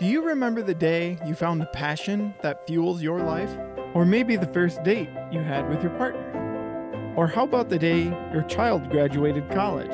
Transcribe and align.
Do 0.00 0.06
you 0.06 0.22
remember 0.22 0.62
the 0.62 0.74
day 0.74 1.18
you 1.26 1.34
found 1.34 1.60
the 1.60 1.66
passion 1.66 2.32
that 2.40 2.66
fuels 2.66 3.02
your 3.02 3.20
life? 3.20 3.54
Or 3.92 4.06
maybe 4.06 4.34
the 4.34 4.46
first 4.46 4.82
date 4.82 5.10
you 5.30 5.40
had 5.40 5.68
with 5.68 5.82
your 5.82 5.92
partner? 5.98 7.12
Or 7.18 7.26
how 7.26 7.44
about 7.44 7.68
the 7.68 7.78
day 7.78 8.04
your 8.32 8.44
child 8.44 8.88
graduated 8.88 9.50
college? 9.50 9.92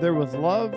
There 0.00 0.14
was 0.14 0.34
love, 0.34 0.72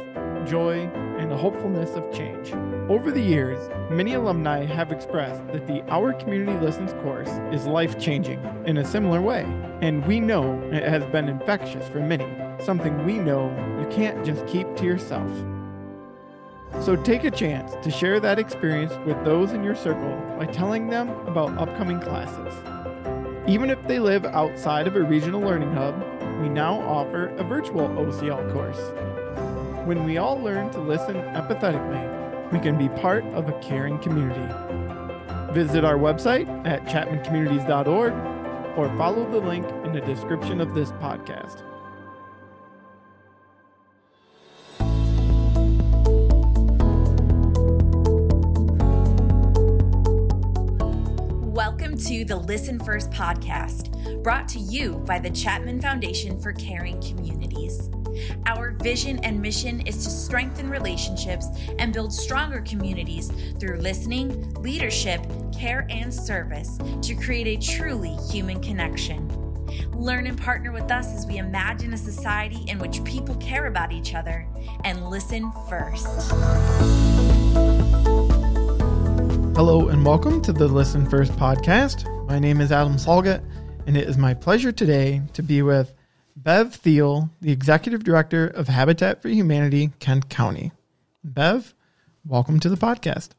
joy, 0.47 0.87
and 1.17 1.31
a 1.31 1.37
hopefulness 1.37 1.95
of 1.95 2.13
change. 2.13 2.53
Over 2.87 3.11
the 3.11 3.19
years, 3.19 3.67
many 3.89 4.13
alumni 4.13 4.63
have 4.63 4.91
expressed 4.91 5.47
that 5.47 5.65
the 5.65 5.81
Our 5.91 6.13
Community 6.13 6.55
Listens 6.63 6.93
course 7.01 7.31
is 7.51 7.65
life 7.65 7.97
changing 7.97 8.39
in 8.67 8.77
a 8.77 8.85
similar 8.85 9.23
way. 9.23 9.41
And 9.81 10.05
we 10.05 10.19
know 10.19 10.61
it 10.71 10.83
has 10.83 11.03
been 11.07 11.29
infectious 11.29 11.89
for 11.89 11.99
many, 11.99 12.27
something 12.63 13.07
we 13.07 13.17
know 13.17 13.49
you 13.79 13.87
can't 13.89 14.23
just 14.23 14.45
keep 14.45 14.67
to 14.75 14.85
yourself. 14.85 15.31
So 16.81 16.95
take 16.95 17.23
a 17.23 17.31
chance 17.31 17.73
to 17.83 17.91
share 17.91 18.19
that 18.19 18.39
experience 18.39 18.93
with 19.05 19.23
those 19.25 19.51
in 19.51 19.63
your 19.63 19.75
circle 19.75 20.15
by 20.37 20.45
telling 20.45 20.87
them 20.87 21.09
about 21.27 21.57
upcoming 21.57 21.99
classes. 21.99 22.53
Even 23.47 23.69
if 23.69 23.85
they 23.87 23.99
live 23.99 24.25
outside 24.25 24.87
of 24.87 24.95
a 24.95 25.01
regional 25.01 25.41
learning 25.41 25.73
hub, 25.73 25.95
we 26.41 26.47
now 26.47 26.79
offer 26.81 27.27
a 27.37 27.43
virtual 27.43 27.89
OCL 27.89 28.53
course. 28.53 28.79
When 29.85 30.03
we 30.05 30.17
all 30.17 30.39
learn 30.39 30.69
to 30.71 30.79
listen 30.79 31.15
empathetically, 31.15 32.51
we 32.51 32.59
can 32.59 32.77
be 32.77 32.89
part 33.01 33.25
of 33.33 33.49
a 33.49 33.59
caring 33.59 33.99
community. 33.99 34.53
Visit 35.53 35.83
our 35.83 35.97
website 35.97 36.47
at 36.65 36.85
chapmancommunities.org 36.85 38.13
or 38.77 38.97
follow 38.97 39.29
the 39.29 39.39
link 39.39 39.65
in 39.83 39.91
the 39.91 40.01
description 40.01 40.61
of 40.61 40.73
this 40.73 40.91
podcast. 40.93 41.68
To 52.09 52.25
the 52.25 52.35
Listen 52.35 52.79
First 52.79 53.11
podcast, 53.11 54.23
brought 54.23 54.47
to 54.47 54.57
you 54.57 54.93
by 55.05 55.19
the 55.19 55.29
Chapman 55.29 55.79
Foundation 55.79 56.41
for 56.41 56.53
Caring 56.53 56.99
Communities. 57.03 57.91
Our 58.47 58.71
vision 58.71 59.19
and 59.19 59.39
mission 59.39 59.81
is 59.81 60.03
to 60.05 60.09
strengthen 60.09 60.71
relationships 60.71 61.45
and 61.77 61.93
build 61.93 62.11
stronger 62.11 62.61
communities 62.61 63.31
through 63.59 63.77
listening, 63.77 64.51
leadership, 64.55 65.21
care, 65.55 65.85
and 65.91 66.11
service 66.11 66.79
to 67.03 67.13
create 67.13 67.45
a 67.45 67.63
truly 67.63 68.17
human 68.31 68.59
connection. 68.59 69.27
Learn 69.91 70.25
and 70.25 70.35
partner 70.41 70.71
with 70.71 70.89
us 70.89 71.13
as 71.13 71.27
we 71.27 71.37
imagine 71.37 71.93
a 71.93 71.97
society 71.97 72.63
in 72.67 72.79
which 72.79 73.03
people 73.03 73.35
care 73.35 73.67
about 73.67 73.91
each 73.91 74.15
other 74.15 74.47
and 74.83 75.11
listen 75.11 75.51
first. 75.69 76.07
Hello 79.59 79.89
and 79.89 80.05
welcome 80.05 80.41
to 80.43 80.53
the 80.53 80.69
Listen 80.69 81.05
First 81.05 81.33
podcast. 81.33 82.07
My 82.29 82.39
name 82.39 82.61
is 82.61 82.71
Adam 82.71 82.97
Salget, 82.97 83.43
and 83.87 83.97
it 83.97 84.07
is 84.07 84.17
my 84.17 84.33
pleasure 84.33 84.71
today 84.71 85.21
to 85.33 85.43
be 85.43 85.61
with 85.61 85.93
Bev 86.37 86.73
Thiel, 86.73 87.29
the 87.41 87.51
Executive 87.51 88.05
Director 88.05 88.47
of 88.47 88.69
Habitat 88.69 89.21
for 89.21 89.27
Humanity, 89.27 89.91
Kent 89.99 90.29
County. 90.29 90.71
Bev, 91.25 91.73
welcome 92.25 92.61
to 92.61 92.69
the 92.69 92.77
podcast. 92.77 93.31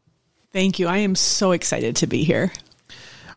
Thank 0.52 0.78
you. 0.78 0.88
I 0.88 0.98
am 0.98 1.14
so 1.14 1.52
excited 1.52 1.96
to 1.96 2.06
be 2.06 2.22
here. 2.22 2.52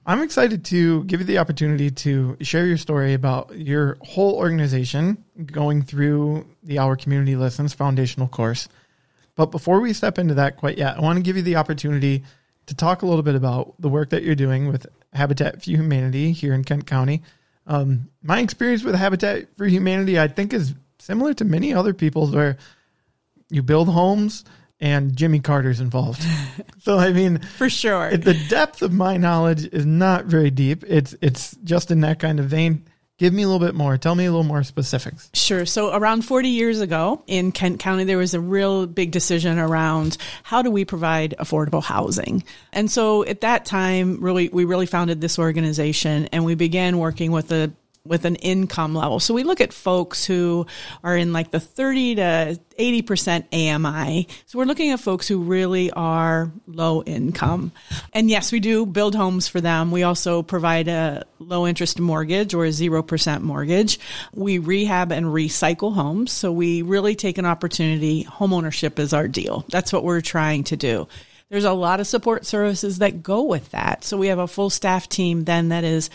I'm 0.06 0.22
excited 0.22 0.66
to 0.66 1.06
give 1.06 1.22
you 1.22 1.26
the 1.26 1.38
opportunity 1.38 1.89
to 1.89 2.36
share 2.42 2.66
your 2.67 2.76
story 2.76 3.14
about 3.14 3.58
your 3.58 3.98
whole 4.02 4.36
organization 4.36 5.23
going 5.45 5.84
through 5.84 6.45
the 6.64 6.80
Our 6.80 6.98
Community 6.98 7.38
Listens 7.38 7.73
foundational 7.73 8.28
course. 8.28 8.67
But 9.36 9.52
before 9.52 9.80
we 9.80 9.94
step 9.94 10.20
into 10.20 10.34
that 10.34 10.58
quite 10.58 10.78
yet, 10.78 10.98
I 10.98 11.00
want 11.00 11.16
to 11.16 11.23
give 11.23 11.38
you 11.38 11.44
the 11.44 11.56
opportunity 11.56 12.26
to 12.67 12.75
talk 12.75 13.02
a 13.02 13.06
little 13.06 13.23
bit 13.23 13.36
about 13.36 13.75
the 13.80 13.89
work 13.89 14.09
that 14.11 14.23
you're 14.23 14.36
doing 14.36 14.67
with 14.67 14.86
Habitat 15.14 15.64
for 15.64 15.69
Humanity 15.69 16.31
here 16.31 16.54
in 16.54 16.64
Kent 16.64 16.88
County. 16.88 17.21
Um, 17.67 18.10
my 18.21 18.39
experience 18.39 18.83
with 18.83 18.95
Habitat 18.95 19.55
for 19.58 19.65
Humanity, 19.65 20.20
I 20.20 20.27
think, 20.27 20.54
is 20.54 20.73
similar 20.99 21.33
to 21.36 21.45
many 21.45 21.73
other 21.73 21.93
people's, 21.93 22.32
where 22.32 22.58
you 23.49 23.64
build 23.64 23.89
homes 23.89 24.43
and 24.80 25.15
Jimmy 25.15 25.39
Carter's 25.39 25.80
involved. 25.80 26.26
so, 26.80 26.98
I 26.98 27.14
mean, 27.14 27.39
For 27.58 27.70
sure. 27.70 28.15
the 28.17 28.33
depth 28.49 28.82
of 28.82 28.92
my 28.92 29.17
knowledge 29.17 29.65
is 29.71 29.86
not 29.86 30.26
very 30.26 30.52
deep. 30.52 30.83
It's 30.88 31.15
it's 31.21 31.55
just 31.64 31.92
in 31.92 32.02
that 32.02 32.20
kind 32.20 32.39
of 32.39 32.48
vein. 32.48 32.86
Give 33.20 33.32
me 33.32 33.44
a 33.44 33.48
little 33.48 33.66
bit 33.66 33.76
more. 33.76 33.98
Tell 33.98 34.16
me 34.16 34.26
a 34.26 34.32
little 34.32 34.44
more 34.44 34.64
specifics. 34.64 35.30
Sure. 35.34 35.66
So 35.66 35.94
around 35.94 36.24
40 36.24 36.50
years 36.50 36.80
ago 36.80 37.24
in 37.28 37.52
Kent 37.52 37.80
County, 37.80 38.06
there 38.06 38.18
was 38.18 38.34
a 38.34 38.40
real 38.40 38.88
big 38.88 39.12
decision 39.12 39.60
around 39.60 40.18
how 40.42 40.64
do 40.64 40.72
we 40.72 40.84
provide 40.84 41.36
affordable 41.40 41.84
housing? 41.84 42.44
And 42.72 42.90
so 42.90 43.24
at 43.24 43.42
that 43.42 43.66
time, 43.66 44.20
really, 44.20 44.50
we 44.50 44.66
really 44.66 44.88
founded 44.88 45.22
this 45.22 45.38
organization 45.38 46.28
and 46.32 46.44
we 46.44 46.56
began 46.56 46.98
working 46.98 47.32
with 47.32 47.52
a 47.52 47.72
with 48.05 48.25
an 48.25 48.36
income 48.36 48.93
level. 48.93 49.17
So 49.21 49.33
we 49.33 49.43
look 49.43 49.61
at 49.61 49.71
folks 49.71 50.25
who 50.25 50.67
are 51.05 51.15
in 51.15 51.31
like 51.31 51.52
the 51.52 51.59
30 51.61 52.15
to 52.15 52.59
80% 52.77 53.45
AMI. 53.53 54.27
So 54.45 54.59
we're 54.59 54.65
looking 54.65 54.91
at 54.91 54.99
folks 54.99 55.25
who 55.25 55.41
really 55.43 55.89
are 55.91 56.52
low 56.67 57.02
income. 57.03 57.71
And 58.11 58.30
yes, 58.30 58.52
we 58.52 58.59
do 58.59 58.86
build 58.86 59.15
homes 59.15 59.47
for 59.47 59.61
them. 59.61 59.89
We 59.89 60.03
also 60.03 60.43
provide 60.43 60.89
a 60.89 61.23
low 61.39 61.65
interest 61.65 61.97
mortgage 61.97 62.53
or 62.53 62.65
a 62.65 62.69
0% 62.69 63.41
mortgage. 63.41 63.99
We 64.33 64.58
rehab 64.58 65.14
and 65.14 65.27
recycle 65.27 65.93
homes. 65.93 66.33
So 66.33 66.52
we 66.52 66.81
really 66.81 67.15
take 67.15 67.37
an 67.37 67.45
opportunity. 67.45 68.25
Homeownership 68.25 68.99
is 68.99 69.14
our 69.14 69.30
deal. 69.30 69.64
That's 69.70 69.93
what 69.93 70.03
we're 70.03 70.20
trying 70.20 70.65
to 70.65 70.75
do. 70.75 71.08
There's 71.49 71.64
a 71.64 71.71
lot 71.71 72.02
of 72.02 72.08
support 72.08 72.45
services 72.45 72.97
that 72.97 73.23
go 73.23 73.43
with 73.43 73.71
that. 73.71 74.03
So 74.03 74.17
we 74.17 74.27
have 74.27 74.39
a 74.39 74.47
full 74.47 74.70
staff 74.70 75.08
team 75.08 75.45
then 75.45 75.70
that 75.70 75.85
is 75.85 76.09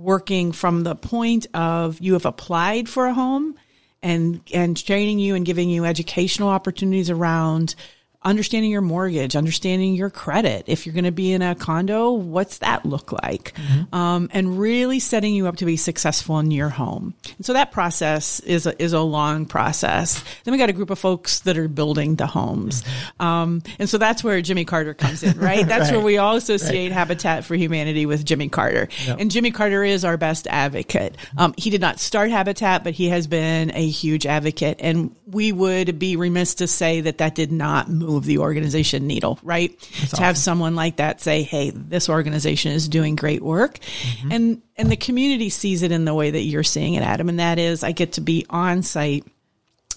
working 0.00 0.50
from 0.50 0.82
the 0.82 0.94
point 0.94 1.46
of 1.52 2.00
you 2.00 2.14
have 2.14 2.24
applied 2.24 2.88
for 2.88 3.06
a 3.06 3.14
home 3.14 3.54
and 4.02 4.40
and 4.52 4.82
training 4.82 5.18
you 5.18 5.34
and 5.34 5.44
giving 5.44 5.68
you 5.68 5.84
educational 5.84 6.48
opportunities 6.48 7.10
around 7.10 7.74
understanding 8.22 8.70
your 8.70 8.82
mortgage, 8.82 9.34
understanding 9.34 9.94
your 9.94 10.10
credit. 10.10 10.64
If 10.66 10.84
you're 10.84 10.92
going 10.92 11.04
to 11.04 11.10
be 11.12 11.32
in 11.32 11.40
a 11.40 11.54
condo, 11.54 12.10
what's 12.12 12.58
that 12.58 12.84
look 12.84 13.12
like? 13.12 13.54
Um, 13.92 14.28
and 14.32 14.58
really 14.58 14.98
setting 15.00 15.34
you 15.34 15.46
up 15.46 15.56
to 15.56 15.64
be 15.64 15.76
successful 15.78 16.38
in 16.38 16.50
your 16.50 16.68
home. 16.68 17.14
And 17.38 17.46
so 17.46 17.54
that 17.54 17.72
process 17.72 18.40
is 18.40 18.66
a, 18.66 18.82
is 18.82 18.92
a 18.92 19.00
long 19.00 19.46
process. 19.46 20.22
Then 20.44 20.52
we 20.52 20.58
got 20.58 20.68
a 20.68 20.74
group 20.74 20.90
of 20.90 20.98
folks 20.98 21.40
that 21.40 21.56
are 21.56 21.68
building 21.68 22.16
the 22.16 22.26
homes. 22.26 22.84
Um, 23.18 23.62
and 23.78 23.88
so 23.88 23.96
that's 23.96 24.22
where 24.22 24.42
Jimmy 24.42 24.66
Carter 24.66 24.92
comes 24.92 25.22
in, 25.22 25.38
right? 25.38 25.66
That's 25.66 25.90
Right. 25.90 25.96
where 25.96 26.04
we 26.04 26.18
all 26.18 26.36
associate 26.36 26.92
Habitat 26.92 27.44
for 27.44 27.54
Humanity 27.54 28.04
with 28.04 28.24
Jimmy 28.24 28.48
Carter. 28.50 28.88
And 29.06 29.30
Jimmy 29.30 29.50
Carter 29.50 29.82
is 29.82 30.04
our 30.04 30.16
best 30.18 30.46
advocate. 30.48 31.16
Um, 31.38 31.54
he 31.56 31.70
did 31.70 31.80
not 31.80 31.98
start 32.00 32.30
Habitat, 32.30 32.84
but 32.84 32.92
he 32.92 33.08
has 33.08 33.26
been 33.26 33.70
a 33.74 33.86
huge 33.88 34.26
advocate. 34.26 34.76
And 34.80 35.14
we 35.26 35.52
would 35.52 35.98
be 35.98 36.16
remiss 36.16 36.56
to 36.56 36.66
say 36.66 37.00
that 37.02 37.18
that 37.18 37.34
did 37.34 37.50
not 37.50 37.88
move 37.88 38.09
the 38.18 38.38
organization 38.38 39.06
needle, 39.06 39.38
right? 39.44 39.78
to 40.10 40.22
have 40.22 40.36
someone 40.36 40.74
like 40.74 40.96
that 40.96 41.20
say, 41.20 41.42
Hey, 41.42 41.70
this 41.70 42.08
organization 42.08 42.72
is 42.72 42.88
doing 42.88 43.14
great 43.14 43.42
work. 43.42 43.78
Mm-hmm. 43.78 44.32
And, 44.32 44.62
and 44.76 44.90
the 44.90 44.96
community 44.96 45.50
sees 45.50 45.82
it 45.82 45.92
in 45.92 46.04
the 46.04 46.14
way 46.14 46.32
that 46.32 46.40
you're 46.40 46.64
seeing 46.64 46.94
it, 46.94 47.02
Adam. 47.02 47.28
And 47.28 47.38
that 47.38 47.58
is 47.58 47.84
I 47.84 47.92
get 47.92 48.14
to 48.14 48.20
be 48.20 48.44
on 48.50 48.82
site. 48.82 49.24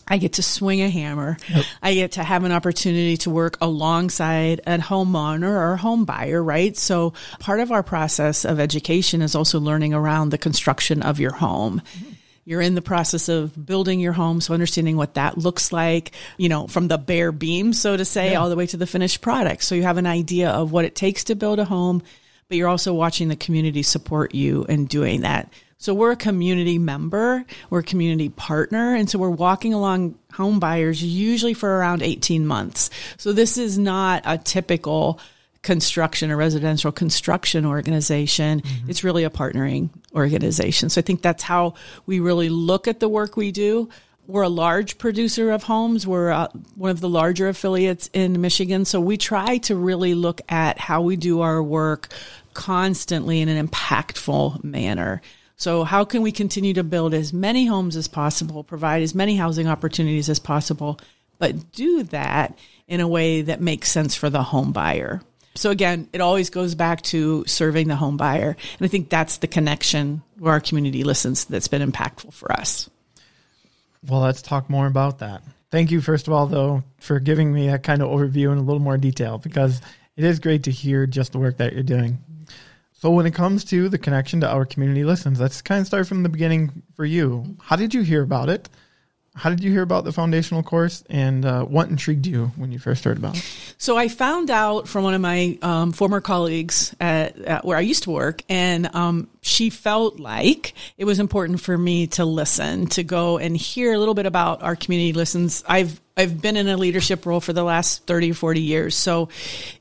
I 0.08 0.18
get 0.18 0.34
to 0.34 0.44
swing 0.44 0.82
a 0.82 0.90
hammer. 0.90 1.38
I 1.82 1.94
get 1.94 2.14
to 2.14 2.24
have 2.24 2.44
an 2.44 2.52
opportunity 2.52 3.16
to 3.18 3.30
work 3.30 3.58
alongside 3.62 4.60
a 4.68 4.78
homeowner 4.78 5.48
or 5.48 5.74
a 5.74 5.78
home 5.78 6.04
buyer, 6.04 6.44
right? 6.44 6.76
So 6.76 7.14
part 7.40 7.62
of 7.62 7.72
our 7.72 7.84
process 7.84 8.44
of 8.44 8.60
education 8.60 9.22
is 9.22 9.34
also 9.34 9.60
learning 9.60 9.94
around 9.94 10.30
the 10.30 10.38
construction 10.38 11.02
of 11.02 11.20
your 11.20 11.32
home. 11.32 11.82
Mm-hmm. 11.82 12.10
You're 12.46 12.62
in 12.62 12.76
the 12.76 12.82
process 12.82 13.30
of 13.30 13.66
building 13.66 14.00
your 14.00 14.12
home, 14.14 14.42
so 14.42 14.54
understanding 14.54 14.98
what 14.98 15.14
that 15.14 15.38
looks 15.38 15.72
like, 15.72 16.12
you 16.38 16.50
know, 16.50 16.68
from 16.68 16.90
the 16.90 16.98
bare 16.98 17.32
beam, 17.32 17.72
so 17.72 17.96
to 17.96 18.04
say, 18.04 18.36
all 18.36 18.50
the 18.50 18.56
way 18.58 18.68
to 18.68 18.78
the 18.78 18.88
finished 18.88 19.22
product. 19.22 19.64
So 19.64 19.76
you 19.76 19.84
have 19.84 19.98
an 19.98 20.08
idea 20.08 20.50
of 20.50 20.72
what 20.72 20.86
it 20.86 20.96
takes 20.96 21.24
to 21.26 21.36
build 21.36 21.60
a 21.60 21.66
home, 21.66 22.04
but 22.50 22.58
you're 22.58 22.68
also 22.68 22.94
watching 22.94 23.30
the 23.30 23.38
community 23.38 23.82
support 23.82 24.36
you 24.36 24.66
in 24.66 24.86
doing 24.86 25.22
that. 25.22 25.54
So 25.78 25.94
we're 25.94 26.12
a 26.12 26.18
community 26.18 26.80
member, 26.80 27.46
we're 27.70 27.80
a 27.80 27.84
community 27.84 28.30
partner, 28.30 28.96
and 28.96 29.10
so 29.10 29.20
we're 29.20 29.30
walking 29.30 29.74
along 29.74 30.18
home 30.32 30.60
buyers 30.60 31.04
usually 31.04 31.54
for 31.54 31.78
around 31.78 32.02
18 32.02 32.46
months. 32.48 32.90
So 33.18 33.34
this 33.34 33.58
is 33.58 33.78
not 33.78 34.24
a 34.26 34.38
typical 34.38 35.20
construction 35.64 36.30
or 36.30 36.38
residential 36.38 36.92
construction 36.92 37.66
organization. 37.66 38.62
It's 38.88 39.04
really 39.04 39.24
a 39.24 39.30
partnering 39.30 39.90
organization. 40.14 40.90
So 40.90 41.00
I 41.00 41.02
think 41.02 41.22
that's 41.22 41.42
how 41.42 41.74
we 42.06 42.20
really 42.20 42.50
look 42.50 42.88
at 42.88 43.00
the 43.00 43.10
work 43.10 43.36
we 43.36 43.52
do. 43.52 43.90
We're 44.28 44.44
a 44.44 44.50
large 44.50 44.98
producer 44.98 45.52
of 45.52 45.64
homes. 45.64 46.06
We're 46.08 46.32
uh, 46.32 46.48
one 46.76 46.92
of 46.92 47.02
the 47.02 47.10
larger 47.10 47.50
affiliates 47.50 48.10
in 48.14 48.40
Michigan. 48.40 48.86
So 48.86 49.02
we 49.02 49.18
try 49.18 49.58
to 49.60 49.76
really 49.76 50.14
look 50.14 50.42
at 50.48 50.78
how 50.80 51.02
we 51.02 51.16
do 51.16 51.42
our 51.42 51.62
work 51.62 52.10
constantly 52.54 53.42
in 53.42 53.50
an 53.50 53.68
impactful 53.68 54.64
manner. 54.64 55.22
So 55.56 55.84
how 55.84 56.06
can 56.06 56.22
we 56.22 56.32
continue 56.32 56.74
to 56.76 56.84
build 56.84 57.14
as 57.14 57.34
many 57.34 57.66
homes 57.66 57.96
as 57.96 58.08
possible, 58.08 58.64
provide 58.64 59.04
as 59.04 59.16
many 59.16 59.36
housing 59.36 59.68
opportunities 59.68 60.30
as 60.30 60.40
possible, 60.40 61.00
but 61.38 61.72
do 61.72 62.04
that 62.04 62.58
in 62.88 63.02
a 63.02 63.08
way 63.08 63.42
that 63.42 63.62
makes 63.62 63.92
sense 63.92 64.16
for 64.16 64.30
the 64.30 64.44
home 64.44 64.72
buyer. 64.72 65.22
So 65.56 65.70
again, 65.70 66.10
it 66.14 66.22
always 66.22 66.50
goes 66.50 66.76
back 66.76 67.02
to 67.04 67.46
serving 67.46 67.88
the 67.88 67.96
home 67.96 68.18
buyer. 68.18 68.50
And 68.80 68.86
I 68.86 68.88
think 68.88 69.10
that's 69.10 69.38
the 69.38 69.48
connection 69.48 70.24
where 70.40 70.54
our 70.54 70.60
community 70.60 71.04
listens 71.04 71.46
that's 71.46 71.68
been 71.68 71.88
impactful 71.88 72.34
for 72.34 72.52
us. 72.52 72.90
Well, 74.08 74.22
let's 74.22 74.42
talk 74.42 74.70
more 74.70 74.88
about 74.88 75.20
that. 75.20 75.44
Thank 75.72 75.92
you, 75.92 76.02
first 76.02 76.28
of 76.28 76.34
all, 76.34 76.46
though, 76.48 76.84
for 77.00 77.20
giving 77.20 77.54
me 77.54 77.68
that 77.68 77.84
kind 77.84 78.02
of 78.02 78.10
overview 78.10 78.52
in 78.52 78.58
a 78.58 78.62
little 78.62 78.82
more 78.82 78.98
detail 78.98 79.38
because 79.38 79.82
it 80.16 80.24
is 80.24 80.40
great 80.40 80.64
to 80.64 80.72
hear 80.72 81.08
just 81.08 81.32
the 81.32 81.40
work 81.40 81.58
that 81.58 81.74
you're 81.74 81.84
doing. 81.84 82.20
So, 82.92 83.12
when 83.12 83.26
it 83.26 83.34
comes 83.34 83.64
to 83.66 83.90
the 83.90 83.98
connection 83.98 84.42
to 84.42 84.50
our 84.50 84.66
community 84.66 85.04
listens, 85.04 85.40
let's 85.40 85.62
kind 85.62 85.82
of 85.82 85.88
start 85.88 86.08
from 86.08 86.24
the 86.24 86.30
beginning 86.30 86.84
for 86.96 87.06
you. 87.06 87.58
How 87.60 87.76
did 87.76 87.94
you 87.94 88.02
hear 88.02 88.22
about 88.22 88.50
it? 88.50 88.70
How 89.36 89.50
did 89.50 89.64
you 89.64 89.72
hear 89.72 89.82
about 89.82 90.04
the 90.04 90.12
foundational 90.12 90.62
course, 90.62 91.04
and 91.10 91.44
uh, 91.44 91.64
what 91.64 91.90
intrigued 91.90 92.28
you 92.28 92.52
when 92.56 92.72
you 92.72 92.78
first 92.78 93.04
heard 93.04 93.18
about 93.18 93.36
it? 93.36 93.44
So 93.80 93.98
I 93.98 94.08
found 94.08 94.52
out 94.52 94.88
from 94.88 95.04
one 95.04 95.16
of 95.16 95.22
my 95.22 95.58
um, 95.64 95.92
former 95.92 96.22
colleagues 96.22 96.96
at, 97.00 97.38
at, 97.40 97.66
where 97.66 97.76
I 97.76 97.82
used 97.82 98.04
to 98.04 98.12
work, 98.12 98.44
and 98.48 98.94
um, 98.96 99.28
she 99.42 99.72
felt 99.72 100.20
like 100.20 100.74
it 100.98 101.06
was 101.06 101.20
important 101.20 101.62
for 101.62 101.76
me 101.76 102.06
to 102.08 102.26
listen, 102.26 102.86
to 102.88 103.04
go 103.04 103.40
and 103.40 103.58
hear 103.58 103.94
a 103.94 103.98
little 103.98 104.14
bit 104.14 104.28
about 104.28 104.62
our 104.62 104.76
community 104.76 105.14
listens. 105.14 105.64
I've 105.68 106.00
I've 106.16 106.40
been 106.42 106.58
in 106.58 106.68
a 106.68 106.78
leadership 106.78 107.26
role 107.26 107.42
for 107.42 107.54
the 107.54 107.64
last 107.64 108.06
30 108.06 108.32
or 108.32 108.34
40 108.36 108.62
years. 108.62 108.96
So 108.96 109.30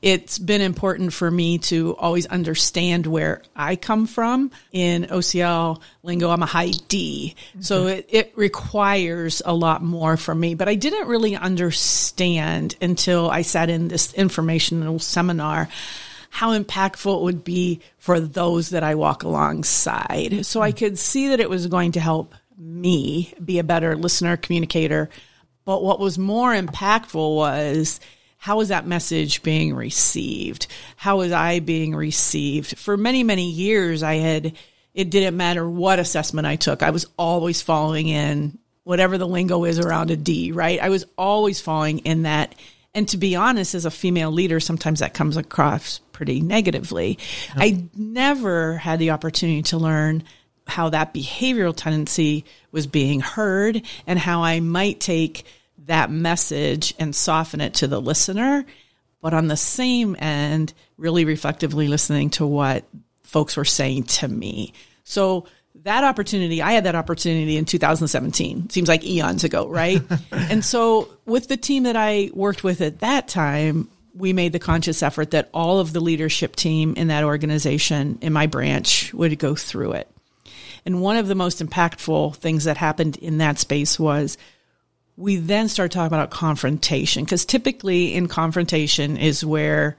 it's 0.01 0.39
been 0.39 0.61
important 0.61 1.13
for 1.13 1.29
me 1.29 1.59
to 1.59 1.95
always 1.97 2.25
understand 2.25 3.05
where 3.05 3.43
I 3.55 3.75
come 3.75 4.07
from. 4.07 4.49
In 4.71 5.03
OCL 5.03 5.79
lingo, 6.01 6.31
I'm 6.31 6.41
a 6.41 6.47
high 6.47 6.71
D. 6.87 7.35
Okay. 7.37 7.61
So 7.61 7.85
it, 7.85 8.09
it 8.09 8.33
requires 8.35 9.43
a 9.45 9.53
lot 9.53 9.83
more 9.83 10.17
from 10.17 10.39
me. 10.39 10.55
But 10.55 10.67
I 10.67 10.75
didn't 10.75 11.07
really 11.07 11.35
understand 11.35 12.77
until 12.81 13.29
I 13.29 13.43
sat 13.43 13.69
in 13.69 13.87
this 13.87 14.11
informational 14.15 14.97
seminar 14.97 15.69
how 16.31 16.57
impactful 16.57 17.15
it 17.15 17.21
would 17.21 17.43
be 17.43 17.79
for 17.99 18.19
those 18.19 18.71
that 18.71 18.83
I 18.83 18.95
walk 18.95 19.21
alongside. 19.21 20.47
So 20.47 20.63
I 20.63 20.71
hmm. 20.71 20.77
could 20.77 20.97
see 20.97 21.27
that 21.27 21.39
it 21.39 21.49
was 21.49 21.67
going 21.67 21.91
to 21.91 21.99
help 21.99 22.33
me 22.57 23.33
be 23.43 23.59
a 23.59 23.63
better 23.63 23.95
listener, 23.95 24.35
communicator, 24.35 25.11
but 25.65 25.83
what 25.83 25.99
was 25.99 26.17
more 26.17 26.53
impactful 26.53 27.35
was 27.35 27.99
how 28.37 28.57
was 28.57 28.67
that 28.67 28.85
message 28.85 29.41
being 29.41 29.73
received? 29.73 30.67
How 30.97 31.19
was 31.19 31.31
I 31.31 31.59
being 31.59 31.95
received? 31.95 32.77
For 32.77 32.97
many, 32.97 33.23
many 33.23 33.49
years, 33.49 34.03
I 34.03 34.15
had, 34.15 34.57
it 34.93 35.09
didn't 35.09 35.37
matter 35.37 35.67
what 35.67 35.97
assessment 35.97 36.45
I 36.45 36.57
took. 36.57 36.83
I 36.83 36.89
was 36.89 37.05
always 37.17 37.61
falling 37.61 38.09
in 38.09 38.57
whatever 38.83 39.17
the 39.17 39.27
lingo 39.27 39.63
is 39.63 39.79
around 39.79 40.11
a 40.11 40.17
D, 40.17 40.51
right? 40.51 40.81
I 40.81 40.89
was 40.89 41.05
always 41.17 41.61
falling 41.61 41.99
in 41.99 42.23
that. 42.23 42.53
And 42.93 43.07
to 43.09 43.17
be 43.17 43.37
honest, 43.37 43.75
as 43.75 43.85
a 43.85 43.91
female 43.91 44.31
leader, 44.31 44.59
sometimes 44.59 44.99
that 44.99 45.13
comes 45.13 45.37
across 45.37 45.99
pretty 46.11 46.41
negatively. 46.41 47.17
Yep. 47.55 47.57
I 47.57 47.83
never 47.95 48.75
had 48.75 48.99
the 48.99 49.11
opportunity 49.11 49.61
to 49.63 49.77
learn 49.77 50.23
how 50.67 50.89
that 50.89 51.13
behavioral 51.13 51.75
tendency 51.75 52.45
was 52.71 52.87
being 52.87 53.19
heard 53.19 53.81
and 54.07 54.17
how 54.17 54.43
I 54.43 54.59
might 54.59 54.99
take 54.99 55.45
that 55.85 56.09
message 56.09 56.93
and 56.99 57.15
soften 57.15 57.61
it 57.61 57.75
to 57.75 57.87
the 57.87 58.01
listener. 58.01 58.65
But 59.21 59.33
on 59.33 59.47
the 59.47 59.57
same 59.57 60.15
end, 60.19 60.73
really 60.97 61.25
reflectively 61.25 61.87
listening 61.87 62.29
to 62.31 62.45
what 62.45 62.85
folks 63.23 63.57
were 63.57 63.65
saying 63.65 64.03
to 64.03 64.27
me. 64.27 64.73
So 65.03 65.45
that 65.83 66.03
opportunity, 66.03 66.61
I 66.61 66.73
had 66.73 66.85
that 66.85 66.95
opportunity 66.95 67.57
in 67.57 67.65
2017. 67.65 68.69
Seems 68.69 68.87
like 68.87 69.03
eons 69.03 69.43
ago, 69.43 69.67
right? 69.67 70.01
and 70.31 70.63
so 70.63 71.09
with 71.25 71.47
the 71.47 71.57
team 71.57 71.83
that 71.83 71.95
I 71.95 72.29
worked 72.33 72.63
with 72.63 72.81
at 72.81 72.99
that 72.99 73.27
time, 73.27 73.89
we 74.15 74.33
made 74.33 74.53
the 74.53 74.59
conscious 74.59 75.01
effort 75.01 75.31
that 75.31 75.49
all 75.53 75.79
of 75.79 75.91
the 75.91 75.99
leadership 75.99 76.55
team 76.55 76.93
in 76.95 77.07
that 77.07 77.23
organization 77.23 78.19
in 78.21 78.31
my 78.31 78.47
branch 78.47 79.13
would 79.13 79.37
go 79.39 79.55
through 79.55 79.93
it. 79.93 80.07
And 80.85 81.01
one 81.01 81.17
of 81.17 81.27
the 81.27 81.35
most 81.35 81.63
impactful 81.63 82.35
things 82.35 82.65
that 82.65 82.77
happened 82.77 83.17
in 83.17 83.37
that 83.37 83.57
space 83.59 83.99
was 83.99 84.37
we 85.15 85.37
then 85.37 85.69
start 85.69 85.91
talking 85.91 86.15
about 86.15 86.31
confrontation 86.31 87.23
because 87.23 87.45
typically 87.45 88.15
in 88.15 88.27
confrontation 88.27 89.17
is 89.17 89.45
where 89.45 89.97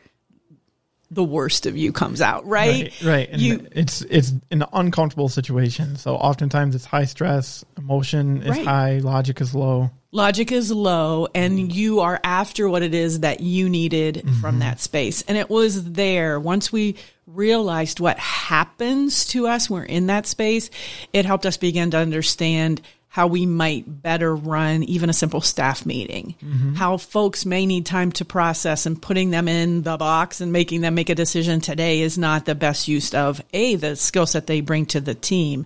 the 1.10 1.24
worst 1.24 1.66
of 1.66 1.76
you 1.76 1.92
comes 1.92 2.20
out, 2.20 2.46
right? 2.46 2.92
Right. 3.00 3.02
right. 3.04 3.28
And 3.30 3.40
you, 3.40 3.66
it's 3.72 4.02
it's 4.02 4.32
an 4.50 4.64
uncomfortable 4.72 5.28
situation. 5.28 5.96
So 5.96 6.16
oftentimes 6.16 6.74
it's 6.74 6.84
high 6.84 7.04
stress, 7.04 7.64
emotion 7.78 8.42
is 8.42 8.50
right. 8.50 8.66
high, 8.66 8.98
logic 8.98 9.40
is 9.40 9.54
low. 9.54 9.90
Logic 10.10 10.52
is 10.52 10.70
low, 10.70 11.26
and 11.34 11.72
you 11.72 12.00
are 12.00 12.20
after 12.22 12.68
what 12.68 12.84
it 12.84 12.94
is 12.94 13.20
that 13.20 13.40
you 13.40 13.68
needed 13.68 14.16
mm-hmm. 14.16 14.40
from 14.40 14.60
that 14.60 14.78
space. 14.78 15.22
And 15.22 15.36
it 15.36 15.50
was 15.50 15.90
there 15.92 16.38
once 16.38 16.70
we 16.70 16.96
realized 17.26 18.00
what 18.00 18.18
happens 18.18 19.26
to 19.26 19.46
us 19.46 19.68
when 19.70 19.82
we're 19.82 19.86
in 19.86 20.06
that 20.06 20.26
space, 20.26 20.70
it 21.12 21.24
helped 21.24 21.46
us 21.46 21.56
begin 21.56 21.90
to 21.92 21.98
understand 21.98 22.82
how 23.14 23.28
we 23.28 23.46
might 23.46 23.84
better 24.02 24.34
run 24.34 24.82
even 24.82 25.08
a 25.08 25.12
simple 25.12 25.40
staff 25.40 25.86
meeting, 25.86 26.34
mm-hmm. 26.42 26.74
how 26.74 26.96
folks 26.96 27.46
may 27.46 27.64
need 27.64 27.86
time 27.86 28.10
to 28.10 28.24
process 28.24 28.86
and 28.86 29.00
putting 29.00 29.30
them 29.30 29.46
in 29.46 29.82
the 29.82 29.96
box 29.96 30.40
and 30.40 30.52
making 30.52 30.80
them 30.80 30.96
make 30.96 31.08
a 31.08 31.14
decision 31.14 31.60
today 31.60 32.00
is 32.00 32.18
not 32.18 32.44
the 32.44 32.56
best 32.56 32.88
use 32.88 33.14
of 33.14 33.40
a 33.52 33.76
the 33.76 33.94
skill 33.94 34.26
set 34.26 34.48
they 34.48 34.60
bring 34.60 34.84
to 34.84 35.00
the 35.00 35.14
team. 35.14 35.64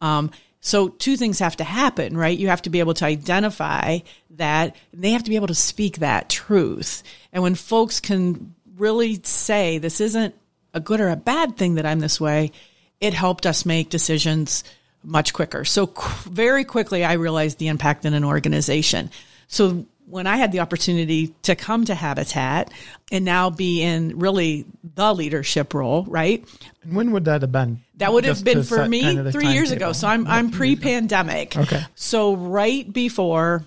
Um, 0.00 0.30
so 0.60 0.88
two 0.88 1.16
things 1.16 1.40
have 1.40 1.56
to 1.56 1.64
happen, 1.64 2.16
right? 2.16 2.38
You 2.38 2.46
have 2.46 2.62
to 2.62 2.70
be 2.70 2.78
able 2.78 2.94
to 2.94 3.04
identify 3.04 3.98
that 4.30 4.76
they 4.92 5.10
have 5.10 5.24
to 5.24 5.30
be 5.30 5.36
able 5.36 5.48
to 5.48 5.54
speak 5.56 5.98
that 5.98 6.30
truth. 6.30 7.02
And 7.32 7.42
when 7.42 7.56
folks 7.56 7.98
can 7.98 8.54
really 8.76 9.20
say 9.24 9.78
this 9.78 10.00
isn't 10.00 10.36
a 10.74 10.80
good 10.80 11.00
or 11.00 11.08
a 11.08 11.16
bad 11.16 11.56
thing 11.56 11.76
that 11.76 11.86
I'm 11.86 12.00
this 12.00 12.20
way, 12.20 12.52
it 13.00 13.14
helped 13.14 13.46
us 13.46 13.64
make 13.64 13.88
decisions 13.88 14.64
much 15.02 15.32
quicker. 15.32 15.64
So 15.64 15.86
qu- 15.86 16.30
very 16.30 16.64
quickly, 16.64 17.04
I 17.04 17.14
realized 17.14 17.58
the 17.58 17.68
impact 17.68 18.04
in 18.04 18.14
an 18.14 18.24
organization. 18.24 19.10
So 19.46 19.86
when 20.06 20.26
I 20.26 20.36
had 20.36 20.52
the 20.52 20.60
opportunity 20.60 21.28
to 21.42 21.54
come 21.54 21.84
to 21.86 21.94
Habitat 21.94 22.70
and 23.10 23.24
now 23.24 23.50
be 23.50 23.82
in 23.82 24.18
really 24.18 24.66
the 24.94 25.14
leadership 25.14 25.72
role, 25.74 26.04
right? 26.04 26.44
And 26.82 26.94
when 26.94 27.12
would 27.12 27.24
that 27.26 27.42
have 27.42 27.52
been? 27.52 27.80
That 27.96 28.12
would 28.12 28.24
have 28.24 28.44
been 28.44 28.62
for 28.62 28.86
me 28.86 29.02
kind 29.02 29.20
of 29.20 29.32
three 29.32 29.48
years 29.48 29.70
table. 29.70 29.82
ago. 29.82 29.92
So 29.92 30.08
I'm 30.08 30.26
I'm 30.26 30.50
pre-pandemic. 30.50 31.56
Okay. 31.56 31.82
So 31.94 32.34
right 32.34 32.90
before 32.92 33.64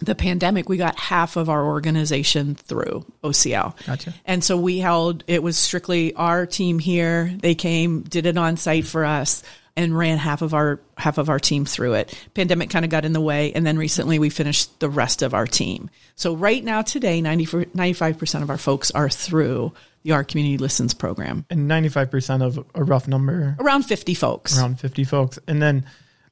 the 0.00 0.14
pandemic, 0.14 0.68
we 0.68 0.76
got 0.76 0.98
half 0.98 1.36
of 1.36 1.48
our 1.48 1.64
organization 1.64 2.54
through 2.54 3.04
OCL. 3.22 3.86
Gotcha. 3.86 4.14
And 4.24 4.42
so 4.42 4.56
we 4.56 4.78
held 4.78 5.24
it 5.26 5.42
was 5.42 5.56
strictly 5.56 6.14
our 6.14 6.46
team 6.46 6.78
here. 6.78 7.32
They 7.40 7.54
came, 7.54 8.02
did 8.02 8.26
it 8.26 8.36
on 8.36 8.56
site 8.56 8.86
for 8.86 9.04
us 9.04 9.42
and 9.76 9.96
ran 9.96 10.18
half 10.18 10.42
of 10.42 10.52
our 10.52 10.80
half 10.96 11.18
of 11.18 11.28
our 11.28 11.38
team 11.38 11.64
through 11.64 11.94
it. 11.94 12.28
Pandemic 12.34 12.70
kind 12.70 12.84
of 12.84 12.90
got 12.90 13.04
in 13.04 13.12
the 13.12 13.20
way, 13.20 13.52
and 13.52 13.66
then 13.66 13.78
recently 13.78 14.18
we 14.18 14.28
finished 14.28 14.78
the 14.80 14.90
rest 14.90 15.22
of 15.22 15.32
our 15.32 15.46
team. 15.46 15.88
So 16.16 16.34
right 16.34 16.62
now, 16.62 16.82
today, 16.82 17.20
95 17.20 18.18
percent 18.18 18.44
of 18.44 18.50
our 18.50 18.58
folks 18.58 18.90
are 18.90 19.08
through 19.08 19.72
the 20.02 20.12
Our 20.12 20.24
Community 20.24 20.58
Listens 20.58 20.94
program, 20.94 21.44
and 21.50 21.68
ninety 21.68 21.88
five 21.88 22.10
percent 22.10 22.42
of 22.42 22.64
a 22.74 22.82
rough 22.82 23.06
number, 23.06 23.56
around 23.58 23.84
fifty 23.84 24.14
folks, 24.14 24.58
around 24.58 24.80
fifty 24.80 25.04
folks, 25.04 25.38
and 25.46 25.60
then 25.60 25.86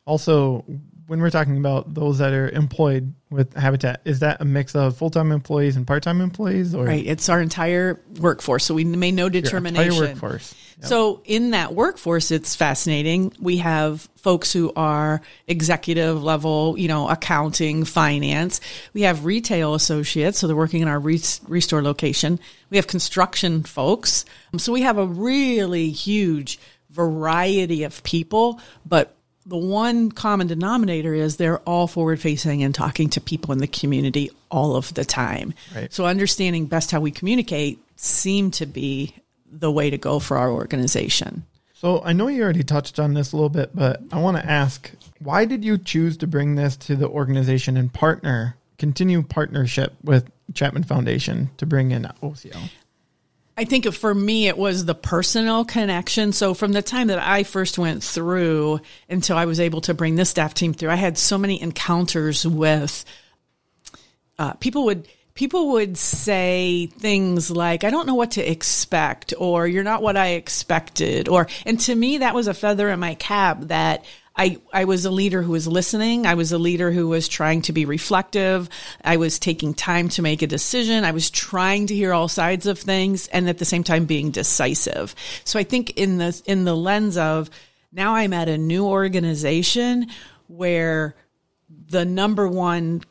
also 0.05 0.65
when 1.09 1.23
we're 1.23 1.31
talking 1.31 1.57
about 1.57 1.95
those 1.95 2.19
that 2.19 2.35
are 2.35 2.51
employed 2.51 3.15
with 3.31 3.55
Habitat, 3.55 4.03
is 4.05 4.19
that 4.21 4.43
a 4.43 4.45
mix 4.45 4.75
of 4.75 4.99
full 4.99 5.09
time 5.09 5.33
employees 5.33 5.75
and 5.75 5.87
part 5.87 6.03
time 6.03 6.21
employees? 6.21 6.75
Or 6.75 6.85
right, 6.85 7.05
it's 7.05 7.31
our 7.31 7.41
entire 7.41 7.99
workforce. 8.21 8.65
So 8.65 8.75
we 8.75 8.85
made 8.85 9.15
no 9.15 9.31
determination. 9.31 9.87
Your 9.87 10.05
entire 10.05 10.13
workforce. 10.13 10.55
Yep. 10.81 10.87
So 10.87 11.23
in 11.25 11.53
that 11.53 11.75
workforce, 11.75 12.31
it's 12.31 12.55
fascinating. 12.55 13.33
We 13.41 13.57
have 13.57 14.07
folks 14.17 14.53
who 14.53 14.71
are 14.77 15.23
executive 15.47 16.23
level, 16.23 16.79
you 16.79 16.89
know, 16.89 17.09
accounting, 17.09 17.87
finance. 17.87 18.61
We 18.93 19.03
have 19.03 19.25
retail 19.25 19.75
associates, 19.75 20.39
so 20.39 20.47
they're 20.47 20.55
working 20.55 20.83
in 20.83 20.89
our 20.89 21.01
ReStore 21.01 21.83
location. 21.83 22.39
We 22.69 22.77
have 22.77 22.87
construction 22.87 23.63
folks. 23.63 24.27
So 24.59 24.75
we 24.75 24.83
have 24.83 24.99
a 24.99 25.07
really 25.07 25.89
huge 25.89 26.61
variety 26.91 27.85
of 27.85 28.03
people, 28.03 28.61
but 28.85 29.15
the 29.49 29.57
one 29.57 30.13
common 30.13 30.47
denominator 30.47 31.15
is 31.15 31.37
they're 31.39 31.61
all 31.61 31.87
forward 31.87 32.21
facing 32.21 32.63
and 32.63 32.75
talking 32.75 33.09
to 33.11 33.21
people 33.21 33.53
in 33.53 33.59
the 33.59 33.67
community 33.67 34.31
all 34.51 34.77
of 34.77 34.93
the 34.93 35.07
time. 35.07 35.55
Right. 35.75 35.93
So 35.93 36.05
understanding 36.05 36.67
best 36.67 36.91
how 36.91 37.01
we 37.01 37.11
communicate 37.11 37.79
seemed 37.97 38.55
to 38.55 38.67
be 38.67 39.15
the 39.51 39.71
way 39.71 39.89
to 39.89 39.97
go 39.97 40.19
for 40.19 40.37
our 40.37 40.51
organization. 40.51 41.45
So 41.73 42.03
I 42.05 42.13
know 42.13 42.29
you 42.29 42.43
already 42.43 42.63
touched 42.63 42.99
on 42.99 43.15
this 43.15 43.33
a 43.33 43.37
little 43.37 43.49
bit, 43.49 43.75
but 43.75 44.03
I 44.13 44.21
want 44.21 44.37
to 44.37 44.45
ask 44.45 44.91
why 45.21 45.47
did 45.47 45.65
you 45.65 45.79
choose 45.79 46.19
to 46.19 46.27
bring 46.27 46.55
this 46.55 46.77
to 46.77 46.95
the 46.95 47.09
organization 47.09 47.77
and 47.79 47.93
partner, 47.93 48.57
continue 48.77 49.23
partnership 49.23 49.95
with 50.05 50.31
Chapman 50.53 50.85
Foundation 50.85 51.51
to 51.57 51.65
bring 51.65 51.91
in 51.91 52.03
OCL? 52.23 52.71
I 53.59 53.65
think 53.65 53.93
for 53.93 54.15
me, 54.15 54.47
it 54.47 54.57
was 54.57 54.85
the 54.85 54.95
personal 54.95 55.65
connection. 55.65 56.31
So 56.31 56.55
from 56.55 56.71
the 56.71 56.81
time 56.81 57.09
that 57.09 57.19
I 57.19 57.43
first 57.43 57.77
went 57.77 58.05
through 58.05 58.79
until 59.11 59.37
I 59.37 59.47
was 59.47 59.59
able 59.59 59.81
to 59.81 59.95
bring 59.95 60.15
this 60.15 60.31
staff 60.31 60.55
team 60.55 60.73
through, 60.73 60.91
I 60.91 60.95
had 60.95 61.19
so 61.19 61.37
many 61.37 61.61
encounters 61.61 62.47
with 62.47 63.05
uh, 64.39 64.53
people 64.55 64.85
would 64.85 65.09
people 65.35 65.73
would 65.73 65.99
say 65.99 66.87
things 66.99 67.51
like, 67.51 67.83
I 67.83 67.91
don't 67.91 68.07
know 68.07 68.15
what 68.15 68.33
to 68.33 68.49
expect, 68.49 69.35
or 69.37 69.67
you're 69.67 69.83
not 69.83 70.03
what 70.03 70.17
I 70.17 70.31
expected. 70.31 71.29
Or, 71.29 71.49
and 71.67 71.81
to 71.81 71.95
me, 71.95 72.19
that 72.19 72.37
was 72.37 72.47
a 72.47 72.55
feather 72.55 72.89
in 72.91 73.01
my 73.01 73.15
cap 73.15 73.63
that 73.63 74.05
I, 74.39 74.59
I 74.73 74.85
was 74.85 75.05
a 75.05 75.11
leader 75.11 75.43
who 75.43 75.53
was 75.53 75.67
listening. 75.67 76.25
I 76.25 76.35
was 76.35 76.53
a 76.53 76.59
leader 76.59 76.93
who 76.93 77.09
was 77.09 77.27
trying 77.27 77.63
to 77.63 77.73
be 77.73 77.85
reflective. 77.85 78.69
I 79.05 79.17
was 79.17 79.41
taking 79.41 79.75
time 79.75 80.09
to 80.11 80.23
make 80.23 80.43
a 80.43 80.47
decision. 80.47 81.05
I 81.05 81.11
was 81.11 81.29
trying 81.29 81.89
to 81.89 81.95
hear 81.95 82.15
all 82.15 82.29
sides 82.29 82.67
of 82.67 82.79
things 82.79 83.27
and 83.29 83.49
at 83.49 83.59
the 83.59 83.65
same 83.65 83.83
time 83.83 84.07
being 84.07 84.31
decisive. 84.31 85.15
So 85.45 85.59
I 85.59 85.65
think 85.65 85.91
in 85.99 86.19
the, 86.19 86.41
in 86.47 86.65
the 86.65 86.77
lens 86.77 87.19
of 87.19 87.51
now 87.93 88.15
I'm 88.15 88.33
at 88.33 88.49
a 88.49 88.57
new 88.57 88.87
organization 88.87 90.07
where 90.47 91.17
the 91.89 92.05
number 92.05 92.49
one 92.49 93.03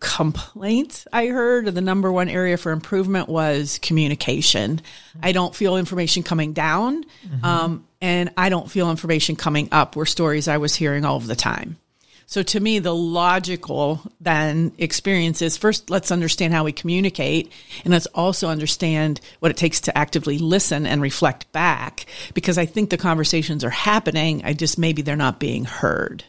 complaint 0.00 1.06
I 1.12 1.26
heard, 1.26 1.66
the 1.66 1.80
number 1.80 2.10
one 2.12 2.28
area 2.28 2.56
for 2.56 2.72
improvement 2.72 3.28
was 3.28 3.78
communication. 3.82 4.80
I 5.22 5.32
don't 5.32 5.54
feel 5.54 5.76
information 5.76 6.22
coming 6.22 6.52
down, 6.52 7.04
mm-hmm. 7.04 7.44
um, 7.44 7.86
and 8.00 8.30
I 8.36 8.48
don't 8.48 8.70
feel 8.70 8.90
information 8.90 9.36
coming 9.36 9.68
up 9.72 9.96
were 9.96 10.06
stories 10.06 10.48
I 10.48 10.58
was 10.58 10.74
hearing 10.74 11.04
all 11.04 11.16
of 11.16 11.26
the 11.26 11.36
time. 11.36 11.78
So 12.26 12.42
to 12.42 12.60
me, 12.60 12.78
the 12.78 12.94
logical 12.94 14.02
then 14.20 14.72
experience 14.76 15.40
is 15.40 15.56
first, 15.56 15.88
let's 15.88 16.10
understand 16.10 16.52
how 16.52 16.62
we 16.62 16.72
communicate 16.72 17.50
and 17.84 17.92
let's 17.92 18.04
also 18.08 18.48
understand 18.48 19.22
what 19.38 19.50
it 19.50 19.56
takes 19.56 19.80
to 19.82 19.96
actively 19.96 20.36
listen 20.36 20.84
and 20.84 21.00
reflect 21.00 21.50
back 21.52 22.04
because 22.34 22.58
I 22.58 22.66
think 22.66 22.90
the 22.90 22.98
conversations 22.98 23.64
are 23.64 23.70
happening. 23.70 24.42
I 24.44 24.52
just 24.52 24.78
maybe 24.78 25.00
they're 25.00 25.16
not 25.16 25.40
being 25.40 25.64
heard. 25.64 26.22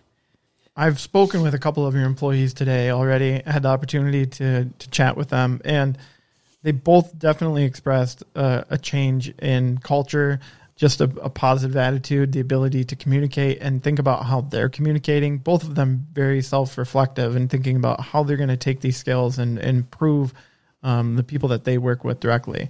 I've 0.80 0.98
spoken 0.98 1.42
with 1.42 1.54
a 1.54 1.60
couple 1.60 1.86
of 1.86 1.94
your 1.94 2.06
employees 2.06 2.54
today 2.54 2.90
already. 2.90 3.42
I 3.46 3.52
had 3.52 3.64
the 3.64 3.68
opportunity 3.68 4.26
to 4.26 4.64
to 4.66 4.90
chat 4.90 5.18
with 5.18 5.28
them, 5.28 5.60
and 5.66 5.98
they 6.64 6.72
both 6.72 7.20
definitely 7.20 7.66
expressed 7.66 8.24
uh, 8.34 8.64
a 8.70 8.78
change 8.78 9.28
in 9.42 9.80
culture, 9.80 10.40
just 10.78 11.02
a, 11.02 11.12
a, 11.22 11.30
positive 11.30 11.76
attitude, 11.76 12.32
the 12.32 12.40
ability 12.40 12.86
to 12.86 12.96
communicate 12.96 13.58
and 13.60 13.84
think 13.84 14.00
about 14.00 14.24
how 14.24 14.40
they're 14.40 14.70
communicating. 14.70 15.40
Both 15.40 15.64
of 15.64 15.76
them 15.76 16.08
very 16.14 16.42
self 16.42 16.78
reflective 16.78 17.36
and 17.36 17.50
thinking 17.50 17.76
about 17.76 18.00
how 18.00 18.24
they're 18.24 18.38
going 18.38 18.48
to 18.48 18.56
take 18.56 18.80
these 18.80 18.96
skills 18.96 19.38
and, 19.38 19.60
and 19.60 19.80
improve 19.80 20.34
um, 20.82 21.18
the 21.18 21.24
people 21.24 21.50
that 21.50 21.66
they 21.66 21.78
work 21.78 22.06
with 22.06 22.22
directly. 22.22 22.70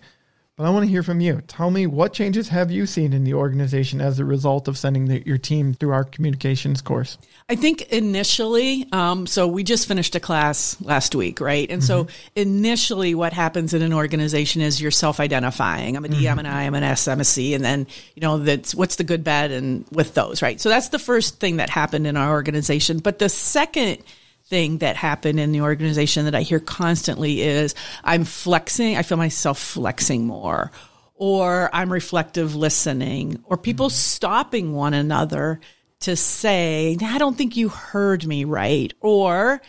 But 0.59 0.65
I 0.65 0.71
want 0.71 0.83
to 0.83 0.91
hear 0.91 1.03
from 1.03 1.21
you. 1.21 1.41
Tell 1.47 1.71
me 1.71 1.87
what 1.87 2.11
changes 2.11 2.49
have 2.49 2.69
you 2.69 2.85
seen 2.85 3.13
in 3.13 3.23
the 3.23 3.33
organization 3.33 4.01
as 4.01 4.19
a 4.19 4.25
result 4.25 4.67
of 4.67 4.77
sending 4.77 5.05
the, 5.05 5.25
your 5.25 5.37
team 5.37 5.73
through 5.73 5.91
our 5.91 6.03
communications 6.03 6.81
course? 6.81 7.17
I 7.47 7.55
think 7.55 7.83
initially, 7.93 8.85
um, 8.91 9.25
so 9.25 9.47
we 9.47 9.63
just 9.63 9.87
finished 9.87 10.15
a 10.15 10.19
class 10.19 10.75
last 10.81 11.15
week, 11.15 11.39
right? 11.39 11.71
And 11.71 11.81
mm-hmm. 11.81 11.87
so 11.87 12.07
initially, 12.35 13.15
what 13.15 13.31
happens 13.31 13.73
in 13.73 13.81
an 13.81 13.93
organization 13.93 14.61
is 14.61 14.81
you're 14.81 14.91
self-identifying. 14.91 15.95
I'm 15.95 16.03
a 16.03 16.09
D, 16.09 16.17
mm-hmm. 16.17 16.27
I'm 16.27 16.39
an 16.39 16.45
I, 16.45 16.63
I'm 16.63 16.75
an 16.75 16.83
S, 16.83 17.07
I'm 17.07 17.21
a 17.21 17.23
C, 17.23 17.53
and 17.53 17.63
then 17.63 17.87
you 18.15 18.21
know 18.21 18.39
that's 18.39 18.75
what's 18.75 18.97
the 18.97 19.05
good, 19.05 19.23
bad, 19.23 19.51
and 19.51 19.85
with 19.93 20.13
those, 20.13 20.41
right? 20.41 20.59
So 20.59 20.67
that's 20.67 20.89
the 20.89 20.99
first 20.99 21.39
thing 21.39 21.55
that 21.57 21.69
happened 21.69 22.05
in 22.05 22.17
our 22.17 22.31
organization. 22.31 22.99
But 22.99 23.17
the 23.17 23.29
second 23.29 24.03
thing 24.49 24.79
that 24.79 24.95
happened 24.95 25.39
in 25.39 25.51
the 25.51 25.61
organization 25.61 26.25
that 26.25 26.35
I 26.35 26.41
hear 26.41 26.59
constantly 26.59 27.41
is 27.41 27.75
I'm 28.03 28.25
flexing, 28.25 28.97
I 28.97 29.03
feel 29.03 29.17
myself 29.17 29.59
flexing 29.59 30.25
more, 30.25 30.71
or 31.15 31.69
I'm 31.71 31.91
reflective 31.91 32.55
listening, 32.55 33.43
or 33.45 33.57
people 33.57 33.87
mm-hmm. 33.87 33.95
stopping 33.95 34.73
one 34.73 34.93
another 34.93 35.59
to 36.01 36.15
say, 36.15 36.97
I 37.01 37.17
don't 37.17 37.37
think 37.37 37.57
you 37.57 37.69
heard 37.69 38.25
me 38.25 38.45
right, 38.45 38.93
or 39.01 39.61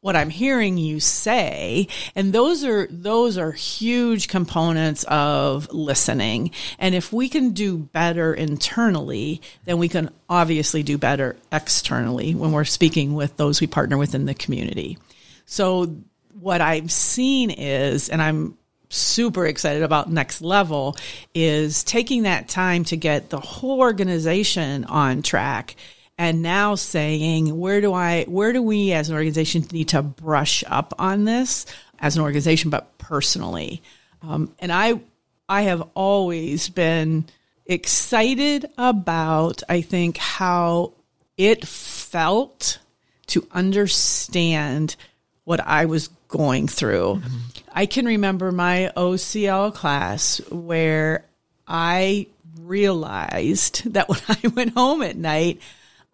what 0.00 0.16
I'm 0.16 0.30
hearing 0.30 0.78
you 0.78 0.98
say. 0.98 1.86
And 2.14 2.32
those 2.32 2.64
are, 2.64 2.86
those 2.90 3.36
are 3.36 3.52
huge 3.52 4.28
components 4.28 5.04
of 5.04 5.70
listening. 5.72 6.52
And 6.78 6.94
if 6.94 7.12
we 7.12 7.28
can 7.28 7.50
do 7.50 7.76
better 7.76 8.32
internally, 8.32 9.42
then 9.66 9.78
we 9.78 9.88
can 9.88 10.10
obviously 10.28 10.82
do 10.82 10.96
better 10.96 11.36
externally 11.52 12.34
when 12.34 12.52
we're 12.52 12.64
speaking 12.64 13.14
with 13.14 13.36
those 13.36 13.60
we 13.60 13.66
partner 13.66 13.98
with 13.98 14.14
in 14.14 14.24
the 14.24 14.34
community. 14.34 14.96
So 15.44 15.94
what 16.40 16.62
I've 16.62 16.90
seen 16.90 17.50
is, 17.50 18.08
and 18.08 18.22
I'm 18.22 18.56
super 18.88 19.46
excited 19.46 19.82
about 19.82 20.10
next 20.10 20.40
level 20.40 20.96
is 21.34 21.84
taking 21.84 22.22
that 22.22 22.48
time 22.48 22.84
to 22.84 22.96
get 22.96 23.30
the 23.30 23.38
whole 23.38 23.80
organization 23.80 24.84
on 24.84 25.22
track 25.22 25.76
and 26.20 26.42
now 26.42 26.74
saying 26.74 27.58
where 27.58 27.80
do 27.80 27.94
I 27.94 28.24
where 28.24 28.52
do 28.52 28.60
we 28.60 28.92
as 28.92 29.08
an 29.08 29.14
organization 29.14 29.64
need 29.72 29.88
to 29.88 30.02
brush 30.02 30.62
up 30.66 30.92
on 30.98 31.24
this 31.24 31.64
as 31.98 32.14
an 32.14 32.22
organization, 32.22 32.68
but 32.68 32.98
personally. 32.98 33.82
Um, 34.20 34.54
and 34.58 34.70
I 34.70 35.00
I 35.48 35.62
have 35.62 35.82
always 35.94 36.68
been 36.68 37.24
excited 37.64 38.66
about 38.76 39.62
I 39.66 39.80
think 39.80 40.18
how 40.18 40.92
it 41.38 41.66
felt 41.66 42.80
to 43.28 43.48
understand 43.52 44.96
what 45.44 45.60
I 45.60 45.86
was 45.86 46.08
going 46.28 46.68
through. 46.68 47.22
Mm-hmm. 47.24 47.38
I 47.72 47.86
can 47.86 48.04
remember 48.04 48.52
my 48.52 48.92
OCL 48.94 49.72
class 49.72 50.38
where 50.50 51.24
I 51.66 52.26
realized 52.60 53.84
that 53.94 54.10
when 54.10 54.20
I 54.28 54.48
went 54.48 54.74
home 54.74 55.00
at 55.00 55.16
night, 55.16 55.62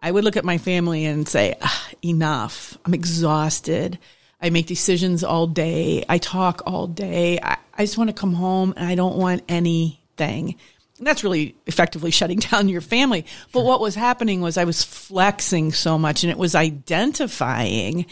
I 0.01 0.11
would 0.11 0.23
look 0.23 0.37
at 0.37 0.45
my 0.45 0.57
family 0.57 1.05
and 1.05 1.27
say, 1.27 1.55
ah, 1.61 1.89
enough. 2.03 2.77
I'm 2.85 2.93
exhausted. 2.93 3.97
I 4.41 4.49
make 4.51 4.67
decisions 4.67 5.23
all 5.23 5.47
day. 5.47 6.05
I 6.07 6.19
talk 6.19 6.61
all 6.65 6.87
day. 6.87 7.39
I, 7.41 7.57
I 7.73 7.83
just 7.83 7.97
want 7.97 8.09
to 8.09 8.13
come 8.13 8.33
home 8.33 8.73
and 8.77 8.87
I 8.87 8.95
don't 8.95 9.17
want 9.17 9.43
anything. 9.49 10.55
And 10.97 11.07
that's 11.07 11.23
really 11.23 11.55
effectively 11.65 12.11
shutting 12.11 12.39
down 12.39 12.69
your 12.69 12.81
family. 12.81 13.25
But 13.51 13.65
what 13.65 13.81
was 13.81 13.95
happening 13.95 14.41
was 14.41 14.57
I 14.57 14.65
was 14.65 14.83
flexing 14.83 15.71
so 15.71 15.97
much 15.97 16.23
and 16.23 16.31
it 16.31 16.37
was 16.37 16.55
identifying 16.55 18.05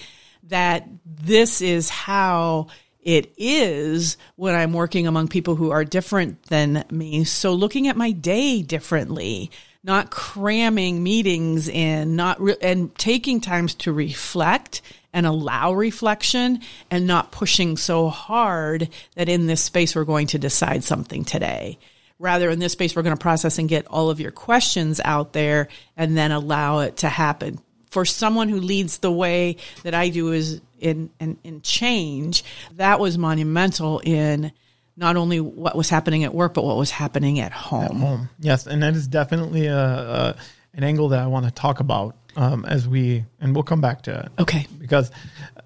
that 0.44 0.88
this 1.06 1.62
is 1.62 1.90
how 1.90 2.68
it 3.02 3.32
is 3.38 4.18
when 4.36 4.56
I'm 4.56 4.74
working 4.74 5.06
among 5.06 5.28
people 5.28 5.56
who 5.56 5.70
are 5.70 5.86
different 5.86 6.42
than 6.44 6.84
me. 6.90 7.24
So 7.24 7.54
looking 7.54 7.88
at 7.88 7.98
my 7.98 8.12
day 8.12 8.64
differently, 8.64 9.52
not 9.86 10.10
cramming 10.10 11.04
meetings 11.04 11.68
in, 11.68 12.16
not 12.16 12.42
re- 12.42 12.58
and 12.60 12.94
taking 12.96 13.40
times 13.40 13.76
to 13.76 13.94
reflect 13.94 14.82
and 15.14 15.28
allow 15.28 15.74
reflection 15.74 16.60
and 16.90 17.06
not 17.06 17.32
pushing 17.32 17.78
so 17.78 18.10
hard 18.10 18.90
that 19.16 19.30
in 19.30 19.46
this 19.46 19.62
space 19.62 19.96
we're 19.96 20.04
going 20.04 20.26
to 20.26 20.40
decide 20.40 20.84
something 20.84 21.24
today. 21.24 21.78
Rather, 22.18 22.50
in 22.50 22.60
this 22.60 22.72
space, 22.72 22.96
we're 22.96 23.04
going 23.04 23.16
to 23.16 23.22
process 23.22 23.60
and 23.60 23.70
get 23.70 23.86
all 23.88 24.10
of 24.10 24.20
your 24.22 24.32
questions 24.32 25.02
out 25.04 25.34
there 25.34 25.68
and 25.98 26.18
then 26.18 26.32
allow 26.32 26.80
it 26.80 26.98
to 26.98 27.10
happen. 27.10 27.60
For 27.92 28.06
someone 28.06 28.50
who 28.50 28.62
leads 28.62 28.98
the 28.98 29.12
way 29.12 29.58
that 29.84 29.94
I 29.94 30.10
do 30.10 30.32
is 30.32 30.62
in, 30.80 31.12
in, 31.20 31.38
in 31.44 31.62
change, 31.62 32.44
that 32.78 33.00
was 33.00 33.18
monumental 33.18 34.00
in 34.00 34.52
not 34.98 35.18
only 35.18 35.40
what 35.40 35.76
was 35.76 35.90
happening 35.90 36.24
at 36.24 36.34
work, 36.34 36.54
but 36.54 36.64
what 36.64 36.78
was 36.78 36.92
happening 36.92 37.40
at 37.40 37.52
home. 37.52 37.84
At 37.84 37.92
home, 37.92 38.30
yes, 38.40 38.68
and 38.68 38.84
that 38.84 38.96
is 38.96 39.08
definitely 39.08 39.68
a, 39.68 39.78
a 39.78 40.36
an 40.74 40.84
angle 40.84 41.10
that 41.10 41.20
I 41.20 41.28
want 41.28 41.46
to 41.46 41.52
talk 41.52 41.80
about 41.80 42.16
um, 42.36 42.66
as 42.66 42.88
we, 42.88 43.26
and 43.40 43.56
we'll 43.56 43.64
come 43.64 43.82
back 43.82 44.04
to 44.04 44.20
it. 44.20 44.42
Okay, 44.42 44.68
because 44.78 45.12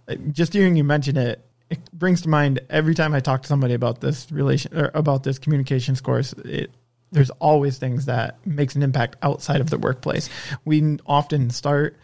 uh, 0.08 0.16
just 0.32 0.54
hearing 0.54 0.76
you 0.76 0.84
mention 0.84 1.18
it, 1.18 1.44
it 1.70 1.80
brings 1.92 2.22
to 2.22 2.30
mind 2.30 2.60
every 2.70 2.96
time 2.96 3.14
I 3.14 3.20
talk 3.20 3.42
to 3.44 3.48
somebody 3.48 3.74
about 3.74 4.02
this 4.02 4.32
relation 4.32 4.76
or 4.78 4.92
about 4.94 5.24
this 5.24 5.40
communications 5.40 6.02
course. 6.02 6.34
It 6.34 6.72
there's 7.12 7.32
always 7.32 7.80
things 7.80 8.06
that 8.06 8.38
makes 8.46 8.76
an 8.76 8.84
impact 8.84 9.16
outside 9.24 9.62
of 9.62 9.70
the 9.70 9.80
workplace. 9.80 10.30
We 10.64 11.00
often 11.08 11.50
start 11.50 11.98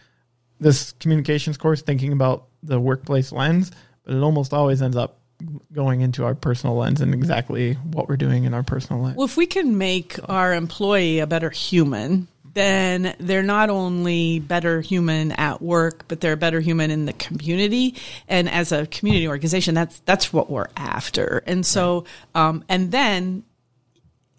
this 0.58 0.92
communications 0.92 1.56
course 1.56 1.82
thinking 1.82 2.12
about 2.12 2.48
the 2.62 2.80
workplace 2.80 3.30
lens, 3.30 3.70
but 4.04 4.16
it 4.16 4.20
almost 4.20 4.52
always 4.52 4.82
ends 4.82 4.96
up 4.96 5.20
going 5.72 6.00
into 6.00 6.24
our 6.24 6.34
personal 6.34 6.76
lens 6.76 7.00
and 7.00 7.12
exactly 7.14 7.74
what 7.74 8.08
we're 8.08 8.16
doing 8.16 8.44
in 8.44 8.54
our 8.54 8.62
personal 8.62 9.02
life. 9.02 9.16
Well, 9.16 9.26
if 9.26 9.36
we 9.36 9.46
can 9.46 9.78
make 9.78 10.18
our 10.28 10.54
employee 10.54 11.18
a 11.18 11.26
better 11.26 11.50
human, 11.50 12.28
then 12.56 13.14
they're 13.20 13.42
not 13.42 13.68
only 13.68 14.38
better 14.40 14.80
human 14.80 15.32
at 15.32 15.60
work, 15.60 16.06
but 16.08 16.20
they're 16.20 16.32
a 16.32 16.38
better 16.38 16.58
human 16.58 16.90
in 16.90 17.04
the 17.04 17.12
community. 17.12 17.94
And 18.28 18.48
as 18.48 18.72
a 18.72 18.86
community 18.86 19.28
organization, 19.28 19.74
that's 19.74 20.00
that's 20.00 20.32
what 20.32 20.50
we're 20.50 20.68
after. 20.74 21.42
And 21.46 21.66
so, 21.66 22.06
um, 22.34 22.64
and 22.68 22.90
then 22.90 23.44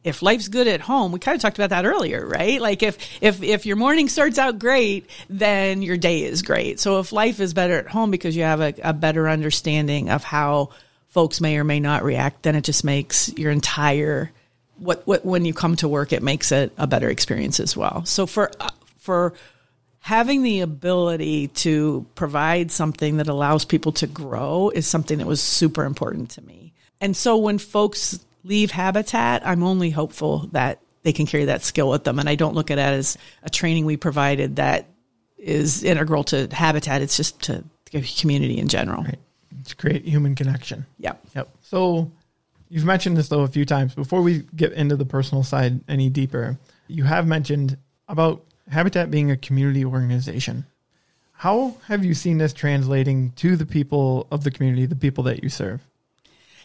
if 0.04 0.22
life's 0.22 0.48
good 0.48 0.68
at 0.68 0.82
home, 0.82 1.12
we 1.12 1.20
kind 1.20 1.36
of 1.36 1.42
talked 1.42 1.60
about 1.60 1.70
that 1.70 1.86
earlier, 1.86 2.26
right? 2.26 2.62
Like 2.62 2.82
if 2.82 2.98
if 3.22 3.44
if 3.44 3.66
your 3.66 3.76
morning 3.76 4.08
starts 4.10 4.40
out 4.40 4.58
great, 4.58 5.08
then 5.30 5.82
your 5.82 5.98
day 5.98 6.24
is 6.24 6.42
great. 6.42 6.80
So 6.80 7.00
if 7.00 7.12
life 7.12 7.40
is 7.40 7.54
better 7.54 7.78
at 7.78 7.88
home 7.88 8.10
because 8.10 8.36
you 8.36 8.44
have 8.44 8.62
a, 8.62 8.74
a 8.84 8.94
better 8.94 9.30
understanding 9.30 10.10
of 10.10 10.24
how 10.24 10.70
folks 11.08 11.42
may 11.42 11.58
or 11.58 11.64
may 11.64 11.80
not 11.80 12.04
react, 12.04 12.44
then 12.44 12.56
it 12.56 12.64
just 12.64 12.84
makes 12.84 13.32
your 13.38 13.52
entire 13.52 14.32
what, 14.78 15.06
what 15.08 15.26
when 15.26 15.46
you 15.46 15.54
come 15.54 15.76
to 15.78 15.88
work, 15.88 16.14
it 16.14 16.22
makes 16.22 16.52
it 16.52 16.72
a 16.78 16.88
better 16.88 17.10
experience 17.10 17.60
as 17.60 17.76
well. 17.76 18.06
So 18.06 18.26
for 18.26 18.52
uh, 18.60 18.70
for 18.98 19.34
having 20.00 20.44
the 20.44 20.62
ability 20.62 21.48
to 21.50 22.06
provide 22.16 22.72
something 22.72 23.18
that 23.18 23.28
allows 23.28 23.66
people 23.66 23.92
to 23.94 24.08
grow 24.08 24.70
is 24.74 24.88
something 24.88 25.18
that 25.18 25.28
was 25.28 25.42
super 25.42 25.84
important 25.84 26.30
to 26.32 26.42
me. 26.44 26.74
And 27.02 27.16
so 27.16 27.38
when 27.38 27.58
folks 27.58 28.20
leave 28.44 28.72
Habitat, 28.72 29.46
I'm 29.46 29.64
only 29.64 29.90
hopeful 29.90 30.50
that 30.52 30.80
they 31.04 31.14
can 31.14 31.26
carry 31.26 31.46
that 31.46 31.64
skill 31.64 31.90
with 31.90 32.04
them. 32.04 32.20
And 32.20 32.30
I 32.30 32.36
don't 32.36 32.56
look 32.56 32.72
at 32.72 32.78
it 32.78 32.82
as 32.82 33.18
a 33.44 33.50
training 33.50 33.86
we 33.86 33.98
provided 33.98 34.58
that 34.58 34.86
is 35.38 35.84
integral 35.84 36.24
to 36.26 36.48
Habitat. 36.52 37.02
It's 37.02 37.18
just 37.18 37.42
to 37.44 37.64
the 37.92 38.02
community 38.20 38.58
in 38.58 38.68
general. 38.68 39.04
Right. 39.04 39.20
It's 39.68 39.74
create 39.74 40.06
human 40.06 40.34
connection. 40.34 40.86
Yep. 41.00 41.26
Yep. 41.36 41.50
So 41.62 42.10
you've 42.70 42.86
mentioned 42.86 43.18
this 43.18 43.28
though 43.28 43.42
a 43.42 43.50
few 43.50 43.66
times. 43.66 43.94
Before 43.94 44.22
we 44.22 44.44
get 44.56 44.72
into 44.72 44.96
the 44.96 45.04
personal 45.04 45.44
side 45.44 45.82
any 45.90 46.10
deeper, 46.10 46.58
you 46.88 47.04
have 47.04 47.28
mentioned 47.28 47.78
about 48.08 48.46
Habitat 48.72 49.12
being 49.12 49.30
a 49.30 49.36
community 49.36 49.84
organization. 49.84 50.66
How 51.34 51.76
have 51.88 52.06
you 52.06 52.14
seen 52.14 52.38
this 52.38 52.54
translating 52.54 53.32
to 53.34 53.58
the 53.58 53.66
people 53.66 54.28
of 54.32 54.46
the 54.46 54.52
community, 54.52 54.86
the 54.86 54.96
people 54.96 55.26
that 55.26 55.44
you 55.44 55.50
serve? 55.50 55.86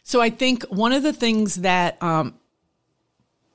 So 0.04 0.20
I 0.20 0.30
think 0.30 0.62
one 0.66 0.92
of 0.92 1.02
the 1.02 1.12
things 1.12 1.56
that 1.56 2.00
um, 2.00 2.34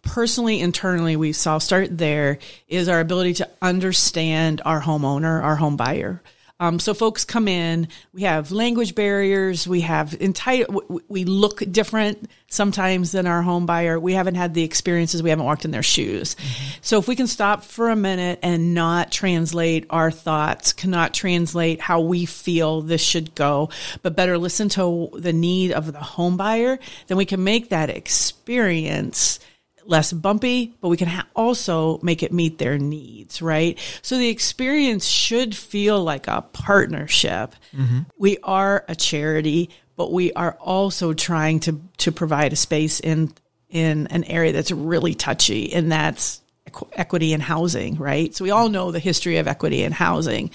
personally, 0.01 0.59
internally, 0.59 1.15
we 1.15 1.31
saw 1.31 1.57
start 1.57 1.97
there 1.97 2.39
is 2.67 2.89
our 2.89 2.99
ability 2.99 3.35
to 3.35 3.49
understand 3.61 4.61
our 4.65 4.81
homeowner, 4.81 5.41
our 5.41 5.55
home 5.55 5.77
buyer. 5.77 6.21
Um, 6.59 6.79
so 6.79 6.93
folks 6.93 7.23
come 7.23 7.47
in, 7.47 7.87
we 8.13 8.23
have 8.23 8.51
language 8.51 8.95
barriers, 8.95 9.67
we 9.67 9.81
have 9.81 10.19
entire, 10.19 10.65
we 11.07 11.23
look 11.23 11.61
different 11.71 12.31
sometimes 12.47 13.11
than 13.11 13.27
our 13.27 13.43
home 13.43 13.67
buyer. 13.67 13.99
We 13.99 14.13
haven't 14.13 14.35
had 14.35 14.55
the 14.55 14.63
experiences, 14.63 15.21
we 15.21 15.29
haven't 15.29 15.45
walked 15.45 15.65
in 15.65 15.71
their 15.71 15.83
shoes. 15.83 16.35
Mm-hmm. 16.35 16.79
So 16.81 16.97
if 16.97 17.07
we 17.07 17.15
can 17.15 17.27
stop 17.27 17.63
for 17.63 17.89
a 17.89 17.95
minute 17.95 18.39
and 18.41 18.73
not 18.73 19.11
translate 19.11 19.85
our 19.91 20.09
thoughts, 20.09 20.73
cannot 20.73 21.13
translate 21.13 21.79
how 21.79 22.01
we 22.01 22.25
feel 22.25 22.81
this 22.81 23.01
should 23.01 23.35
go, 23.35 23.69
but 24.01 24.15
better 24.15 24.39
listen 24.39 24.69
to 24.69 25.09
the 25.13 25.33
need 25.33 25.71
of 25.73 25.91
the 25.93 25.99
home 25.99 26.37
buyer, 26.37 26.79
then 27.05 27.17
we 27.17 27.25
can 27.25 27.43
make 27.43 27.69
that 27.69 27.91
experience 27.91 29.39
less 29.87 30.11
bumpy, 30.13 30.75
but 30.81 30.89
we 30.89 30.97
can 30.97 31.07
ha- 31.07 31.27
also 31.35 31.99
make 32.01 32.23
it 32.23 32.31
meet 32.31 32.57
their 32.57 32.77
needs, 32.77 33.41
right? 33.41 33.79
So 34.01 34.17
the 34.17 34.29
experience 34.29 35.05
should 35.05 35.55
feel 35.55 36.03
like 36.03 36.27
a 36.27 36.41
partnership. 36.41 37.55
Mm-hmm. 37.75 37.99
We 38.17 38.37
are 38.43 38.85
a 38.87 38.95
charity, 38.95 39.69
but 39.95 40.11
we 40.11 40.33
are 40.33 40.57
also 40.59 41.13
trying 41.13 41.61
to 41.61 41.81
to 41.97 42.11
provide 42.11 42.53
a 42.53 42.57
space 42.57 42.99
in 42.99 43.33
in 43.69 44.07
an 44.07 44.23
area 44.25 44.53
that's 44.53 44.71
really 44.71 45.13
touchy, 45.13 45.73
and 45.73 45.91
that's 45.91 46.41
equ- 46.69 46.89
equity 46.93 47.33
in 47.33 47.41
housing, 47.41 47.95
right? 47.95 48.33
So 48.35 48.43
we 48.43 48.51
all 48.51 48.69
know 48.69 48.91
the 48.91 48.99
history 48.99 49.37
of 49.37 49.47
equity 49.47 49.83
in 49.83 49.91
housing. 49.91 50.51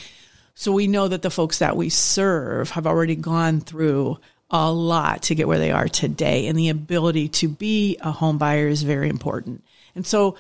So 0.54 0.72
we 0.72 0.86
know 0.86 1.08
that 1.08 1.22
the 1.22 1.30
folks 1.30 1.60
that 1.60 1.76
we 1.76 1.88
serve 1.88 2.70
have 2.70 2.86
already 2.86 3.16
gone 3.16 3.60
through 3.60 4.18
a 4.52 4.70
lot 4.70 5.22
to 5.22 5.34
get 5.34 5.48
where 5.48 5.58
they 5.58 5.72
are 5.72 5.88
today. 5.88 6.46
And 6.46 6.58
the 6.58 6.68
ability 6.68 7.28
to 7.28 7.48
be 7.48 7.96
a 8.00 8.12
home 8.12 8.38
buyer 8.38 8.68
is 8.68 8.82
very 8.82 9.08
important. 9.08 9.64
And 9.94 10.06
so 10.06 10.36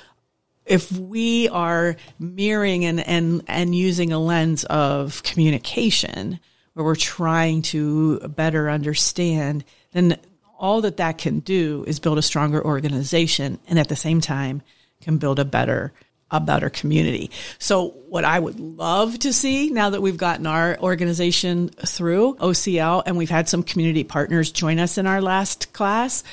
if 0.66 0.92
we 0.92 1.48
are 1.48 1.96
mirroring 2.18 2.84
and, 2.84 3.00
and, 3.00 3.42
and 3.48 3.74
using 3.74 4.12
a 4.12 4.18
lens 4.18 4.64
of 4.64 5.22
communication 5.22 6.38
where 6.74 6.84
we're 6.84 6.94
trying 6.94 7.62
to 7.62 8.20
better 8.28 8.70
understand, 8.70 9.64
then 9.92 10.18
all 10.58 10.82
that 10.82 10.98
that 10.98 11.18
can 11.18 11.40
do 11.40 11.84
is 11.86 11.98
build 11.98 12.18
a 12.18 12.22
stronger 12.22 12.64
organization 12.64 13.58
and 13.66 13.78
at 13.78 13.88
the 13.88 13.96
same 13.96 14.20
time 14.20 14.62
can 15.00 15.18
build 15.18 15.38
a 15.38 15.44
better 15.44 15.92
a 16.32 16.40
better 16.40 16.70
community. 16.70 17.30
So 17.58 17.88
what 18.08 18.24
I 18.24 18.40
would 18.40 18.58
love 18.58 19.18
to 19.20 19.32
see 19.32 19.70
now 19.70 19.90
that 19.90 20.00
we've 20.00 20.16
gotten 20.16 20.46
our 20.46 20.78
organization 20.80 21.68
through 21.68 22.36
OCL 22.36 23.02
and 23.06 23.16
we've 23.16 23.30
had 23.30 23.48
some 23.48 23.62
community 23.62 24.02
partners 24.02 24.50
join 24.50 24.78
us 24.78 24.98
in 24.98 25.06
our 25.06 25.20
last 25.20 25.72
class, 25.74 26.24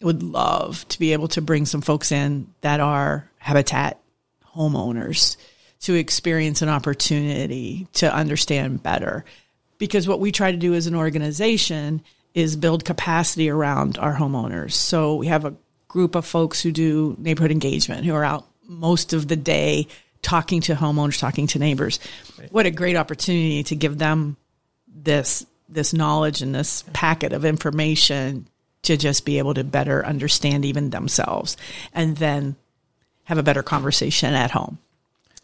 I 0.00 0.06
would 0.06 0.22
love 0.22 0.86
to 0.88 0.98
be 0.98 1.12
able 1.12 1.28
to 1.28 1.42
bring 1.42 1.66
some 1.66 1.82
folks 1.82 2.12
in 2.12 2.46
that 2.60 2.80
are 2.80 3.28
habitat 3.38 4.00
homeowners 4.54 5.36
to 5.80 5.94
experience 5.94 6.62
an 6.62 6.68
opportunity 6.68 7.88
to 7.94 8.14
understand 8.14 8.82
better. 8.82 9.24
Because 9.78 10.06
what 10.06 10.20
we 10.20 10.30
try 10.30 10.52
to 10.52 10.58
do 10.58 10.74
as 10.74 10.86
an 10.86 10.94
organization 10.94 12.02
is 12.34 12.54
build 12.54 12.84
capacity 12.84 13.50
around 13.50 13.98
our 13.98 14.14
homeowners. 14.14 14.72
So 14.72 15.16
we 15.16 15.26
have 15.26 15.44
a 15.44 15.54
group 15.88 16.14
of 16.14 16.24
folks 16.24 16.60
who 16.60 16.70
do 16.70 17.16
neighborhood 17.18 17.50
engagement 17.50 18.04
who 18.04 18.14
are 18.14 18.24
out 18.24 18.46
most 18.70 19.12
of 19.12 19.28
the 19.28 19.36
day 19.36 19.88
talking 20.22 20.60
to 20.62 20.74
homeowners, 20.74 21.18
talking 21.18 21.46
to 21.48 21.58
neighbors. 21.58 21.98
Right. 22.38 22.52
What 22.52 22.66
a 22.66 22.70
great 22.70 22.96
opportunity 22.96 23.64
to 23.64 23.76
give 23.76 23.98
them 23.98 24.36
this 24.86 25.44
this 25.68 25.92
knowledge 25.92 26.42
and 26.42 26.54
this 26.54 26.82
packet 26.92 27.32
of 27.32 27.44
information 27.44 28.48
to 28.82 28.96
just 28.96 29.24
be 29.24 29.38
able 29.38 29.54
to 29.54 29.62
better 29.62 30.04
understand 30.04 30.64
even 30.64 30.90
themselves 30.90 31.56
and 31.94 32.16
then 32.16 32.56
have 33.24 33.38
a 33.38 33.42
better 33.42 33.62
conversation 33.62 34.34
at 34.34 34.50
home. 34.50 34.78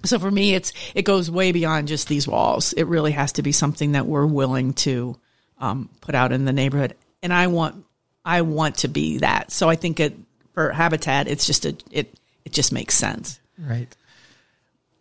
So 0.05 0.19
for 0.19 0.31
me 0.31 0.55
it's 0.55 0.73
it 0.95 1.03
goes 1.03 1.31
way 1.31 1.53
beyond 1.53 1.89
just 1.89 2.09
these 2.09 2.27
walls. 2.27 2.73
It 2.73 2.85
really 2.85 3.13
has 3.13 3.33
to 3.33 3.43
be 3.43 3.53
something 3.53 3.93
that 3.93 4.07
we're 4.07 4.27
willing 4.27 4.73
to 4.75 5.17
um, 5.59 5.89
put 6.01 6.15
out 6.15 6.33
in 6.33 6.45
the 6.45 6.53
neighborhood. 6.53 6.95
And 7.23 7.33
I 7.33 7.47
want 7.47 7.85
I 8.25 8.43
want 8.43 8.79
to 8.79 8.89
be 8.89 9.19
that. 9.19 9.53
So 9.53 9.69
I 9.69 9.77
think 9.77 10.01
it 10.01 10.17
for 10.55 10.71
habitat 10.71 11.29
it's 11.29 11.47
just 11.47 11.67
a 11.67 11.77
it 11.91 12.13
it 12.47 12.53
just 12.53 12.73
makes 12.73 12.95
sense. 12.95 13.41
Right. 13.59 13.95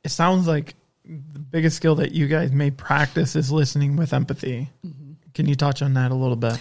It 0.03 0.09
sounds 0.09 0.47
like 0.47 0.73
the 1.05 1.39
biggest 1.39 1.77
skill 1.77 1.95
that 1.95 2.11
you 2.11 2.27
guys 2.27 2.51
may 2.51 2.71
practice 2.71 3.35
is 3.35 3.51
listening 3.51 3.95
with 3.95 4.13
empathy. 4.13 4.67
Mm-hmm. 4.85 5.11
Can 5.35 5.45
you 5.45 5.53
touch 5.53 5.83
on 5.83 5.93
that 5.93 6.11
a 6.11 6.15
little 6.15 6.35
bit? 6.35 6.59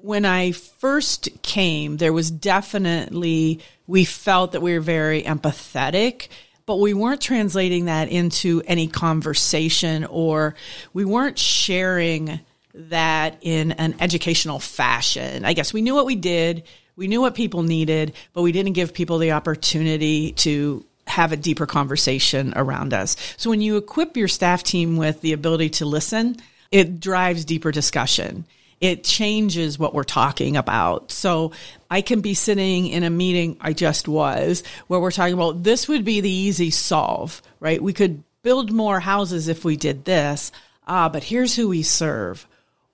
When 0.00 0.24
I 0.24 0.52
first 0.52 1.28
came, 1.42 1.98
there 1.98 2.14
was 2.14 2.30
definitely, 2.30 3.60
we 3.86 4.06
felt 4.06 4.52
that 4.52 4.62
we 4.62 4.72
were 4.72 4.80
very 4.80 5.22
empathetic, 5.22 6.28
but 6.64 6.76
we 6.76 6.94
weren't 6.94 7.20
translating 7.20 7.84
that 7.84 8.08
into 8.08 8.62
any 8.66 8.88
conversation 8.88 10.06
or 10.06 10.54
we 10.94 11.04
weren't 11.04 11.38
sharing 11.38 12.40
that 12.74 13.36
in 13.42 13.72
an 13.72 13.96
educational 14.00 14.58
fashion. 14.58 15.44
I 15.44 15.52
guess 15.52 15.74
we 15.74 15.82
knew 15.82 15.94
what 15.94 16.06
we 16.06 16.16
did 16.16 16.62
we 16.96 17.08
knew 17.08 17.20
what 17.20 17.34
people 17.34 17.62
needed, 17.62 18.14
but 18.32 18.42
we 18.42 18.52
didn't 18.52 18.72
give 18.72 18.94
people 18.94 19.18
the 19.18 19.32
opportunity 19.32 20.32
to 20.32 20.84
have 21.06 21.32
a 21.32 21.36
deeper 21.36 21.66
conversation 21.66 22.52
around 22.56 22.94
us. 22.94 23.16
So 23.36 23.50
when 23.50 23.60
you 23.60 23.76
equip 23.76 24.16
your 24.16 24.28
staff 24.28 24.62
team 24.62 24.96
with 24.96 25.20
the 25.20 25.32
ability 25.32 25.70
to 25.70 25.84
listen, 25.84 26.36
it 26.70 27.00
drives 27.00 27.44
deeper 27.44 27.72
discussion. 27.72 28.44
It 28.80 29.04
changes 29.04 29.78
what 29.78 29.94
we're 29.94 30.04
talking 30.04 30.56
about. 30.56 31.12
So 31.12 31.52
I 31.90 32.00
can 32.00 32.20
be 32.20 32.34
sitting 32.34 32.88
in 32.88 33.04
a 33.04 33.10
meeting 33.10 33.56
I 33.60 33.74
just 33.74 34.08
was 34.08 34.62
where 34.88 34.98
we're 34.98 35.12
talking 35.12 35.34
about 35.34 35.62
this 35.62 35.86
would 35.86 36.04
be 36.04 36.20
the 36.20 36.30
easy 36.30 36.70
solve, 36.70 37.42
right? 37.60 37.82
We 37.82 37.92
could 37.92 38.24
build 38.42 38.72
more 38.72 38.98
houses 38.98 39.48
if 39.48 39.64
we 39.64 39.76
did 39.76 40.04
this. 40.04 40.50
Ah, 40.86 41.08
but 41.08 41.22
here's 41.22 41.54
who 41.54 41.68
we 41.68 41.82
serve. 41.82 42.46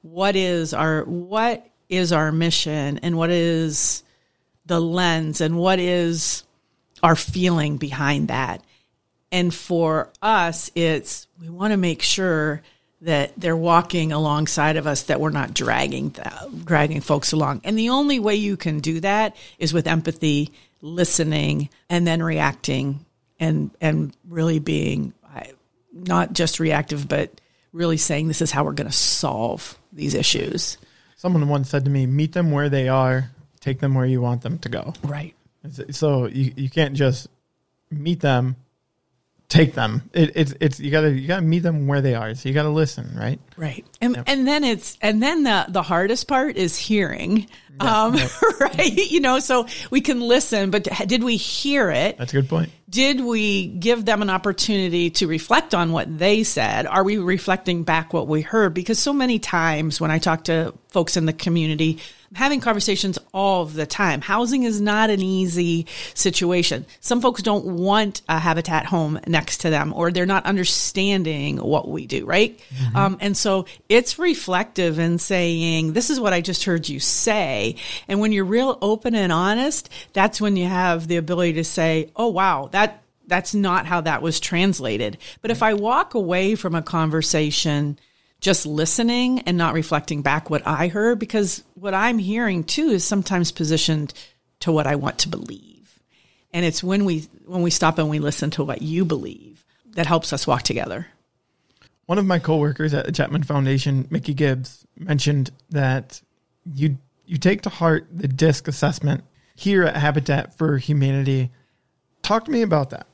What 0.03 0.37
is 0.37 0.75
our, 0.75 1.05
what 1.05 1.68
is 1.89 2.13
our 2.13 2.33
mission 2.33 2.99
and 2.99 3.17
what 3.17 3.31
is 3.31 4.03
the 4.67 4.81
lens 4.81 5.41
and 5.41 5.57
what 5.57 5.79
is 5.79 6.45
our 7.03 7.17
feeling 7.17 7.77
behind 7.77 8.29
that. 8.29 8.63
And 9.31 9.55
for 9.55 10.11
us, 10.23 10.71
it's 10.75 11.27
we 11.41 11.49
want 11.49 11.73
to 11.73 11.77
make 11.77 12.03
sure 12.03 12.63
that 13.03 13.33
they're 13.37 13.57
walking 13.57 14.11
alongside 14.13 14.77
of 14.77 14.87
us, 14.87 15.05
that 15.05 15.21
we're 15.21 15.31
not 15.31 15.55
dragging 15.55 16.15
dragging 16.65 17.01
folks 17.01 17.33
along. 17.33 17.61
And 17.65 17.79
the 17.79 17.91
only 17.91 18.19
way 18.19 18.37
you 18.37 18.57
can 18.57 18.81
do 18.81 19.01
that 19.01 19.37
is 19.59 19.73
with 19.73 19.87
empathy, 19.87 20.53
listening, 20.81 21.69
and 21.89 22.07
then 22.07 22.23
reacting, 22.23 23.05
and 23.39 23.71
and 23.81 24.17
really 24.27 24.59
being 24.59 25.13
not 25.93 26.33
just 26.33 26.61
reactive, 26.61 27.09
but 27.09 27.41
really 27.73 27.97
saying 27.97 28.29
this 28.29 28.43
is 28.43 28.51
how 28.51 28.65
we're 28.65 28.73
going 28.73 28.91
to 28.91 28.97
solve 28.97 29.79
these 29.93 30.15
issues. 30.15 30.79
Someone 31.19 31.49
once 31.49 31.69
said 31.69 31.85
to 31.85 31.91
me, 31.91 32.07
"Meet 32.07 32.33
them 32.33 32.53
where 32.53 32.69
they 32.69 32.89
are, 32.89 33.33
take 33.59 33.81
them 33.81 33.93
where 33.95 34.07
you 34.07 34.21
want 34.21 34.43
them 34.43 34.57
to 34.61 34.69
go." 34.69 34.95
Right. 35.03 35.35
So 35.91 36.27
you 36.27 36.53
you 36.57 36.71
can't 36.71 36.95
just 36.95 37.27
meet 37.91 38.21
them, 38.21 38.55
take 39.49 39.75
them. 39.75 40.09
It, 40.13 40.33
it's 40.35 40.55
it's 40.61 40.81
you 40.81 40.91
gotta 40.91 41.11
you 41.11 41.27
gotta 41.27 41.43
meet 41.43 41.61
them 41.61 41.87
where 41.87 42.01
they 42.01 42.15
are. 42.15 42.35
So 42.35 42.49
you 42.49 42.55
gotta 42.55 42.69
listen, 42.69 43.15
right? 43.17 43.41
Right. 43.57 43.85
And 44.01 44.17
yep. 44.17 44.25
and 44.27 44.47
then 44.47 44.65
it's 44.65 44.99
and 45.01 45.23
then 45.23 45.43
the 45.43 45.67
the 45.69 45.83
hardest 45.83 46.29
part 46.29 46.57
is 46.57 46.77
hearing, 46.77 47.49
um, 47.81 48.17
right? 48.61 49.11
You 49.11 49.21
know, 49.21 49.39
so 49.39 49.67
we 49.91 50.01
can 50.01 50.21
listen, 50.21 50.71
but 50.71 50.85
did 51.07 51.25
we 51.25 51.37
hear 51.37 51.91
it? 51.91 52.19
That's 52.19 52.33
a 52.33 52.37
good 52.37 52.49
point. 52.49 52.71
Did 52.91 53.21
we 53.21 53.67
give 53.67 54.05
them 54.05 54.23
an 54.23 54.31
opportunity 54.31 55.11
to 55.11 55.27
reflect 55.27 55.75
on 55.75 55.93
what 55.93 56.19
they 56.19 56.43
said? 56.45 56.87
Are 56.87 57.05
we 57.05 57.19
reflecting 57.19 57.85
back 57.85 58.13
what 58.13 58.29
we 58.29 58.43
heard? 58.43 58.75
Because 58.75 58.99
so 58.99 59.13
many 59.13 59.39
times 59.39 60.01
when 60.01 60.11
I 60.11 60.19
talk 60.19 60.45
to 60.45 60.75
folks 60.89 61.17
in 61.17 61.27
the 61.27 61.35
community, 61.35 61.99
I'm 62.31 62.37
having 62.37 62.61
conversations 62.61 63.19
all 63.33 63.65
the 63.65 63.87
time. 63.87 64.21
Housing 64.21 64.65
is 64.65 64.81
not 64.81 65.09
an 65.09 65.23
easy 65.23 65.87
situation. 66.15 66.85
Some 67.01 67.23
folks 67.23 67.43
don't 67.43 67.65
want 67.65 68.21
a 68.29 68.39
habitat 68.39 68.85
home 68.85 69.19
next 69.27 69.59
to 69.59 69.71
them 69.71 69.95
or 69.95 70.11
they're 70.11 70.27
not 70.27 70.45
understanding 70.45 71.57
what 71.57 71.89
we 71.89 72.07
do, 72.07 72.27
right? 72.27 72.59
Mm-hmm. 72.59 72.97
Um, 72.97 73.19
and 73.21 73.37
so 73.37 73.65
it's 73.89 74.19
reflective 74.19 74.99
in 74.99 75.19
saying, 75.19 75.95
this 75.95 76.11
is 76.11 76.21
what 76.21 76.35
I 76.35 76.43
just 76.43 76.65
heard 76.65 76.89
you 76.89 77.01
say. 77.01 77.77
And 78.09 78.21
when 78.21 78.33
you're 78.33 78.45
real 78.45 78.79
open 78.83 79.15
and 79.15 79.33
honest, 79.33 79.89
that's 80.13 80.41
when 80.41 80.57
you 80.57 80.67
have 80.67 81.09
the 81.09 81.17
ability 81.17 81.55
to 81.55 81.65
say, 81.65 82.11
oh, 82.15 82.29
wow, 82.29 82.69
that, 82.73 83.03
that's 83.27 83.55
not 83.55 83.87
how 83.87 84.03
that 84.03 84.21
was 84.21 84.39
translated. 84.39 85.17
But 85.41 85.51
if 85.51 85.63
I 85.63 85.75
walk 85.75 86.13
away 86.13 86.57
from 86.57 86.75
a 86.75 86.83
conversation 86.83 87.99
just 88.41 88.67
listening 88.67 89.41
and 89.41 89.59
not 89.59 89.75
reflecting 89.75 90.23
back 90.23 90.49
what 90.49 90.67
I 90.67 90.89
heard 90.89 91.19
because 91.19 91.65
what 91.75 91.95
I'm 91.95 92.19
hearing 92.19 92.65
too 92.65 92.89
is 92.89 93.05
sometimes 93.05 93.51
positioned 93.51 94.15
to 94.61 94.73
what 94.73 94.87
I 94.87 94.97
want 94.97 95.19
to 95.21 95.29
believe. 95.29 95.99
And 96.53 96.65
it's 96.65 96.83
when 96.83 97.05
we 97.05 97.29
when 97.47 97.63
we 97.63 97.71
stop 97.71 97.99
and 97.99 98.09
we 98.09 98.19
listen 98.19 98.51
to 98.53 98.65
what 98.65 98.83
you 98.83 99.05
believe 99.05 99.65
that 99.93 100.07
helps 100.07 100.33
us 100.33 100.47
walk 100.47 100.63
together. 100.63 101.07
One 102.07 102.19
of 102.19 102.27
my 102.27 102.39
coworkers 102.39 102.95
at 102.95 103.05
the 103.05 103.13
Chapman 103.13 103.43
Foundation, 103.43 104.07
Mickey 104.11 104.33
Gibbs, 104.33 104.87
mentioned 104.97 105.51
that 105.71 106.23
you 106.65 106.97
you 107.27 107.37
take 107.37 107.63
to 107.63 107.69
heart 107.69 108.07
the 108.11 108.29
DISC 108.29 108.69
assessment 108.69 109.25
here 109.55 109.85
at 109.85 109.97
Habitat 109.97 110.57
for 110.57 110.79
Humanity. 110.79 111.51
Talk 112.23 112.47
to 112.47 112.51
me 112.51 112.63
about 112.63 112.91
that. 112.91 113.07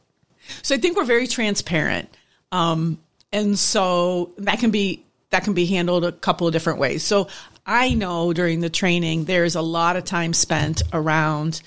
So 0.63 0.75
I 0.75 0.79
think 0.79 0.97
we're 0.97 1.05
very 1.05 1.27
transparent. 1.27 2.15
Um, 2.53 3.01
and 3.33 3.59
so 3.59 4.33
that 4.39 4.61
can 4.61 4.71
be 4.71 5.05
that 5.35 5.42
can 5.42 5.53
be 5.53 5.66
handled 5.66 6.05
a 6.05 6.12
couple 6.12 6.47
of 6.47 6.53
different 6.53 6.79
ways. 6.79 7.03
So 7.03 7.27
I 7.66 7.94
know 7.94 8.33
during 8.33 8.61
the 8.61 8.70
training, 8.70 9.25
there's 9.25 9.57
a 9.57 9.62
lot 9.62 9.97
of 9.97 10.05
time 10.05 10.33
spent 10.33 10.83
around 10.92 11.61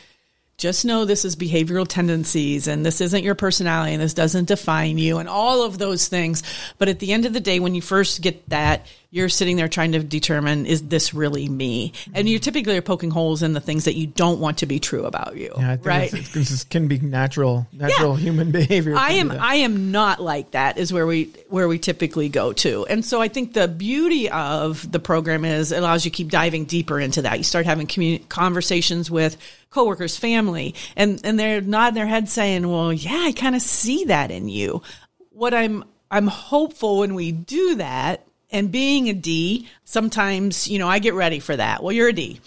just 0.57 0.85
know 0.85 1.05
this 1.05 1.23
is 1.23 1.35
behavioral 1.35 1.87
tendencies 1.87 2.67
and 2.67 2.83
this 2.83 2.99
isn't 2.99 3.23
your 3.23 3.35
personality 3.35 3.93
and 3.93 4.01
this 4.01 4.15
doesn't 4.15 4.45
define 4.45 4.97
you 4.97 5.19
and 5.19 5.29
all 5.29 5.63
of 5.63 5.77
those 5.77 6.07
things. 6.07 6.41
But 6.79 6.89
at 6.89 6.97
the 6.97 7.13
end 7.13 7.25
of 7.25 7.33
the 7.33 7.39
day, 7.39 7.59
when 7.59 7.75
you 7.75 7.81
first 7.83 8.23
get 8.23 8.49
that, 8.49 8.87
you're 9.11 9.29
sitting 9.29 9.55
there 9.55 9.67
trying 9.67 9.91
to 9.91 9.99
determine, 9.99 10.65
is 10.65 10.87
this 10.87 11.13
really 11.13 11.47
me? 11.47 11.93
And 12.15 12.27
you 12.27 12.39
typically 12.39 12.75
are 12.75 12.81
poking 12.81 13.11
holes 13.11 13.43
in 13.43 13.53
the 13.53 13.61
things 13.61 13.85
that 13.85 13.93
you 13.93 14.07
don't 14.07 14.39
want 14.39 14.57
to 14.57 14.65
be 14.65 14.79
true 14.79 15.05
about 15.05 15.37
you. 15.37 15.53
Yeah, 15.55 15.77
right? 15.83 16.11
This 16.11 16.63
can 16.63 16.87
be 16.87 16.97
natural, 16.97 17.67
natural 17.71 18.17
yeah. 18.17 18.23
human 18.23 18.51
behavior. 18.51 18.95
I 18.97 19.11
am, 19.11 19.29
I 19.29 19.55
am 19.57 19.91
not 19.91 20.19
like 20.19 20.51
that 20.51 20.79
is 20.79 20.91
where 20.91 21.05
we, 21.05 21.25
where 21.49 21.67
we 21.67 21.77
typically 21.77 22.29
go 22.29 22.51
to. 22.53 22.87
And 22.87 23.05
so 23.05 23.21
I 23.21 23.27
think 23.27 23.53
the 23.53 23.67
beauty 23.67 24.27
of 24.31 24.91
the 24.91 24.99
program 24.99 25.45
is 25.45 25.71
it 25.71 25.77
allows 25.77 26.03
you 26.03 26.09
to 26.09 26.17
keep 26.17 26.31
diving 26.31 26.65
deeper 26.65 26.99
into 26.99 27.21
that. 27.21 27.37
You 27.37 27.43
start 27.43 27.67
having 27.67 27.85
conversations 28.27 29.11
with 29.11 29.37
coworkers, 29.69 30.17
family, 30.17 30.75
and 30.95 31.19
and 31.23 31.39
they're 31.39 31.61
nodding 31.61 31.95
their 31.95 32.07
head 32.07 32.29
saying, 32.29 32.67
"Well, 32.67 32.93
yeah, 32.93 33.23
I 33.25 33.31
kind 33.31 33.55
of 33.55 33.61
see 33.61 34.05
that 34.05 34.31
in 34.31 34.47
you." 34.49 34.81
What 35.29 35.53
I'm 35.53 35.83
I'm 36.09 36.27
hopeful 36.27 36.99
when 36.99 37.15
we 37.15 37.31
do 37.31 37.75
that, 37.75 38.25
and 38.51 38.71
being 38.71 39.09
a 39.09 39.13
D, 39.13 39.67
sometimes 39.83 40.67
you 40.67 40.79
know 40.79 40.87
I 40.87 40.99
get 40.99 41.13
ready 41.13 41.39
for 41.39 41.55
that. 41.55 41.83
Well, 41.83 41.93
you're 41.93 42.09
a 42.09 42.13
D. 42.13 42.39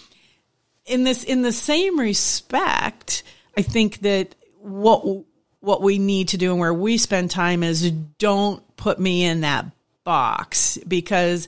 In 0.85 1.03
this, 1.03 1.23
in 1.23 1.43
the 1.43 1.51
same 1.51 1.99
respect, 1.99 3.23
I 3.55 3.61
think 3.61 3.99
that 3.99 4.35
what 4.59 5.25
what 5.59 5.81
we 5.81 5.99
need 5.99 6.29
to 6.29 6.37
do 6.37 6.51
and 6.51 6.59
where 6.59 6.73
we 6.73 6.97
spend 6.97 7.29
time 7.29 7.63
is 7.63 7.89
don't 7.91 8.63
put 8.75 8.99
me 8.99 9.23
in 9.23 9.41
that 9.41 9.65
box 10.03 10.77
because 10.87 11.47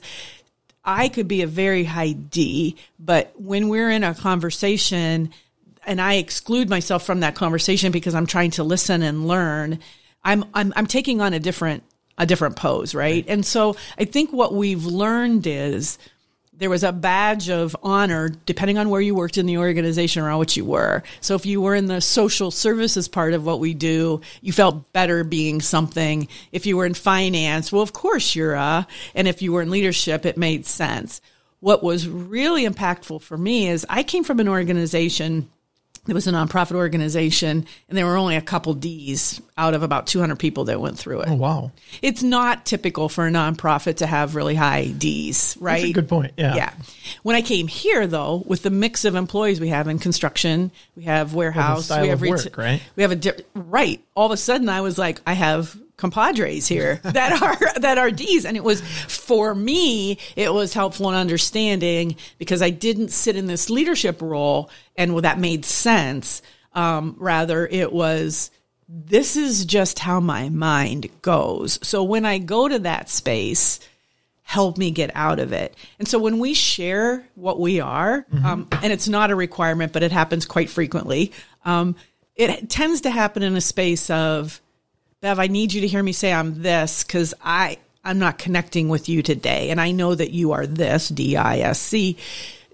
I 0.84 1.08
could 1.08 1.28
be 1.28 1.42
a 1.42 1.46
very 1.46 1.84
high 1.84 2.12
D, 2.12 2.76
but 2.98 3.32
when 3.40 3.68
we're 3.68 3.90
in 3.90 4.04
a 4.04 4.14
conversation 4.14 5.32
and 5.86 6.00
I 6.00 6.14
exclude 6.14 6.68
myself 6.68 7.04
from 7.04 7.20
that 7.20 7.34
conversation 7.34 7.92
because 7.92 8.14
I'm 8.14 8.26
trying 8.26 8.52
to 8.52 8.64
listen 8.64 9.02
and 9.02 9.26
learn, 9.26 9.80
I'm 10.22 10.44
I'm 10.54 10.72
I'm 10.76 10.86
taking 10.86 11.20
on 11.20 11.34
a 11.34 11.40
different 11.40 11.82
a 12.18 12.26
different 12.26 12.56
pose, 12.56 12.94
right? 12.94 13.14
right? 13.14 13.24
And 13.28 13.44
so 13.44 13.76
I 13.98 14.04
think 14.04 14.32
what 14.32 14.54
we've 14.54 14.84
learned 14.84 15.46
is 15.46 15.98
there 16.56 16.70
was 16.70 16.84
a 16.84 16.92
badge 16.92 17.50
of 17.50 17.76
honor 17.82 18.28
depending 18.46 18.78
on 18.78 18.88
where 18.88 19.00
you 19.00 19.14
worked 19.14 19.38
in 19.38 19.46
the 19.46 19.58
organization 19.58 20.22
or 20.22 20.36
what 20.38 20.56
you 20.56 20.64
were. 20.64 21.02
So 21.20 21.34
if 21.34 21.46
you 21.46 21.60
were 21.60 21.74
in 21.74 21.86
the 21.86 22.00
social 22.00 22.50
services 22.50 23.08
part 23.08 23.34
of 23.34 23.44
what 23.44 23.60
we 23.60 23.74
do, 23.74 24.20
you 24.40 24.52
felt 24.52 24.92
better 24.92 25.24
being 25.24 25.60
something. 25.60 26.28
If 26.52 26.66
you 26.66 26.76
were 26.76 26.86
in 26.86 26.94
finance, 26.94 27.72
well, 27.72 27.82
of 27.82 27.92
course 27.92 28.36
you're 28.36 28.54
a, 28.54 28.86
and 29.14 29.26
if 29.26 29.42
you 29.42 29.52
were 29.52 29.62
in 29.62 29.70
leadership, 29.70 30.24
it 30.24 30.36
made 30.36 30.66
sense. 30.66 31.20
What 31.60 31.82
was 31.82 32.08
really 32.08 32.66
impactful 32.66 33.22
for 33.22 33.36
me 33.36 33.68
is 33.68 33.86
I 33.88 34.02
came 34.02 34.22
from 34.22 34.38
an 34.38 34.48
organization 34.48 35.50
it 36.06 36.12
was 36.12 36.26
a 36.26 36.32
nonprofit 36.32 36.72
organization, 36.76 37.66
and 37.88 37.98
there 37.98 38.06
were 38.06 38.16
only 38.16 38.36
a 38.36 38.42
couple 38.42 38.74
D's 38.74 39.40
out 39.56 39.74
of 39.74 39.82
about 39.82 40.06
200 40.06 40.38
people 40.38 40.64
that 40.64 40.80
went 40.80 40.98
through 40.98 41.20
it. 41.22 41.28
Oh, 41.30 41.34
wow. 41.34 41.72
It's 42.02 42.22
not 42.22 42.66
typical 42.66 43.08
for 43.08 43.26
a 43.26 43.30
nonprofit 43.30 43.96
to 43.96 44.06
have 44.06 44.34
really 44.34 44.54
high 44.54 44.86
D's, 44.88 45.56
right? 45.60 45.80
That's 45.80 45.90
a 45.90 45.92
good 45.92 46.08
point. 46.08 46.32
Yeah. 46.36 46.56
Yeah. 46.56 46.72
When 47.22 47.36
I 47.36 47.42
came 47.42 47.68
here, 47.68 48.06
though, 48.06 48.42
with 48.46 48.62
the 48.62 48.70
mix 48.70 49.04
of 49.04 49.14
employees 49.14 49.60
we 49.60 49.68
have 49.68 49.88
in 49.88 49.98
construction, 49.98 50.70
we 50.96 51.04
have 51.04 51.34
warehouse, 51.34 51.88
well, 51.88 52.02
we 52.02 52.08
have 52.08 52.20
reta- 52.20 52.44
work, 52.46 52.58
right? 52.58 52.82
We 52.96 53.02
have 53.02 53.12
a 53.12 53.16
di- 53.16 53.44
right. 53.54 54.04
All 54.14 54.26
of 54.26 54.32
a 54.32 54.36
sudden, 54.36 54.68
I 54.68 54.80
was 54.82 54.98
like, 54.98 55.20
I 55.26 55.32
have 55.34 55.76
compadres 55.96 56.66
here 56.66 56.96
that 57.02 57.40
are 57.42 57.80
that 57.80 57.98
are 57.98 58.10
D's. 58.10 58.44
And 58.44 58.56
it 58.56 58.64
was 58.64 58.80
for 58.80 59.54
me 59.54 60.18
it 60.36 60.52
was 60.52 60.74
helpful 60.74 61.08
in 61.10 61.14
understanding 61.14 62.16
because 62.38 62.62
I 62.62 62.70
didn't 62.70 63.08
sit 63.08 63.36
in 63.36 63.46
this 63.46 63.70
leadership 63.70 64.20
role 64.20 64.70
and 64.96 65.12
well 65.12 65.22
that 65.22 65.38
made 65.38 65.64
sense. 65.64 66.42
Um, 66.72 67.16
rather 67.18 67.66
it 67.66 67.92
was 67.92 68.50
this 68.88 69.36
is 69.36 69.64
just 69.64 69.98
how 69.98 70.20
my 70.20 70.48
mind 70.48 71.08
goes. 71.22 71.78
So 71.86 72.02
when 72.02 72.26
I 72.26 72.38
go 72.38 72.68
to 72.68 72.80
that 72.80 73.08
space 73.08 73.80
help 74.46 74.76
me 74.76 74.90
get 74.90 75.10
out 75.14 75.38
of 75.38 75.54
it. 75.54 75.74
And 75.98 76.06
so 76.06 76.18
when 76.18 76.38
we 76.38 76.52
share 76.52 77.26
what 77.34 77.58
we 77.58 77.80
are 77.80 78.26
mm-hmm. 78.30 78.44
um, 78.44 78.68
and 78.82 78.92
it's 78.92 79.08
not 79.08 79.30
a 79.30 79.36
requirement 79.36 79.92
but 79.92 80.02
it 80.02 80.12
happens 80.12 80.44
quite 80.44 80.68
frequently 80.68 81.32
um, 81.64 81.96
it 82.36 82.68
tends 82.68 83.02
to 83.02 83.10
happen 83.10 83.42
in 83.42 83.56
a 83.56 83.60
space 83.60 84.10
of 84.10 84.60
Bev, 85.24 85.38
I 85.38 85.46
need 85.46 85.72
you 85.72 85.80
to 85.80 85.88
hear 85.88 86.02
me 86.02 86.12
say 86.12 86.34
I'm 86.34 86.60
this 86.60 87.02
because 87.02 87.32
I 87.42 87.78
I'm 88.04 88.18
not 88.18 88.36
connecting 88.36 88.90
with 88.90 89.08
you 89.08 89.22
today, 89.22 89.70
and 89.70 89.80
I 89.80 89.90
know 89.90 90.14
that 90.14 90.32
you 90.32 90.52
are 90.52 90.66
this 90.66 91.08
D 91.08 91.34
I 91.38 91.60
S 91.60 91.80
C. 91.80 92.18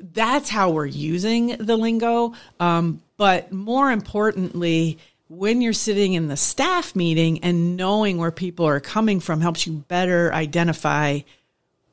That's 0.00 0.48
how 0.48 0.70
we're 0.70 0.86
using 0.86 1.56
the 1.58 1.76
lingo. 1.76 2.34
Um, 2.58 3.02
but 3.16 3.52
more 3.52 3.92
importantly, 3.92 4.98
when 5.28 5.60
you're 5.60 5.72
sitting 5.72 6.14
in 6.14 6.26
the 6.26 6.36
staff 6.36 6.96
meeting 6.96 7.44
and 7.44 7.76
knowing 7.76 8.18
where 8.18 8.32
people 8.32 8.66
are 8.66 8.80
coming 8.80 9.20
from 9.20 9.40
helps 9.40 9.64
you 9.64 9.74
better 9.86 10.34
identify 10.34 11.20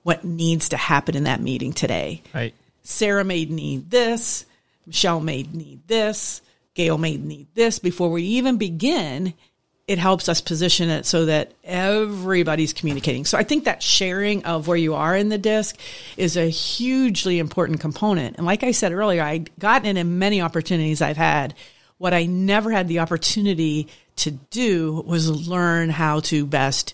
what 0.02 0.24
needs 0.24 0.70
to 0.70 0.78
happen 0.78 1.15
in 1.15 1.26
that 1.26 1.39
meeting 1.39 1.72
today. 1.72 2.24
Right. 2.34 2.56
Sarah 2.82 3.24
may 3.24 3.46
need 3.46 3.91
this. 3.91 4.43
Michelle 4.88 5.20
may 5.20 5.43
need 5.43 5.88
this. 5.88 6.41
Gail 6.74 6.98
may 6.98 7.15
need 7.15 7.46
this 7.54 7.78
before 7.78 8.10
we 8.10 8.24
even 8.24 8.58
begin 8.58 9.36
it 9.88 9.97
helps 9.97 10.28
us 10.28 10.41
position 10.41 10.89
it 10.89 11.06
so 11.06 11.26
that 11.26 11.54
everybody's 11.63 12.73
communicating. 12.73 13.23
So 13.23 13.38
I 13.38 13.43
think 13.43 13.63
that 13.63 13.82
sharing 13.82 14.43
of 14.43 14.67
where 14.67 14.78
you 14.78 14.95
are 14.95 15.15
in 15.15 15.30
the 15.30 15.38
DISC 15.38 15.80
is 16.17 16.36
a 16.36 16.50
hugely 16.50 17.39
important 17.39 17.80
component. 17.80 18.36
And 18.36 18.45
like 18.45 18.63
I 18.63 18.71
said 18.71 18.91
earlier, 18.91 19.23
I'd 19.23 19.58
gotten 19.60 19.95
in 19.95 20.19
many 20.19 20.41
opportunities 20.41 21.02
I've 21.02 21.17
had. 21.17 21.54
What 22.00 22.13
I 22.13 22.26
never 22.26 22.69
had 22.69 22.89
the 22.89 23.00
opportunity 23.00 23.88
to 24.17 24.32
do 24.32 25.04
was 25.08 25.47
learn 25.47 25.89
how 25.89 26.19
to 26.21 26.45
best 26.45 26.93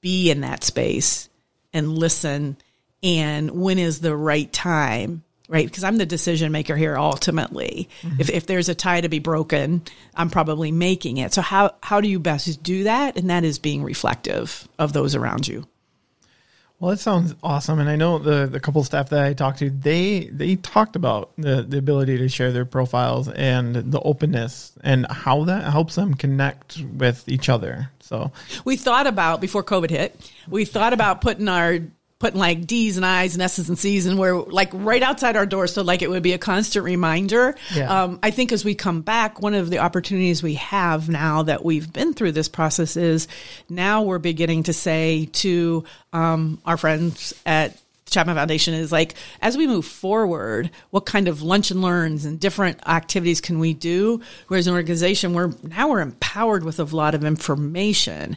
be 0.00 0.30
in 0.30 0.40
that 0.40 0.64
space 0.64 1.28
and 1.72 1.98
listen 1.98 2.56
and 3.02 3.50
when 3.50 3.78
is 3.78 4.00
the 4.00 4.16
right 4.16 4.50
time 4.52 5.22
right? 5.48 5.66
Because 5.66 5.84
I'm 5.84 5.96
the 5.96 6.06
decision 6.06 6.52
maker 6.52 6.76
here 6.76 6.96
ultimately. 6.96 7.88
Mm-hmm. 8.02 8.20
If, 8.20 8.30
if 8.30 8.46
there's 8.46 8.68
a 8.68 8.74
tie 8.74 9.00
to 9.00 9.08
be 9.08 9.18
broken, 9.18 9.82
I'm 10.14 10.30
probably 10.30 10.72
making 10.72 11.18
it. 11.18 11.32
So 11.32 11.42
how, 11.42 11.74
how 11.82 12.00
do 12.00 12.08
you 12.08 12.18
best 12.18 12.62
do 12.62 12.84
that? 12.84 13.16
And 13.16 13.30
that 13.30 13.44
is 13.44 13.58
being 13.58 13.82
reflective 13.82 14.68
of 14.78 14.92
those 14.92 15.14
around 15.14 15.46
you. 15.48 15.66
Well, 16.78 16.90
it 16.90 16.98
sounds 16.98 17.34
awesome, 17.42 17.78
and 17.78 17.88
I 17.88 17.96
know 17.96 18.18
the 18.18 18.46
the 18.46 18.60
couple 18.60 18.84
staff 18.84 19.08
that 19.08 19.24
I 19.24 19.32
talked 19.32 19.60
to, 19.60 19.70
they 19.70 20.26
they 20.30 20.56
talked 20.56 20.94
about 20.94 21.32
the 21.38 21.62
the 21.62 21.78
ability 21.78 22.18
to 22.18 22.28
share 22.28 22.52
their 22.52 22.66
profiles 22.66 23.30
and 23.30 23.74
the 23.76 24.00
openness 24.00 24.72
and 24.84 25.06
how 25.10 25.44
that 25.44 25.72
helps 25.72 25.94
them 25.94 26.12
connect 26.12 26.82
with 26.82 27.26
each 27.30 27.48
other. 27.48 27.90
So 28.00 28.30
we 28.66 28.76
thought 28.76 29.06
about 29.06 29.40
before 29.40 29.64
COVID 29.64 29.88
hit, 29.88 30.30
we 30.48 30.66
thought 30.66 30.92
about 30.92 31.22
putting 31.22 31.48
our 31.48 31.78
putting 32.18 32.40
like 32.40 32.66
D's 32.66 32.96
and 32.96 33.04
I's 33.04 33.34
and 33.34 33.42
S's 33.42 33.68
and 33.68 33.78
C's 33.78 34.06
and 34.06 34.18
we're 34.18 34.40
like 34.42 34.70
right 34.72 35.02
outside 35.02 35.36
our 35.36 35.44
door. 35.44 35.66
So 35.66 35.82
like 35.82 36.00
it 36.00 36.08
would 36.08 36.22
be 36.22 36.32
a 36.32 36.38
constant 36.38 36.84
reminder. 36.84 37.54
Yeah. 37.74 38.04
Um, 38.04 38.18
I 38.22 38.30
think 38.30 38.52
as 38.52 38.64
we 38.64 38.74
come 38.74 39.02
back, 39.02 39.42
one 39.42 39.54
of 39.54 39.68
the 39.68 39.78
opportunities 39.78 40.42
we 40.42 40.54
have 40.54 41.08
now 41.08 41.42
that 41.42 41.64
we've 41.64 41.92
been 41.92 42.14
through 42.14 42.32
this 42.32 42.48
process 42.48 42.96
is 42.96 43.28
now 43.68 44.02
we're 44.02 44.18
beginning 44.18 44.64
to 44.64 44.72
say 44.72 45.26
to 45.32 45.84
um, 46.12 46.58
our 46.64 46.78
friends 46.78 47.34
at 47.44 47.78
Chapman 48.08 48.36
Foundation 48.36 48.72
is 48.74 48.92
like, 48.92 49.14
as 49.40 49.56
we 49.56 49.66
move 49.66 49.84
forward, 49.84 50.70
what 50.90 51.06
kind 51.06 51.26
of 51.28 51.42
lunch 51.42 51.70
and 51.70 51.82
learns 51.82 52.24
and 52.24 52.38
different 52.38 52.78
activities 52.88 53.40
can 53.40 53.58
we 53.58 53.74
do? 53.74 54.20
Whereas 54.48 54.66
an 54.66 54.74
organization, 54.74 55.34
we're 55.34 55.52
now 55.62 55.88
we're 55.88 56.00
empowered 56.00 56.64
with 56.64 56.78
a 56.78 56.84
lot 56.84 57.14
of 57.14 57.24
information, 57.24 58.36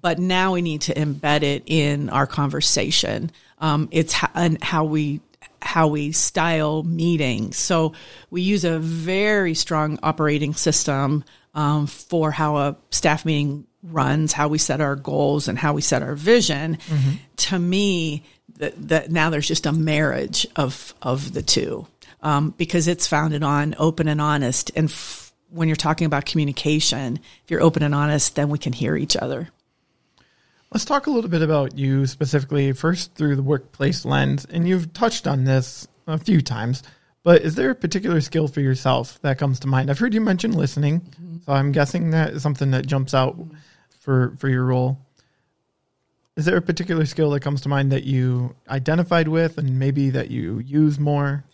but 0.00 0.18
now 0.18 0.52
we 0.54 0.62
need 0.62 0.82
to 0.82 0.94
embed 0.94 1.42
it 1.42 1.62
in 1.66 2.10
our 2.10 2.26
conversation. 2.26 3.30
Um, 3.58 3.88
it's 3.92 4.12
how, 4.12 4.30
and 4.34 4.62
how 4.62 4.84
we 4.84 5.20
how 5.62 5.86
we 5.88 6.12
style 6.12 6.82
meetings. 6.82 7.56
So 7.56 7.94
we 8.30 8.42
use 8.42 8.64
a 8.64 8.78
very 8.78 9.54
strong 9.54 9.98
operating 10.02 10.52
system 10.54 11.24
um, 11.54 11.86
for 11.86 12.30
how 12.30 12.56
a 12.58 12.76
staff 12.90 13.24
meeting 13.24 13.66
runs, 13.82 14.32
how 14.32 14.48
we 14.48 14.58
set 14.58 14.80
our 14.80 14.96
goals, 14.96 15.46
and 15.48 15.58
how 15.58 15.72
we 15.72 15.80
set 15.80 16.02
our 16.02 16.16
vision. 16.16 16.78
To 17.36 17.58
me, 17.58 18.24
that, 18.56 18.88
that 18.88 19.10
now 19.10 19.30
there's 19.30 19.48
just 19.48 19.66
a 19.66 19.72
marriage 19.72 20.46
of 20.56 20.94
of 21.02 21.32
the 21.32 21.42
two 21.42 21.86
um, 22.22 22.54
because 22.56 22.88
it's 22.88 23.06
founded 23.06 23.42
on 23.42 23.74
open 23.78 24.08
and 24.08 24.20
honest. 24.20 24.70
And 24.74 24.88
f- 24.88 25.32
when 25.50 25.68
you're 25.68 25.76
talking 25.76 26.06
about 26.06 26.24
communication, 26.24 27.18
if 27.44 27.50
you're 27.50 27.62
open 27.62 27.82
and 27.82 27.94
honest, 27.94 28.34
then 28.34 28.48
we 28.48 28.58
can 28.58 28.72
hear 28.72 28.96
each 28.96 29.16
other. 29.16 29.48
Let's 30.72 30.84
talk 30.84 31.06
a 31.06 31.10
little 31.10 31.30
bit 31.30 31.42
about 31.42 31.78
you 31.78 32.06
specifically, 32.06 32.72
first 32.72 33.14
through 33.14 33.36
the 33.36 33.42
workplace 33.42 34.04
lens. 34.04 34.44
And 34.46 34.66
you've 34.66 34.92
touched 34.92 35.28
on 35.28 35.44
this 35.44 35.86
a 36.08 36.18
few 36.18 36.40
times, 36.40 36.82
but 37.22 37.42
is 37.42 37.54
there 37.54 37.70
a 37.70 37.74
particular 37.76 38.20
skill 38.20 38.48
for 38.48 38.60
yourself 38.60 39.20
that 39.22 39.38
comes 39.38 39.60
to 39.60 39.68
mind? 39.68 39.88
I've 39.88 40.00
heard 40.00 40.14
you 40.14 40.20
mention 40.20 40.52
listening, 40.52 41.02
so 41.46 41.52
I'm 41.52 41.70
guessing 41.70 42.10
that 42.10 42.32
is 42.32 42.42
something 42.42 42.72
that 42.72 42.86
jumps 42.86 43.14
out 43.14 43.36
for, 44.00 44.34
for 44.38 44.48
your 44.48 44.64
role. 44.64 44.98
Is 46.36 46.46
there 46.46 46.56
a 46.56 46.62
particular 46.62 47.06
skill 47.06 47.30
that 47.30 47.40
comes 47.40 47.60
to 47.60 47.68
mind 47.68 47.92
that 47.92 48.04
you 48.04 48.56
identified 48.68 49.28
with 49.28 49.56
and 49.56 49.78
maybe 49.78 50.10
that 50.10 50.30
you 50.30 50.58
use 50.58 50.98
more? 50.98 51.44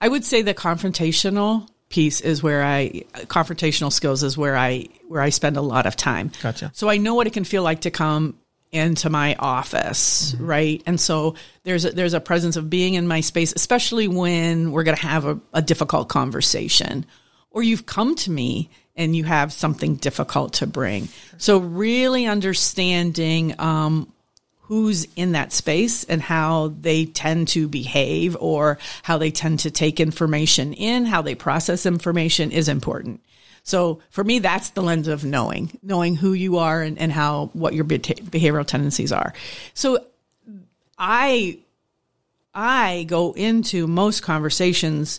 I 0.00 0.08
would 0.08 0.24
say 0.24 0.40
the 0.40 0.54
confrontational 0.54 1.68
piece 1.90 2.20
is 2.22 2.42
where 2.42 2.64
I 2.64 3.02
confrontational 3.26 3.92
skills 3.92 4.22
is 4.22 4.38
where 4.38 4.56
I 4.56 4.86
where 5.08 5.20
I 5.20 5.28
spend 5.28 5.56
a 5.56 5.60
lot 5.60 5.86
of 5.86 5.94
time. 5.94 6.32
Gotcha. 6.42 6.70
So 6.74 6.88
I 6.88 6.96
know 6.96 7.14
what 7.14 7.26
it 7.26 7.34
can 7.34 7.44
feel 7.44 7.62
like 7.62 7.82
to 7.82 7.90
come 7.90 8.38
into 8.72 9.10
my 9.10 9.34
office, 9.38 10.34
right? 10.38 10.80
And 10.86 10.98
so 10.98 11.34
there's 11.64 11.84
a, 11.84 11.90
there's 11.90 12.14
a 12.14 12.20
presence 12.20 12.56
of 12.56 12.70
being 12.70 12.94
in 12.94 13.06
my 13.06 13.20
space, 13.20 13.52
especially 13.52 14.06
when 14.08 14.70
we're 14.70 14.84
going 14.84 14.96
to 14.96 15.02
have 15.02 15.26
a, 15.26 15.40
a 15.52 15.60
difficult 15.60 16.08
conversation, 16.08 17.04
or 17.50 17.62
you've 17.62 17.84
come 17.84 18.14
to 18.14 18.30
me 18.30 18.70
and 18.94 19.16
you 19.16 19.24
have 19.24 19.52
something 19.52 19.96
difficult 19.96 20.54
to 20.54 20.68
bring. 20.68 21.08
So 21.36 21.58
really 21.58 22.26
understanding 22.26 23.56
um, 23.58 24.12
who's 24.70 25.04
in 25.16 25.32
that 25.32 25.52
space 25.52 26.04
and 26.04 26.22
how 26.22 26.72
they 26.80 27.04
tend 27.04 27.48
to 27.48 27.66
behave 27.66 28.36
or 28.38 28.78
how 29.02 29.18
they 29.18 29.32
tend 29.32 29.58
to 29.58 29.68
take 29.68 29.98
information 29.98 30.72
in, 30.74 31.04
how 31.04 31.20
they 31.20 31.34
process 31.34 31.86
information 31.86 32.52
is 32.52 32.68
important. 32.68 33.20
So 33.64 33.98
for 34.10 34.22
me, 34.22 34.38
that's 34.38 34.70
the 34.70 34.80
lens 34.80 35.08
of 35.08 35.24
knowing, 35.24 35.76
knowing 35.82 36.14
who 36.14 36.34
you 36.34 36.58
are 36.58 36.82
and, 36.82 37.00
and 37.00 37.10
how, 37.10 37.50
what 37.52 37.74
your 37.74 37.84
behavioral 37.84 38.64
tendencies 38.64 39.10
are. 39.10 39.34
So 39.74 40.06
I, 40.96 41.58
I 42.54 43.06
go 43.08 43.32
into 43.32 43.88
most 43.88 44.22
conversations 44.22 45.18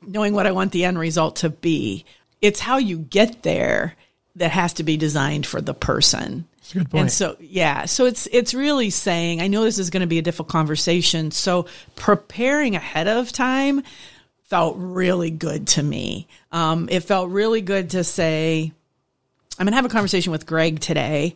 knowing 0.00 0.32
what 0.32 0.46
I 0.46 0.52
want 0.52 0.70
the 0.70 0.84
end 0.84 0.96
result 0.96 1.34
to 1.36 1.50
be. 1.50 2.04
It's 2.40 2.60
how 2.60 2.76
you 2.76 2.98
get 2.98 3.42
there 3.42 3.96
that 4.36 4.52
has 4.52 4.74
to 4.74 4.84
be 4.84 4.96
designed 4.96 5.44
for 5.44 5.60
the 5.60 5.74
person. 5.74 6.46
That's 6.66 6.74
a 6.74 6.78
good 6.78 6.90
point. 6.90 7.00
And 7.02 7.12
so, 7.12 7.36
yeah, 7.38 7.84
so 7.84 8.06
it's 8.06 8.26
it's 8.32 8.52
really 8.52 8.90
saying, 8.90 9.40
I 9.40 9.46
know 9.46 9.62
this 9.62 9.78
is 9.78 9.90
going 9.90 10.00
to 10.00 10.06
be 10.08 10.18
a 10.18 10.22
difficult 10.22 10.48
conversation, 10.48 11.30
so 11.30 11.66
preparing 11.94 12.74
ahead 12.74 13.06
of 13.06 13.30
time 13.30 13.84
felt 14.44 14.76
really 14.78 15.30
good 15.30 15.68
to 15.68 15.82
me. 15.82 16.26
Um, 16.50 16.88
it 16.90 17.00
felt 17.00 17.30
really 17.30 17.60
good 17.60 17.90
to 17.90 18.02
say, 18.02 18.72
I'm 19.58 19.64
going 19.64 19.72
to 19.72 19.76
have 19.76 19.84
a 19.84 19.90
conversation 19.90 20.32
with 20.32 20.46
Greg 20.46 20.80
today. 20.80 21.34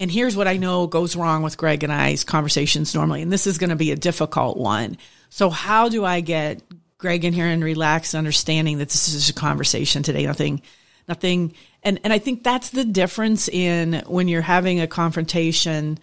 And 0.00 0.10
here's 0.10 0.36
what 0.36 0.48
I 0.48 0.56
know 0.56 0.88
goes 0.88 1.14
wrong 1.14 1.42
with 1.42 1.56
Greg 1.56 1.84
and 1.84 1.92
I's 1.92 2.24
conversations 2.24 2.94
normally. 2.94 3.22
And 3.22 3.32
this 3.32 3.46
is 3.46 3.58
going 3.58 3.70
to 3.70 3.76
be 3.76 3.92
a 3.92 3.96
difficult 3.96 4.56
one. 4.56 4.98
So, 5.30 5.50
how 5.50 5.88
do 5.88 6.04
I 6.04 6.20
get 6.20 6.62
Greg 6.98 7.24
in 7.24 7.32
here 7.32 7.46
and 7.46 7.62
relax, 7.62 8.14
understanding 8.14 8.78
that 8.78 8.88
this 8.88 9.08
is 9.08 9.14
just 9.14 9.30
a 9.30 9.40
conversation 9.40 10.02
today? 10.02 10.26
Nothing, 10.26 10.62
nothing. 11.06 11.54
And, 11.84 12.00
and 12.02 12.12
I 12.12 12.18
think 12.18 12.42
that's 12.42 12.70
the 12.70 12.84
difference 12.84 13.48
in 13.48 14.02
when 14.06 14.26
you're 14.26 14.42
having 14.42 14.80
a 14.80 14.86
confrontation. 14.86 15.98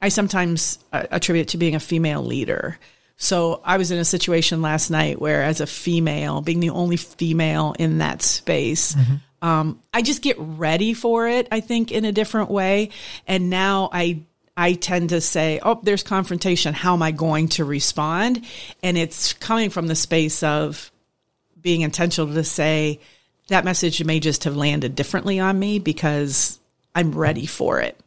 I 0.00 0.08
sometimes 0.08 0.78
uh, 0.92 1.06
attribute 1.10 1.48
it 1.48 1.50
to 1.50 1.58
being 1.58 1.74
a 1.74 1.80
female 1.80 2.22
leader. 2.22 2.78
So 3.18 3.60
I 3.64 3.76
was 3.76 3.90
in 3.90 3.98
a 3.98 4.04
situation 4.04 4.62
last 4.62 4.90
night 4.90 5.20
where, 5.20 5.42
as 5.42 5.60
a 5.60 5.66
female, 5.66 6.40
being 6.42 6.60
the 6.60 6.70
only 6.70 6.96
female 6.96 7.74
in 7.78 7.98
that 7.98 8.22
space, 8.22 8.94
um, 9.42 9.80
I 9.94 10.02
just 10.02 10.22
get 10.22 10.36
ready 10.38 10.92
for 10.94 11.28
it. 11.28 11.48
I 11.50 11.60
think 11.60 11.92
in 11.92 12.04
a 12.04 12.12
different 12.12 12.50
way, 12.50 12.90
and 13.26 13.48
now 13.48 13.88
I 13.92 14.22
I 14.56 14.74
tend 14.74 15.10
to 15.10 15.20
say, 15.20 15.60
"Oh, 15.62 15.80
there's 15.82 16.02
confrontation. 16.02 16.74
How 16.74 16.94
am 16.94 17.02
I 17.02 17.10
going 17.10 17.48
to 17.50 17.64
respond?" 17.64 18.44
And 18.82 18.98
it's 18.98 19.32
coming 19.34 19.70
from 19.70 19.86
the 19.86 19.94
space 19.94 20.42
of 20.42 20.90
being 21.60 21.82
intentional 21.82 22.32
to 22.34 22.44
say 22.44 23.00
that 23.48 23.64
message 23.64 24.02
may 24.04 24.20
just 24.20 24.44
have 24.44 24.56
landed 24.56 24.94
differently 24.94 25.38
on 25.40 25.58
me 25.58 25.78
because 25.78 26.58
I'm 26.94 27.12
ready 27.12 27.46
for 27.46 27.80
it. 27.80 27.98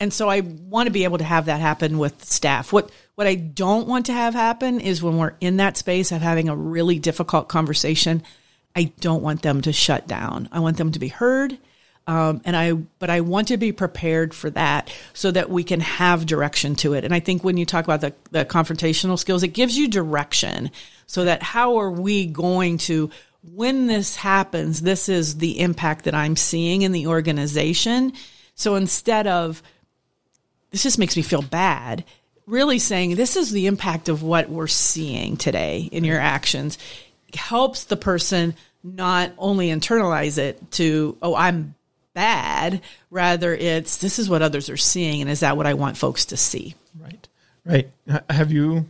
And 0.00 0.12
so 0.12 0.28
I 0.28 0.40
want 0.40 0.86
to 0.86 0.92
be 0.92 1.04
able 1.04 1.18
to 1.18 1.24
have 1.24 1.46
that 1.46 1.60
happen 1.60 1.98
with 1.98 2.24
staff. 2.24 2.72
What 2.72 2.90
what 3.14 3.26
I 3.26 3.36
don't 3.36 3.86
want 3.86 4.06
to 4.06 4.12
have 4.12 4.34
happen 4.34 4.80
is 4.80 5.02
when 5.02 5.18
we're 5.18 5.34
in 5.40 5.58
that 5.58 5.76
space 5.76 6.10
of 6.10 6.20
having 6.20 6.48
a 6.48 6.56
really 6.56 6.98
difficult 6.98 7.48
conversation, 7.48 8.24
I 8.74 8.92
don't 9.00 9.22
want 9.22 9.42
them 9.42 9.62
to 9.62 9.72
shut 9.72 10.08
down. 10.08 10.48
I 10.50 10.58
want 10.60 10.78
them 10.78 10.92
to 10.92 10.98
be 10.98 11.08
heard. 11.08 11.56
Um, 12.06 12.42
and 12.44 12.54
I, 12.54 12.72
but 12.72 13.08
I 13.08 13.20
want 13.22 13.48
to 13.48 13.56
be 13.56 13.72
prepared 13.72 14.34
for 14.34 14.50
that 14.50 14.92
so 15.14 15.30
that 15.30 15.48
we 15.48 15.64
can 15.64 15.80
have 15.80 16.26
direction 16.26 16.74
to 16.76 16.92
it. 16.92 17.04
And 17.04 17.14
I 17.14 17.20
think 17.20 17.42
when 17.42 17.56
you 17.56 17.64
talk 17.64 17.84
about 17.84 18.02
the, 18.02 18.12
the 18.30 18.44
confrontational 18.44 19.18
skills, 19.18 19.42
it 19.42 19.48
gives 19.48 19.78
you 19.78 19.88
direction 19.88 20.70
so 21.06 21.24
that 21.24 21.42
how 21.42 21.76
are 21.76 21.90
we 21.90 22.26
going 22.26 22.78
to, 22.78 23.10
when 23.52 23.86
this 23.86 24.16
happens, 24.16 24.80
this 24.80 25.08
is 25.08 25.38
the 25.38 25.60
impact 25.60 26.04
that 26.04 26.14
I'm 26.14 26.36
seeing 26.36 26.82
in 26.82 26.92
the 26.92 27.06
organization. 27.06 28.12
So 28.54 28.74
instead 28.76 29.26
of, 29.26 29.62
this 30.70 30.82
just 30.82 30.98
makes 30.98 31.16
me 31.16 31.22
feel 31.22 31.42
bad, 31.42 32.04
really 32.46 32.78
saying 32.78 33.14
this 33.14 33.36
is 33.36 33.50
the 33.50 33.66
impact 33.66 34.08
of 34.08 34.22
what 34.22 34.48
we're 34.48 34.66
seeing 34.66 35.36
today 35.36 35.88
in 35.92 36.04
your 36.04 36.20
actions 36.20 36.78
helps 37.34 37.84
the 37.84 37.96
person 37.96 38.54
not 38.82 39.32
only 39.38 39.68
internalize 39.68 40.38
it 40.38 40.70
to, 40.72 41.16
oh, 41.22 41.34
I'm 41.34 41.74
bad, 42.12 42.80
rather 43.10 43.54
it's 43.54 43.96
this 43.96 44.18
is 44.18 44.28
what 44.28 44.42
others 44.42 44.70
are 44.70 44.76
seeing, 44.76 45.20
and 45.20 45.30
is 45.30 45.40
that 45.40 45.56
what 45.56 45.66
I 45.66 45.74
want 45.74 45.96
folks 45.96 46.26
to 46.26 46.36
see? 46.36 46.74
Right. 46.98 47.28
Right. 47.64 47.90
Have 48.30 48.52
you 48.52 48.86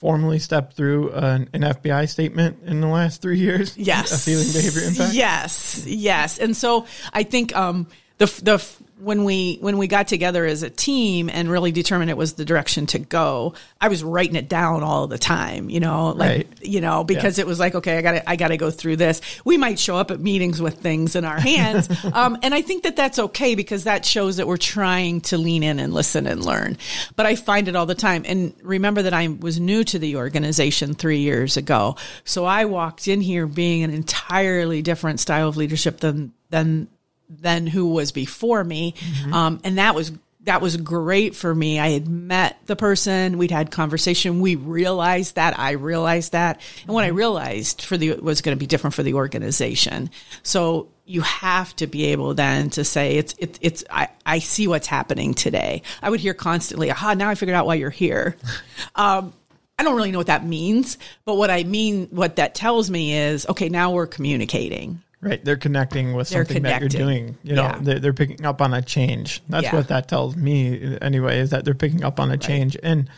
formally 0.00 0.38
stepped 0.38 0.72
through 0.72 1.12
an, 1.12 1.50
an 1.52 1.60
FBI 1.60 2.08
statement 2.08 2.60
in 2.64 2.80
the 2.80 2.88
last 2.88 3.20
three 3.20 3.38
years? 3.38 3.76
Yes. 3.76 4.10
A 4.12 4.18
feeling 4.18 4.46
behavior 4.50 4.88
impact? 4.88 5.14
Yes, 5.14 5.84
yes. 5.86 6.38
And 6.38 6.56
so 6.56 6.86
I 7.12 7.22
think 7.22 7.54
um, 7.54 7.86
the 8.16 8.26
the 8.42 8.66
when 9.00 9.24
we 9.24 9.58
when 9.60 9.78
we 9.78 9.86
got 9.86 10.08
together 10.08 10.44
as 10.44 10.62
a 10.62 10.70
team 10.70 11.30
and 11.30 11.50
really 11.50 11.72
determined 11.72 12.10
it 12.10 12.16
was 12.16 12.34
the 12.34 12.44
direction 12.44 12.86
to 12.86 12.98
go, 12.98 13.54
I 13.80 13.88
was 13.88 14.04
writing 14.04 14.36
it 14.36 14.48
down 14.48 14.82
all 14.82 15.06
the 15.06 15.18
time. 15.18 15.70
You 15.70 15.80
know, 15.80 16.10
like 16.10 16.30
Right. 16.30 16.48
you 16.62 16.80
know 16.80 17.02
because 17.04 17.38
it 17.38 17.46
was 17.46 17.58
like 17.58 17.74
okay, 17.74 17.98
I 17.98 18.02
got 18.02 18.12
to 18.12 18.30
I 18.30 18.36
got 18.36 18.48
to 18.48 18.56
go 18.56 18.70
through 18.70 18.96
this. 18.96 19.20
We 19.44 19.56
might 19.56 19.78
show 19.78 19.96
up 19.96 20.10
at 20.10 20.20
meetings 20.20 20.60
with 20.60 20.78
things 20.78 21.16
in 21.16 21.24
our 21.24 21.40
hands, 21.40 21.88
um, 22.12 22.38
and 22.42 22.54
I 22.54 22.62
think 22.62 22.82
that 22.84 22.96
that's 22.96 23.18
okay 23.18 23.54
because 23.54 23.84
that 23.84 24.04
shows 24.04 24.36
that 24.36 24.46
we're 24.46 24.56
trying 24.56 25.20
to 25.22 25.38
lean 25.38 25.62
in 25.62 25.78
and 25.78 25.92
listen 25.94 26.26
and 26.26 26.44
learn. 26.44 26.76
But 27.16 27.26
I 27.26 27.36
find 27.36 27.68
it 27.68 27.76
all 27.76 27.86
the 27.86 27.94
time. 27.94 28.24
And 28.26 28.54
remember 28.62 29.02
that 29.02 29.14
I 29.14 29.28
was 29.28 29.58
new 29.58 29.84
to 29.84 29.98
the 29.98 30.16
organization 30.16 30.94
three 30.94 31.20
years 31.20 31.56
ago, 31.56 31.96
so 32.24 32.44
I 32.44 32.66
walked 32.66 33.08
in 33.08 33.20
here 33.20 33.46
being 33.46 33.82
an 33.82 33.92
entirely 33.92 34.82
different 34.82 35.20
style 35.20 35.48
of 35.48 35.56
leadership 35.56 36.00
than 36.00 36.32
than 36.50 36.88
than 37.30 37.66
who 37.66 37.88
was 37.88 38.12
before 38.12 38.62
me, 38.62 38.94
um, 39.32 39.60
and 39.64 39.78
that 39.78 39.94
was 39.94 40.12
that 40.44 40.62
was 40.62 40.76
great 40.76 41.36
for 41.36 41.54
me. 41.54 41.78
I 41.78 41.90
had 41.90 42.08
met 42.08 42.58
the 42.66 42.76
person, 42.76 43.36
we'd 43.36 43.50
had 43.50 43.70
conversation, 43.70 44.40
we 44.40 44.54
realized 44.54 45.34
that, 45.34 45.58
I 45.58 45.72
realized 45.72 46.32
that. 46.32 46.60
And 46.86 46.94
what 46.94 47.04
I 47.04 47.08
realized 47.08 47.82
for 47.82 47.98
the 47.98 48.14
was 48.14 48.40
going 48.40 48.56
to 48.56 48.58
be 48.58 48.66
different 48.66 48.94
for 48.94 49.02
the 49.02 49.14
organization. 49.14 50.10
So 50.42 50.88
you 51.04 51.20
have 51.22 51.74
to 51.76 51.86
be 51.86 52.06
able 52.06 52.34
then 52.34 52.70
to 52.70 52.84
say 52.84 53.16
it's 53.16 53.34
it's 53.38 53.58
it's 53.60 53.84
I, 53.90 54.08
I 54.24 54.38
see 54.38 54.66
what's 54.66 54.86
happening 54.86 55.34
today. 55.34 55.82
I 56.02 56.08
would 56.08 56.20
hear 56.20 56.34
constantly, 56.34 56.90
aha, 56.90 57.14
now 57.14 57.28
I 57.28 57.34
figured 57.34 57.56
out 57.56 57.66
why 57.66 57.74
you're 57.74 57.90
here. 57.90 58.36
um, 58.94 59.34
I 59.78 59.82
don't 59.82 59.96
really 59.96 60.12
know 60.12 60.18
what 60.18 60.28
that 60.28 60.44
means, 60.44 60.98
but 61.24 61.34
what 61.34 61.50
I 61.50 61.64
mean, 61.64 62.08
what 62.10 62.36
that 62.36 62.54
tells 62.54 62.90
me 62.90 63.14
is, 63.14 63.46
okay, 63.48 63.68
now 63.68 63.92
we're 63.92 64.06
communicating. 64.06 65.02
Right. 65.22 65.44
They're 65.44 65.56
connecting 65.56 66.14
with 66.14 66.30
they're 66.30 66.46
something 66.46 66.62
that 66.62 66.80
you're 66.80 66.88
doing. 66.88 67.36
You 67.42 67.54
know, 67.56 67.62
yeah. 67.64 67.78
they're, 67.82 67.98
they're, 67.98 68.12
picking 68.14 68.46
up 68.46 68.62
on 68.62 68.72
a 68.72 68.80
change. 68.80 69.42
That's 69.50 69.64
yeah. 69.64 69.74
what 69.74 69.88
that 69.88 70.08
tells 70.08 70.34
me 70.34 70.96
anyway, 71.02 71.40
is 71.40 71.50
that 71.50 71.64
they're 71.64 71.74
picking 71.74 72.04
up 72.04 72.18
on 72.18 72.30
a 72.30 72.38
change. 72.38 72.76
Right. 72.76 72.84
And 72.84 73.10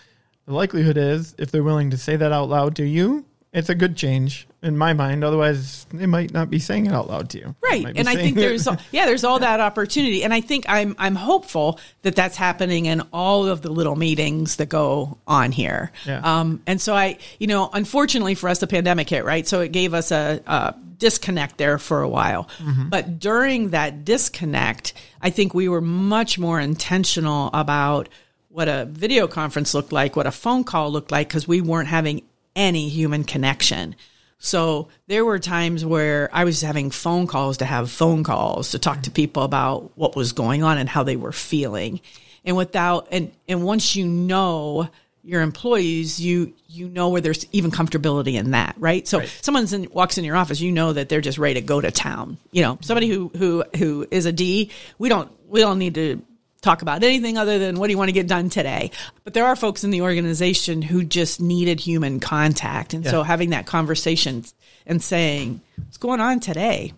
the 0.46 0.52
likelihood 0.52 0.96
is 0.96 1.34
if 1.38 1.52
they're 1.52 1.62
willing 1.62 1.90
to 1.90 1.96
say 1.96 2.16
that 2.16 2.32
out 2.32 2.48
loud 2.48 2.74
to 2.76 2.84
you, 2.84 3.24
it's 3.52 3.68
a 3.68 3.74
good 3.74 3.96
change 3.96 4.46
in 4.62 4.78
my 4.78 4.94
mind. 4.94 5.22
Otherwise, 5.22 5.86
they 5.92 6.06
might 6.06 6.32
not 6.32 6.48
be 6.48 6.58
saying 6.58 6.86
it 6.86 6.92
out 6.92 7.10
loud 7.10 7.28
to 7.30 7.38
you. 7.38 7.54
Right. 7.62 7.84
And 7.96 8.08
I 8.08 8.14
think 8.14 8.36
there's, 8.36 8.66
yeah, 8.92 9.04
there's 9.04 9.24
all 9.24 9.40
that 9.40 9.60
opportunity. 9.60 10.24
And 10.24 10.32
I 10.32 10.40
think 10.40 10.64
I'm, 10.68 10.94
I'm 10.98 11.14
hopeful 11.14 11.78
that 12.00 12.16
that's 12.16 12.36
happening 12.36 12.86
in 12.86 13.02
all 13.12 13.46
of 13.46 13.60
the 13.60 13.70
little 13.70 13.94
meetings 13.94 14.56
that 14.56 14.70
go 14.70 15.18
on 15.26 15.52
here. 15.52 15.92
Yeah. 16.06 16.20
Um, 16.22 16.62
and 16.66 16.80
so 16.80 16.94
I, 16.94 17.18
you 17.38 17.46
know, 17.46 17.68
unfortunately 17.72 18.34
for 18.34 18.48
us, 18.48 18.58
the 18.58 18.66
pandemic 18.66 19.10
hit, 19.10 19.24
right? 19.24 19.46
So 19.46 19.60
it 19.60 19.72
gave 19.72 19.92
us 19.92 20.12
a, 20.12 20.40
a 20.46 20.74
disconnect 20.96 21.58
there 21.58 21.78
for 21.78 22.00
a 22.00 22.08
while. 22.08 22.48
Mm-hmm. 22.58 22.88
But 22.88 23.18
during 23.18 23.70
that 23.70 24.06
disconnect, 24.06 24.94
I 25.20 25.28
think 25.28 25.52
we 25.52 25.68
were 25.68 25.82
much 25.82 26.38
more 26.38 26.58
intentional 26.58 27.50
about 27.52 28.08
what 28.48 28.68
a 28.68 28.86
video 28.86 29.26
conference 29.26 29.74
looked 29.74 29.92
like, 29.92 30.16
what 30.16 30.26
a 30.26 30.30
phone 30.30 30.64
call 30.64 30.90
looked 30.90 31.10
like, 31.10 31.28
because 31.28 31.48
we 31.48 31.60
weren't 31.60 31.88
having 31.88 32.22
any 32.56 32.88
human 32.88 33.24
connection. 33.24 33.94
So 34.38 34.88
there 35.06 35.24
were 35.24 35.38
times 35.38 35.84
where 35.84 36.28
I 36.32 36.42
was 36.44 36.62
having 36.62 36.90
phone 36.90 37.28
calls 37.28 37.58
to 37.58 37.64
have 37.64 37.90
phone 37.90 38.24
calls 38.24 38.72
to 38.72 38.78
talk 38.80 39.02
to 39.02 39.10
mm-hmm. 39.10 39.14
people 39.14 39.42
about 39.44 39.96
what 39.96 40.16
was 40.16 40.32
going 40.32 40.64
on 40.64 40.78
and 40.78 40.88
how 40.88 41.04
they 41.04 41.14
were 41.16 41.32
feeling. 41.32 42.00
And 42.44 42.56
without 42.56 43.06
and 43.12 43.30
and 43.46 43.62
once 43.62 43.94
you 43.94 44.04
know 44.04 44.88
your 45.22 45.42
employees, 45.42 46.20
you 46.20 46.52
you 46.66 46.88
know 46.88 47.10
where 47.10 47.20
there's 47.20 47.46
even 47.52 47.70
comfortability 47.70 48.34
in 48.34 48.50
that, 48.50 48.74
right? 48.78 49.06
So 49.06 49.20
right. 49.20 49.28
someone's 49.42 49.72
in, 49.72 49.88
walks 49.92 50.18
in 50.18 50.24
your 50.24 50.34
office, 50.34 50.60
you 50.60 50.72
know 50.72 50.92
that 50.92 51.08
they're 51.08 51.20
just 51.20 51.38
ready 51.38 51.54
to 51.54 51.60
go 51.60 51.80
to 51.80 51.92
town. 51.92 52.38
You 52.50 52.62
know, 52.62 52.78
somebody 52.80 53.08
who 53.08 53.30
who 53.36 53.64
who 53.76 54.08
is 54.10 54.26
a 54.26 54.32
D, 54.32 54.72
we 54.98 55.08
don't 55.08 55.30
we 55.48 55.60
don't 55.60 55.78
need 55.78 55.94
to 55.94 56.20
talk 56.62 56.80
about 56.80 57.02
anything 57.02 57.36
other 57.36 57.58
than 57.58 57.78
what 57.78 57.88
do 57.88 57.90
you 57.90 57.98
want 57.98 58.08
to 58.08 58.12
get 58.12 58.28
done 58.28 58.48
today. 58.48 58.90
But 59.24 59.34
there 59.34 59.44
are 59.44 59.56
folks 59.56 59.84
in 59.84 59.90
the 59.90 60.02
organization 60.02 60.80
who 60.80 61.04
just 61.04 61.40
needed 61.40 61.80
human 61.80 62.20
contact. 62.20 62.94
And 62.94 63.04
yeah. 63.04 63.10
so 63.10 63.22
having 63.22 63.50
that 63.50 63.66
conversation 63.66 64.44
and 64.86 65.02
saying, 65.02 65.60
what's 65.76 65.98
going 65.98 66.20
on 66.20 66.40
today? 66.40 66.94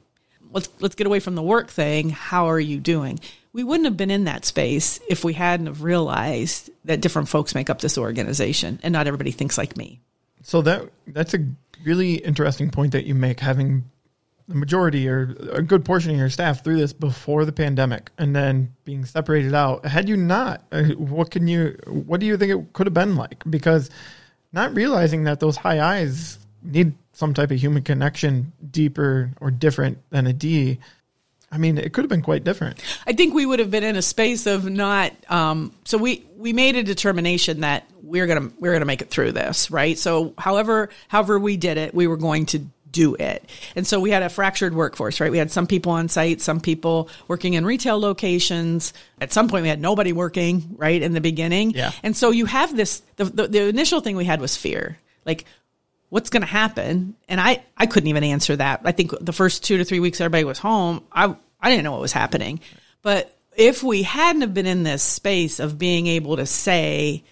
Let's, 0.52 0.68
let's 0.78 0.94
get 0.94 1.06
away 1.06 1.18
from 1.18 1.34
the 1.34 1.42
work 1.42 1.70
thing. 1.70 2.10
How 2.10 2.46
are 2.50 2.60
you 2.60 2.78
doing? 2.78 3.18
We 3.52 3.64
wouldn't 3.64 3.86
have 3.86 3.96
been 3.96 4.10
in 4.10 4.24
that 4.24 4.44
space 4.44 5.00
if 5.08 5.24
we 5.24 5.32
hadn't 5.32 5.66
have 5.66 5.82
realized 5.82 6.70
that 6.84 7.00
different 7.00 7.28
folks 7.28 7.54
make 7.54 7.70
up 7.70 7.80
this 7.80 7.98
organization 7.98 8.78
and 8.82 8.92
not 8.92 9.06
everybody 9.06 9.30
thinks 9.30 9.58
like 9.58 9.76
me. 9.76 10.00
So 10.42 10.60
that 10.62 10.90
that's 11.06 11.34
a 11.34 11.38
really 11.84 12.16
interesting 12.16 12.70
point 12.70 12.92
that 12.92 13.06
you 13.06 13.14
make 13.14 13.40
having 13.40 13.84
the 14.48 14.54
majority 14.54 15.08
or 15.08 15.34
a 15.52 15.62
good 15.62 15.84
portion 15.84 16.10
of 16.10 16.16
your 16.18 16.28
staff 16.28 16.62
through 16.62 16.76
this 16.76 16.92
before 16.92 17.44
the 17.44 17.52
pandemic 17.52 18.10
and 18.18 18.36
then 18.36 18.74
being 18.84 19.04
separated 19.04 19.54
out 19.54 19.84
had 19.86 20.08
you 20.08 20.16
not 20.16 20.62
uh, 20.70 20.82
what 20.98 21.30
can 21.30 21.48
you 21.48 21.78
what 21.86 22.20
do 22.20 22.26
you 22.26 22.36
think 22.36 22.52
it 22.52 22.72
could 22.74 22.86
have 22.86 22.94
been 22.94 23.16
like 23.16 23.42
because 23.48 23.88
not 24.52 24.74
realizing 24.74 25.24
that 25.24 25.40
those 25.40 25.56
high 25.56 25.80
eyes 25.80 26.38
need 26.62 26.94
some 27.12 27.32
type 27.32 27.50
of 27.50 27.58
human 27.58 27.82
connection 27.82 28.52
deeper 28.70 29.30
or 29.40 29.50
different 29.50 29.98
than 30.10 30.26
a 30.26 30.32
d 30.32 30.78
I 31.54 31.58
mean, 31.58 31.78
it 31.78 31.92
could 31.92 32.02
have 32.02 32.08
been 32.08 32.22
quite 32.22 32.42
different. 32.42 32.82
I 33.06 33.12
think 33.12 33.32
we 33.32 33.46
would 33.46 33.60
have 33.60 33.70
been 33.70 33.84
in 33.84 33.94
a 33.94 34.02
space 34.02 34.46
of 34.46 34.68
not. 34.68 35.12
Um, 35.30 35.72
so 35.84 35.96
we 35.98 36.26
we 36.36 36.52
made 36.52 36.74
a 36.74 36.82
determination 36.82 37.60
that 37.60 37.88
we're 38.02 38.26
gonna 38.26 38.50
we're 38.58 38.72
gonna 38.72 38.86
make 38.86 39.02
it 39.02 39.08
through 39.08 39.32
this, 39.32 39.70
right? 39.70 39.96
So 39.96 40.34
however 40.36 40.90
however 41.06 41.38
we 41.38 41.56
did 41.56 41.78
it, 41.78 41.94
we 41.94 42.08
were 42.08 42.16
going 42.16 42.46
to 42.46 42.66
do 42.94 43.14
it. 43.16 43.44
And 43.76 43.86
so 43.86 44.00
we 44.00 44.10
had 44.10 44.22
a 44.22 44.30
fractured 44.30 44.74
workforce, 44.74 45.20
right? 45.20 45.30
We 45.30 45.38
had 45.38 45.50
some 45.50 45.66
people 45.66 45.92
on 45.92 46.08
site, 46.08 46.40
some 46.40 46.60
people 46.60 47.10
working 47.28 47.54
in 47.54 47.66
retail 47.66 48.00
locations. 48.00 48.94
At 49.20 49.32
some 49.32 49.48
point, 49.48 49.64
we 49.64 49.68
had 49.68 49.80
nobody 49.80 50.12
working, 50.12 50.76
right, 50.78 51.02
in 51.02 51.12
the 51.12 51.20
beginning. 51.20 51.72
Yeah. 51.72 51.92
And 52.02 52.16
so 52.16 52.30
you 52.30 52.46
have 52.46 52.74
this, 52.74 53.02
the, 53.16 53.24
the, 53.24 53.48
the 53.48 53.68
initial 53.68 54.00
thing 54.00 54.16
we 54.16 54.24
had 54.24 54.40
was 54.40 54.56
fear. 54.56 54.98
Like, 55.26 55.44
what's 56.08 56.30
going 56.30 56.42
to 56.42 56.46
happen? 56.46 57.16
And 57.28 57.40
I, 57.40 57.64
I 57.76 57.86
couldn't 57.86 58.08
even 58.08 58.24
answer 58.24 58.54
that. 58.56 58.82
I 58.84 58.92
think 58.92 59.12
the 59.20 59.32
first 59.32 59.64
two 59.64 59.78
to 59.78 59.84
three 59.84 60.00
weeks 60.00 60.20
everybody 60.20 60.44
was 60.44 60.58
home, 60.58 61.02
I, 61.12 61.36
I 61.60 61.70
didn't 61.70 61.84
know 61.84 61.92
what 61.92 62.00
was 62.00 62.12
happening. 62.12 62.60
But 63.02 63.36
if 63.56 63.82
we 63.82 64.02
hadn't 64.02 64.42
have 64.42 64.54
been 64.54 64.66
in 64.66 64.84
this 64.84 65.02
space 65.02 65.58
of 65.60 65.78
being 65.78 66.06
able 66.06 66.36
to 66.36 66.46
say, 66.46 67.24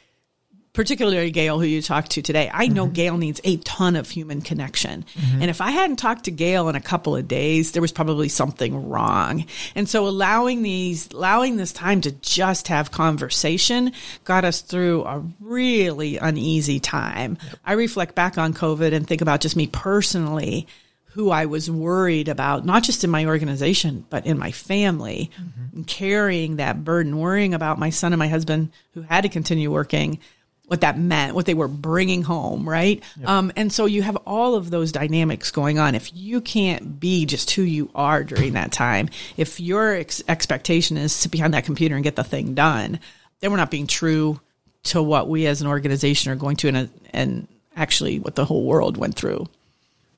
particularly 0.73 1.31
Gail, 1.31 1.61
who 1.61 1.67
you 1.67 1.83
talked 1.83 2.13
to 2.13 2.23
today, 2.23 2.51
I 2.53 2.67
know 2.67 2.85
mm-hmm. 2.85 2.95
Gail 2.95 3.19
needs 3.19 3.41
a 3.45 3.59
ton 3.59 3.95
of 3.95 4.09
human 4.09 4.41
connection. 4.41 5.05
Mm-hmm. 5.15 5.43
And 5.43 5.51
if 5.51 5.61
I 5.61 5.71
hadn't 5.71 5.97
talked 5.97 6.25
to 6.25 6.31
Gail 6.31 6.69
in 6.69 6.77
a 6.77 6.81
couple 6.81 7.15
of 7.15 7.29
days, 7.29 7.73
there 7.73 7.83
was 7.83 7.93
probably 7.93 8.29
something 8.29 8.89
wrong. 8.89 9.45
And 9.75 9.89
so 9.89 10.07
allowing 10.07 10.63
these, 10.63 11.11
allowing 11.13 11.57
this 11.57 11.73
time 11.73 12.01
to 12.03 12.13
just 12.13 12.69
have 12.69 12.91
conversation 12.91 13.93
got 14.25 14.45
us 14.45 14.63
through 14.63 15.05
a 15.05 15.23
really 15.41 16.17
uneasy 16.17 16.81
time. 16.81 17.37
Yep. 17.43 17.59
I 17.67 17.73
reflect 17.75 18.15
back 18.15 18.39
on 18.39 18.55
COVID 18.55 18.95
and 18.95 19.07
think 19.07 19.21
about 19.21 19.43
just 19.43 19.57
me 19.57 19.67
personally 19.67 20.67
who 21.13 21.31
I 21.31 21.45
was 21.45 21.71
worried 21.71 22.29
about, 22.29 22.65
not 22.65 22.83
just 22.83 23.05
in 23.05 23.11
my 23.11 23.27
organization, 23.27 24.07
but 24.09 24.25
in 24.25 24.39
my 24.39 24.51
family, 24.51 25.31
mm-hmm. 25.39 25.83
carrying 25.83 26.57
that 26.57 26.85
burden, 26.85 27.19
worrying 27.19 27.53
about 27.53 27.79
my 27.79 27.91
son 27.91 28.15
and 28.15 28.19
my 28.19 28.29
husband 28.29 28.71
who 28.95 29.03
had 29.03 29.21
to 29.21 29.29
continue 29.29 29.71
working 29.71 30.19
what 30.67 30.81
that 30.81 30.99
meant, 30.99 31.35
what 31.35 31.45
they 31.45 31.55
were 31.55 31.69
bringing 31.69 32.23
home, 32.23 32.69
right? 32.69 33.03
Yep. 33.19 33.29
Um, 33.29 33.53
and 33.57 33.73
so 33.73 33.85
you 33.87 34.03
have 34.03 34.17
all 34.27 34.55
of 34.55 34.71
those 34.71 34.93
dynamics 34.93 35.51
going 35.51 35.79
on. 35.79 35.95
If 35.95 36.15
you 36.15 36.41
can't 36.41 36.99
be 36.99 37.27
just 37.27 37.51
who 37.51 37.63
you 37.63 37.91
are 37.95 38.25
during 38.25 38.55
that 38.55 38.73
time, 38.73 39.09
if 39.37 39.61
your 39.61 39.95
ex- 39.95 40.23
expectation 40.29 40.97
is 40.97 41.21
to 41.23 41.29
be 41.29 41.43
on 41.43 41.51
that 41.51 41.65
computer 41.65 41.95
and 41.95 42.05
get 42.05 42.17
the 42.17 42.25
thing 42.25 42.55
done, 42.55 43.01
then 43.41 43.51
we're 43.51 43.59
not 43.59 43.71
being 43.71 43.87
true 43.87 44.41
to 44.85 45.03
what 45.03 45.29
we 45.29 45.47
as 45.47 45.61
an 45.61 45.67
organization 45.67 46.33
are 46.33 46.37
going 46.37 46.57
to 46.57 46.69
and, 46.69 46.91
and 47.13 47.49
actually 47.77 48.19
what 48.19 48.35
the 48.35 48.45
whole 48.45 48.65
world 48.65 48.97
went 48.97 49.15
through. 49.15 49.47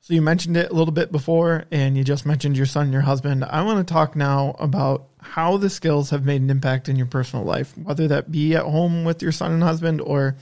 So 0.02 0.12
you 0.12 0.20
mentioned 0.20 0.56
it 0.58 0.70
a 0.70 0.74
little 0.74 0.92
bit 0.92 1.10
before, 1.10 1.64
and 1.70 1.96
you 1.96 2.04
just 2.04 2.26
mentioned 2.26 2.58
your 2.58 2.66
son 2.66 2.84
and 2.84 2.92
your 2.92 3.00
husband. 3.00 3.42
I 3.42 3.62
want 3.62 3.86
to 3.86 3.90
talk 3.90 4.14
now 4.14 4.54
about 4.58 5.06
how 5.24 5.56
the 5.56 5.70
skills 5.70 6.10
have 6.10 6.24
made 6.24 6.42
an 6.42 6.50
impact 6.50 6.88
in 6.88 6.96
your 6.96 7.06
personal 7.06 7.44
life, 7.44 7.76
whether 7.78 8.06
that 8.08 8.30
be 8.30 8.54
at 8.54 8.62
home 8.62 9.04
with 9.04 9.22
your 9.22 9.32
son 9.32 9.52
and 9.52 9.62
husband 9.62 10.00
or 10.00 10.36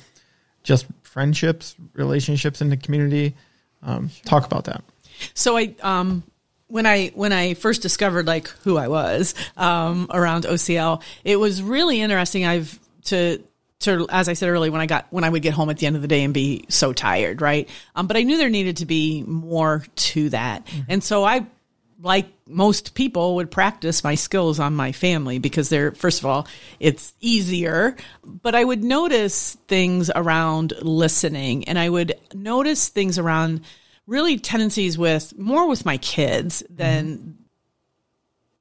just 0.64 0.86
friendships, 1.02 1.76
relationships 1.94 2.60
in 2.60 2.68
the 2.68 2.76
community. 2.76 3.34
Um, 3.82 4.10
talk 4.24 4.44
about 4.44 4.64
that. 4.64 4.82
So 5.34 5.56
I, 5.56 5.74
um, 5.82 6.24
when 6.66 6.86
I 6.86 7.08
when 7.14 7.32
I 7.32 7.54
first 7.54 7.82
discovered 7.82 8.26
like 8.26 8.48
who 8.64 8.76
I 8.76 8.88
was 8.88 9.34
um, 9.56 10.08
around 10.10 10.44
OCL, 10.44 11.02
it 11.22 11.36
was 11.36 11.62
really 11.62 12.00
interesting. 12.00 12.44
I've 12.44 12.78
to 13.04 13.42
to 13.80 14.06
as 14.08 14.28
I 14.28 14.32
said 14.32 14.48
earlier, 14.48 14.72
when 14.72 14.80
I 14.80 14.86
got 14.86 15.06
when 15.10 15.22
I 15.22 15.28
would 15.28 15.42
get 15.42 15.52
home 15.52 15.70
at 15.70 15.78
the 15.78 15.86
end 15.86 15.96
of 15.96 16.02
the 16.02 16.08
day 16.08 16.24
and 16.24 16.32
be 16.32 16.64
so 16.68 16.92
tired, 16.92 17.40
right? 17.40 17.68
Um, 17.94 18.06
but 18.06 18.16
I 18.16 18.22
knew 18.22 18.36
there 18.36 18.50
needed 18.50 18.78
to 18.78 18.86
be 18.86 19.22
more 19.22 19.84
to 19.94 20.30
that, 20.30 20.66
mm-hmm. 20.66 20.80
and 20.88 21.04
so 21.04 21.24
I, 21.24 21.46
like 22.02 22.26
most 22.48 22.94
people, 22.94 23.36
would 23.36 23.50
practice 23.50 24.02
my 24.02 24.16
skills 24.16 24.58
on 24.58 24.74
my 24.74 24.92
family 24.92 25.38
because 25.38 25.68
they're 25.68 25.92
first 25.92 26.18
of 26.20 26.26
all 26.26 26.46
it's 26.80 27.14
easier, 27.20 27.96
but 28.24 28.54
I 28.54 28.64
would 28.64 28.82
notice 28.82 29.56
things 29.68 30.10
around 30.14 30.74
listening, 30.82 31.64
and 31.64 31.78
I 31.78 31.88
would 31.88 32.14
notice 32.34 32.88
things 32.88 33.18
around 33.18 33.62
really 34.06 34.38
tendencies 34.38 34.98
with 34.98 35.38
more 35.38 35.68
with 35.68 35.84
my 35.86 35.96
kids 35.98 36.62
than 36.68 37.18
mm-hmm. 37.18 37.30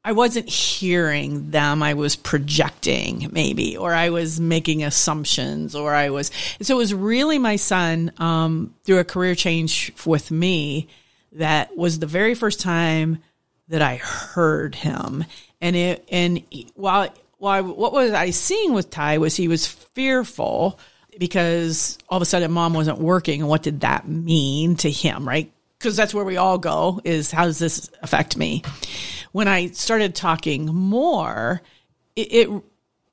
I 0.03 0.13
wasn't 0.13 0.49
hearing 0.49 1.51
them. 1.51 1.83
I 1.83 1.93
was 1.95 2.15
projecting 2.15 3.29
maybe, 3.31 3.77
or 3.77 3.93
I 3.93 4.09
was 4.09 4.39
making 4.39 4.83
assumptions, 4.83 5.75
or 5.75 5.93
I 5.93 6.09
was. 6.09 6.31
So 6.61 6.75
it 6.75 6.77
was 6.77 6.93
really 6.93 7.39
my 7.39 7.55
son 7.55 8.11
um, 8.17 8.73
through 8.83 8.99
a 8.99 9.03
career 9.03 9.35
change 9.35 9.93
with 10.05 10.31
me 10.31 10.87
that 11.33 11.75
was 11.77 11.99
the 11.99 12.07
very 12.07 12.35
first 12.35 12.59
time 12.59 13.21
that 13.71 13.81
I 13.81 13.97
heard 13.97 14.75
him. 14.75 15.25
And 15.59 15.75
it 15.75 16.07
and 16.11 16.43
while 16.75 17.09
while 17.37 17.63
what 17.63 17.93
was 17.93 18.13
I 18.13 18.29
seeing 18.29 18.73
with 18.73 18.89
Ty 18.89 19.17
was 19.17 19.35
he 19.35 19.47
was 19.47 19.67
fearful 19.67 20.79
because 21.19 21.97
all 22.07 22.17
of 22.17 22.21
a 22.21 22.25
sudden 22.25 22.51
mom 22.51 22.73
wasn't 22.73 22.99
working, 22.99 23.41
and 23.41 23.49
what 23.49 23.63
did 23.63 23.81
that 23.81 24.07
mean 24.07 24.75
to 24.77 24.89
him, 24.89 25.27
right? 25.27 25.51
Because 25.77 25.97
that's 25.97 26.13
where 26.13 26.23
we 26.23 26.37
all 26.37 26.57
go 26.57 27.01
is 27.03 27.31
how 27.31 27.45
does 27.45 27.59
this 27.59 27.89
affect 28.01 28.37
me? 28.37 28.63
when 29.31 29.47
I 29.47 29.67
started 29.67 30.15
talking 30.15 30.65
more, 30.65 31.61
it, 32.15 32.33
it 32.33 32.63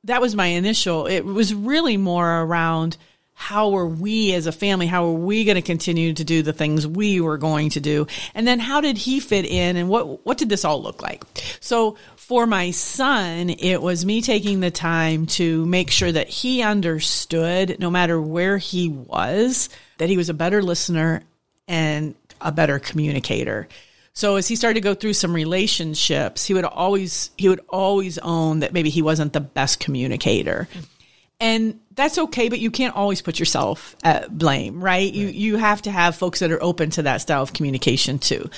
that 0.05 0.21
was 0.21 0.35
my 0.35 0.47
initial. 0.47 1.07
It 1.07 1.25
was 1.25 1.55
really 1.55 1.97
more 1.97 2.43
around 2.43 2.97
how 3.41 3.77
are 3.77 3.87
we 3.87 4.35
as 4.35 4.49
a 4.49 4.53
family? 4.53 4.89
How 4.89 5.05
are 5.07 5.13
we 5.13 5.45
going 5.45 5.55
to 5.55 5.63
continue 5.63 6.13
to 6.13 6.25
do 6.25 6.43
the 6.43 6.53
things 6.53 6.89
we 6.89 7.21
were 7.21 7.39
going 7.39 7.71
to 7.71 7.81
do? 7.81 8.09
And 8.35 8.49
then 8.49 8.59
how 8.59 8.81
did 8.81 8.99
he 8.99 9.21
fit 9.21 9.45
in 9.45 9.77
and 9.77 9.89
what, 9.89 10.27
what 10.27 10.39
did 10.39 10.49
this 10.49 10.65
all 10.65 10.83
look 10.83 11.01
like? 11.03 11.23
So 11.61 11.97
for 12.17 12.47
my 12.47 12.73
son, 12.73 13.49
it 13.49 13.81
was 13.81 14.05
me 14.05 14.23
taking 14.23 14.59
the 14.59 14.73
time 14.73 15.27
to 15.27 15.65
make 15.67 15.93
sure 15.93 16.11
that 16.11 16.29
he 16.29 16.63
understood 16.63 17.79
no 17.79 17.91
matter 17.91 18.21
where 18.21 18.59
he 18.59 18.89
was, 18.89 19.69
that 19.99 20.09
he 20.09 20.17
was 20.17 20.29
a 20.29 20.35
better 20.35 20.61
listener 20.61 21.23
and 21.69 22.17
a 22.41 22.51
better 22.51 22.81
communicator. 22.81 23.69
So 24.15 24.35
as 24.35 24.49
he 24.49 24.57
started 24.57 24.75
to 24.75 24.81
go 24.81 24.95
through 24.95 25.13
some 25.13 25.33
relationships, 25.33 26.45
he 26.45 26.55
would 26.55 26.65
always 26.65 27.31
he 27.39 27.49
would 27.49 27.61
always 27.69 28.19
own 28.19 28.61
that 28.61 28.73
maybe 28.73 28.91
he 28.91 29.01
wasn't 29.01 29.33
the 29.33 29.41
best 29.41 29.79
communicator. 29.79 30.67
And 31.41 31.79
that's 31.99 32.19
okay, 32.19 32.49
but 32.49 32.59
you 32.59 32.71
can't 32.71 32.97
always 32.97 33.21
put 33.21 33.39
yourself 33.39 33.95
at 34.03 34.37
blame, 34.37 34.77
right? 34.77 34.83
right? 34.83 35.13
You 35.13 35.27
you 35.27 35.57
have 35.57 35.83
to 35.83 35.91
have 35.91 36.17
folks 36.17 36.39
that 36.41 36.51
are 36.51 36.63
open 36.63 36.91
to 36.91 37.03
that 37.03 37.21
style 37.21 37.43
of 37.43 37.53
communication 37.53 38.19
too. 38.19 38.49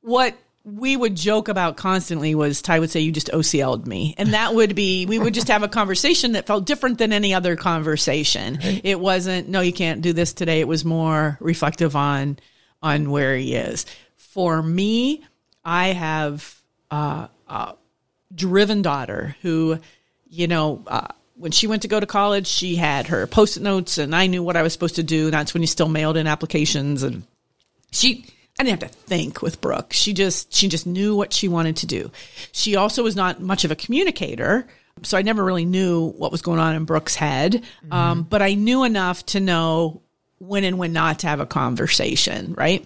What 0.00 0.36
we 0.64 0.96
would 0.96 1.16
joke 1.16 1.48
about 1.48 1.76
constantly 1.76 2.34
was 2.34 2.60
Ty 2.60 2.80
would 2.80 2.90
say, 2.90 3.00
You 3.00 3.12
just 3.12 3.28
OCL'd 3.28 3.86
me. 3.86 4.14
And 4.18 4.34
that 4.34 4.54
would 4.56 4.74
be, 4.74 5.06
we 5.06 5.18
would 5.18 5.32
just 5.32 5.48
have 5.48 5.62
a 5.62 5.68
conversation 5.68 6.32
that 6.32 6.46
felt 6.46 6.66
different 6.66 6.98
than 6.98 7.12
any 7.12 7.32
other 7.32 7.56
conversation. 7.56 8.58
Right. 8.62 8.80
It 8.84 9.00
wasn't, 9.00 9.48
No, 9.48 9.60
you 9.60 9.72
can't 9.72 10.02
do 10.02 10.12
this 10.12 10.34
today. 10.34 10.60
It 10.60 10.68
was 10.68 10.84
more 10.84 11.38
reflective 11.40 11.96
on, 11.96 12.38
on 12.82 13.10
where 13.10 13.36
he 13.36 13.54
is 13.54 13.86
for 14.30 14.62
me, 14.62 15.24
I 15.64 15.88
have 15.88 16.56
uh, 16.90 17.26
a 17.48 17.74
driven 18.32 18.80
daughter 18.80 19.34
who, 19.42 19.80
you 20.28 20.46
know, 20.46 20.84
uh, 20.86 21.08
when 21.40 21.52
she 21.52 21.66
went 21.66 21.82
to 21.82 21.88
go 21.88 21.98
to 21.98 22.06
college, 22.06 22.46
she 22.46 22.76
had 22.76 23.06
her 23.08 23.26
post-it 23.26 23.62
notes, 23.62 23.98
and 23.98 24.14
I 24.14 24.26
knew 24.26 24.42
what 24.42 24.56
I 24.56 24.62
was 24.62 24.72
supposed 24.72 24.96
to 24.96 25.02
do. 25.02 25.30
That's 25.30 25.54
when 25.54 25.62
you 25.62 25.66
still 25.66 25.88
mailed 25.88 26.16
in 26.16 26.26
applications, 26.26 27.02
and 27.02 27.24
she. 27.90 28.26
I 28.58 28.62
didn't 28.62 28.82
have 28.82 28.90
to 28.90 28.98
think 28.98 29.40
with 29.40 29.62
Brooke. 29.62 29.94
She 29.94 30.12
just 30.12 30.52
she 30.52 30.68
just 30.68 30.86
knew 30.86 31.16
what 31.16 31.32
she 31.32 31.48
wanted 31.48 31.76
to 31.78 31.86
do. 31.86 32.10
She 32.52 32.76
also 32.76 33.02
was 33.02 33.16
not 33.16 33.40
much 33.40 33.64
of 33.64 33.70
a 33.70 33.76
communicator, 33.76 34.66
so 35.02 35.16
I 35.16 35.22
never 35.22 35.42
really 35.42 35.64
knew 35.64 36.10
what 36.10 36.30
was 36.30 36.42
going 36.42 36.58
on 36.58 36.74
in 36.74 36.84
Brooke's 36.84 37.14
head. 37.14 37.64
Mm-hmm. 37.88 38.22
But 38.22 38.42
I 38.42 38.54
knew 38.54 38.84
enough 38.84 39.24
to 39.26 39.40
know 39.40 40.02
when 40.40 40.64
and 40.64 40.78
when 40.78 40.92
not 40.92 41.20
to 41.20 41.26
have 41.28 41.38
a 41.38 41.46
conversation, 41.46 42.54
right? 42.54 42.84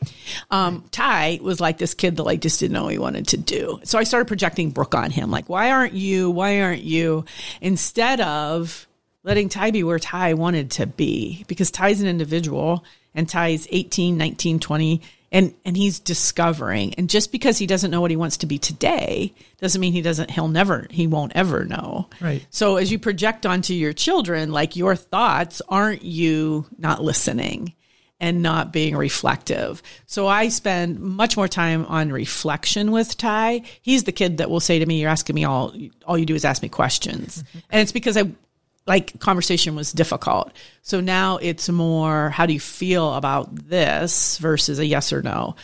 Um, 0.51 0.85
Ty 0.91 1.39
was 1.41 1.61
like 1.61 1.79
this 1.79 1.95
kid 1.95 2.17
that 2.17 2.25
like 2.25 2.41
just 2.41 2.59
didn't 2.59 2.73
know 2.73 2.85
what 2.85 2.93
he 2.93 2.99
wanted 2.99 3.29
to 3.29 3.37
do. 3.37 3.81
So 3.85 3.97
I 3.97 4.03
started 4.03 4.27
projecting 4.27 4.71
Brooke 4.71 4.95
on 4.95 5.13
him, 5.13 5.31
like, 5.31 5.49
why 5.49 5.71
aren't 5.71 5.95
you? 5.95 6.31
Why 6.31 6.61
aren't 6.61 6.83
you? 6.83 7.25
Instead 7.61 8.21
of 8.21 8.89
letting 9.23 9.49
Ty 9.49 9.71
be 9.71 9.85
where 9.85 10.01
Ty 10.01 10.35
wanted 10.35 10.73
to 10.73 10.87
be, 10.87 11.45
because 11.47 11.71
Ty's 11.71 12.01
an 12.01 12.09
individual 12.09 12.85
and 13.15 13.29
Ty's 13.29 13.69
18, 13.71 14.19
19, 14.19 14.59
20 14.59 15.01
and 15.35 15.53
and 15.67 15.77
he's 15.77 15.99
discovering 15.99 16.95
and 16.95 17.11
just 17.11 17.33
because 17.33 17.59
he 17.59 17.67
doesn't 17.67 17.91
know 17.91 18.01
what 18.01 18.11
he 18.11 18.17
wants 18.17 18.39
to 18.39 18.47
be 18.47 18.57
today 18.57 19.35
doesn't 19.59 19.81
mean 19.81 19.93
he 19.93 20.01
doesn't 20.01 20.31
he'll 20.31 20.49
never 20.49 20.87
he 20.91 21.07
won't 21.07 21.33
ever 21.35 21.65
know 21.65 22.09
right 22.21 22.47
so 22.49 22.77
as 22.77 22.91
you 22.91 22.99
project 22.99 23.45
onto 23.45 23.75
your 23.75 23.93
children 23.93 24.53
like 24.53 24.77
your 24.77 24.97
thoughts 24.97 25.61
aren't 25.69 26.03
you 26.03 26.65
not 26.79 27.03
listening 27.03 27.75
and 28.21 28.43
not 28.43 28.73
being 28.73 28.97
reflective. 28.97 29.83
So 30.07 30.29
I 30.29 30.49
spend 30.49 31.01
much 31.01 31.37
more 31.37 31.49
time 31.49 31.85
on 31.87 32.13
reflection 32.13 32.93
with 32.93 33.19
Ty. 33.19 33.63
He's 33.83 34.05
the 34.05 34.13
kid 34.13 34.39
that 34.39 34.49
will 34.49 34.61
say 34.61 34.79
to 34.79 34.87
me, 34.87 35.01
"You're 35.01 35.11
asking 35.11 35.35
me 35.35 35.45
all. 35.45 35.75
All 36.07 36.17
you 36.17 36.25
do 36.25 36.35
is 36.35 36.45
ask 36.45 36.63
me 36.63 36.69
questions," 36.69 37.43
mm-hmm. 37.43 37.59
and 37.71 37.83
it's 37.83 37.93
because 37.93 38.17
I 38.17 38.31
like 38.87 39.19
conversation 39.21 39.75
was 39.75 39.93
difficult. 39.93 40.53
So 40.83 41.01
now 41.01 41.39
it's 41.39 41.69
more 41.69 42.31
how 42.31 42.47
do 42.47 42.53
you 42.53 42.61
feel 42.61 43.15
about 43.15 43.55
this 43.69 44.39
versus 44.39 44.79
a 44.79 44.87
yes 44.87 45.13
or 45.13 45.23
no. 45.23 45.57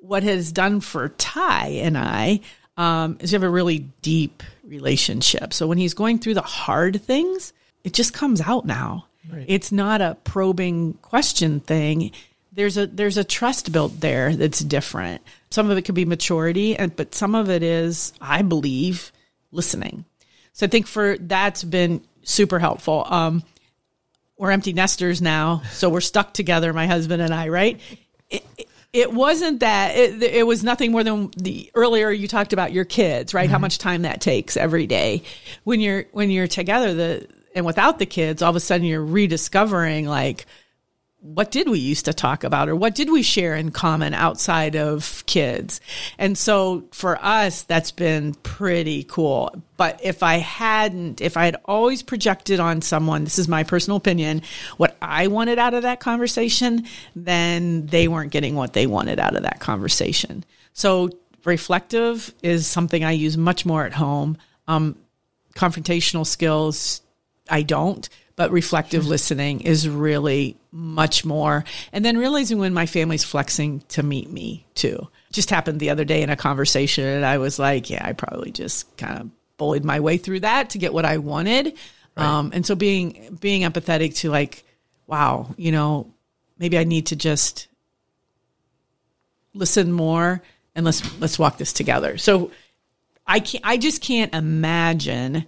What 0.00 0.22
has 0.22 0.52
done 0.52 0.80
for 0.80 1.08
Ty 1.10 1.68
and 1.68 1.96
I 1.96 2.40
um, 2.76 3.16
is 3.20 3.32
we 3.32 3.36
have 3.36 3.42
a 3.42 3.48
really 3.48 3.86
deep 4.02 4.42
relationship. 4.64 5.52
So 5.52 5.66
when 5.66 5.78
he's 5.78 5.94
going 5.94 6.18
through 6.18 6.34
the 6.34 6.42
hard 6.42 7.02
things, 7.02 7.52
it 7.84 7.92
just 7.92 8.12
comes 8.12 8.40
out 8.40 8.66
now. 8.66 9.06
Right. 9.30 9.44
It's 9.48 9.72
not 9.72 10.00
a 10.00 10.16
probing 10.24 10.94
question 10.94 11.60
thing. 11.60 12.12
There's 12.52 12.76
a 12.76 12.86
there's 12.86 13.16
a 13.16 13.24
trust 13.24 13.72
built 13.72 14.00
there 14.00 14.34
that's 14.34 14.60
different. 14.60 15.22
Some 15.50 15.70
of 15.70 15.76
it 15.76 15.82
could 15.82 15.94
be 15.94 16.04
maturity, 16.04 16.76
and 16.76 16.94
but 16.94 17.14
some 17.14 17.34
of 17.34 17.50
it 17.50 17.62
is, 17.62 18.12
I 18.20 18.42
believe, 18.42 19.12
listening. 19.50 20.04
So 20.52 20.66
I 20.66 20.68
think 20.68 20.86
for 20.86 21.18
that's 21.18 21.64
been 21.64 22.02
super 22.26 22.58
helpful. 22.58 23.06
Um, 23.08 23.42
we're 24.36 24.50
empty 24.50 24.74
nesters 24.74 25.22
now, 25.22 25.62
so 25.72 25.88
we're 25.88 26.02
stuck 26.02 26.34
together, 26.34 26.72
my 26.72 26.86
husband 26.86 27.22
and 27.22 27.32
I, 27.32 27.48
right? 27.48 27.80
It, 28.28 28.44
it, 28.58 28.68
it 28.92 29.12
wasn't 29.12 29.60
that 29.60 29.96
it, 29.96 30.22
it, 30.22 30.46
was 30.46 30.62
nothing 30.62 30.92
more 30.92 31.04
than 31.04 31.30
the 31.36 31.70
earlier 31.74 32.10
you 32.10 32.28
talked 32.28 32.52
about 32.52 32.72
your 32.72 32.84
kids, 32.84 33.32
right? 33.32 33.44
Mm-hmm. 33.44 33.52
How 33.52 33.58
much 33.58 33.78
time 33.78 34.02
that 34.02 34.20
takes 34.20 34.56
every 34.56 34.86
day 34.86 35.22
when 35.64 35.80
you're 35.80 36.04
when 36.12 36.30
you're 36.30 36.46
together. 36.46 36.94
The 36.94 37.28
and 37.54 37.64
without 37.64 37.98
the 37.98 38.06
kids, 38.06 38.42
all 38.42 38.50
of 38.50 38.56
a 38.56 38.60
sudden 38.60 38.86
you're 38.86 39.04
rediscovering 39.04 40.06
like 40.06 40.46
what 41.34 41.50
did 41.50 41.68
we 41.68 41.78
used 41.78 42.04
to 42.04 42.14
talk 42.14 42.44
about 42.44 42.68
or 42.68 42.76
what 42.76 42.94
did 42.94 43.10
we 43.10 43.22
share 43.22 43.56
in 43.56 43.70
common 43.70 44.14
outside 44.14 44.76
of 44.76 45.24
kids? 45.26 45.80
And 46.18 46.38
so 46.38 46.84
for 46.92 47.18
us, 47.22 47.62
that's 47.62 47.90
been 47.90 48.34
pretty 48.34 49.04
cool. 49.04 49.54
But 49.76 50.00
if 50.02 50.22
I 50.22 50.36
hadn't, 50.36 51.20
if 51.20 51.36
I 51.36 51.44
had 51.46 51.56
always 51.64 52.02
projected 52.02 52.60
on 52.60 52.80
someone, 52.80 53.24
this 53.24 53.38
is 53.38 53.48
my 53.48 53.64
personal 53.64 53.96
opinion, 53.96 54.42
what 54.76 54.96
I 55.02 55.26
wanted 55.26 55.58
out 55.58 55.74
of 55.74 55.82
that 55.82 56.00
conversation, 56.00 56.86
then 57.16 57.86
they 57.86 58.08
weren't 58.08 58.32
getting 58.32 58.54
what 58.54 58.72
they 58.72 58.86
wanted 58.86 59.18
out 59.18 59.36
of 59.36 59.42
that 59.42 59.60
conversation. 59.60 60.44
So 60.74 61.10
reflective 61.44 62.32
is 62.42 62.66
something 62.66 63.04
I 63.04 63.12
use 63.12 63.36
much 63.36 63.66
more 63.66 63.84
at 63.84 63.94
home. 63.94 64.38
Um, 64.68 64.96
confrontational 65.54 66.26
skills, 66.26 67.02
I 67.50 67.62
don't 67.62 68.08
but 68.36 68.50
reflective 68.50 69.06
listening 69.06 69.62
is 69.62 69.88
really 69.88 70.56
much 70.70 71.24
more. 71.24 71.64
And 71.92 72.04
then 72.04 72.18
realizing 72.18 72.58
when 72.58 72.74
my 72.74 72.86
family's 72.86 73.24
flexing 73.24 73.80
to 73.88 74.02
meet 74.02 74.30
me 74.30 74.66
too. 74.74 75.08
Just 75.32 75.50
happened 75.50 75.80
the 75.80 75.90
other 75.90 76.04
day 76.04 76.22
in 76.22 76.30
a 76.30 76.36
conversation, 76.36 77.04
and 77.04 77.24
I 77.24 77.38
was 77.38 77.58
like, 77.58 77.90
yeah, 77.90 78.06
I 78.06 78.12
probably 78.12 78.52
just 78.52 78.96
kind 78.96 79.18
of 79.18 79.30
bullied 79.56 79.84
my 79.84 80.00
way 80.00 80.18
through 80.18 80.40
that 80.40 80.70
to 80.70 80.78
get 80.78 80.92
what 80.92 81.04
I 81.04 81.18
wanted. 81.18 81.74
Right. 82.16 82.26
Um, 82.26 82.52
and 82.54 82.64
so 82.64 82.74
being 82.74 83.36
being 83.40 83.62
empathetic 83.62 84.16
to 84.16 84.30
like, 84.30 84.64
wow, 85.06 85.54
you 85.56 85.72
know, 85.72 86.12
maybe 86.58 86.78
I 86.78 86.84
need 86.84 87.06
to 87.06 87.16
just 87.16 87.68
listen 89.54 89.92
more 89.92 90.42
and 90.74 90.84
let's 90.84 91.20
let's 91.20 91.38
walk 91.38 91.58
this 91.58 91.72
together. 91.72 92.18
So 92.18 92.50
I 93.26 93.40
can't, 93.40 93.64
I 93.66 93.76
just 93.76 94.02
can't 94.02 94.34
imagine 94.34 95.46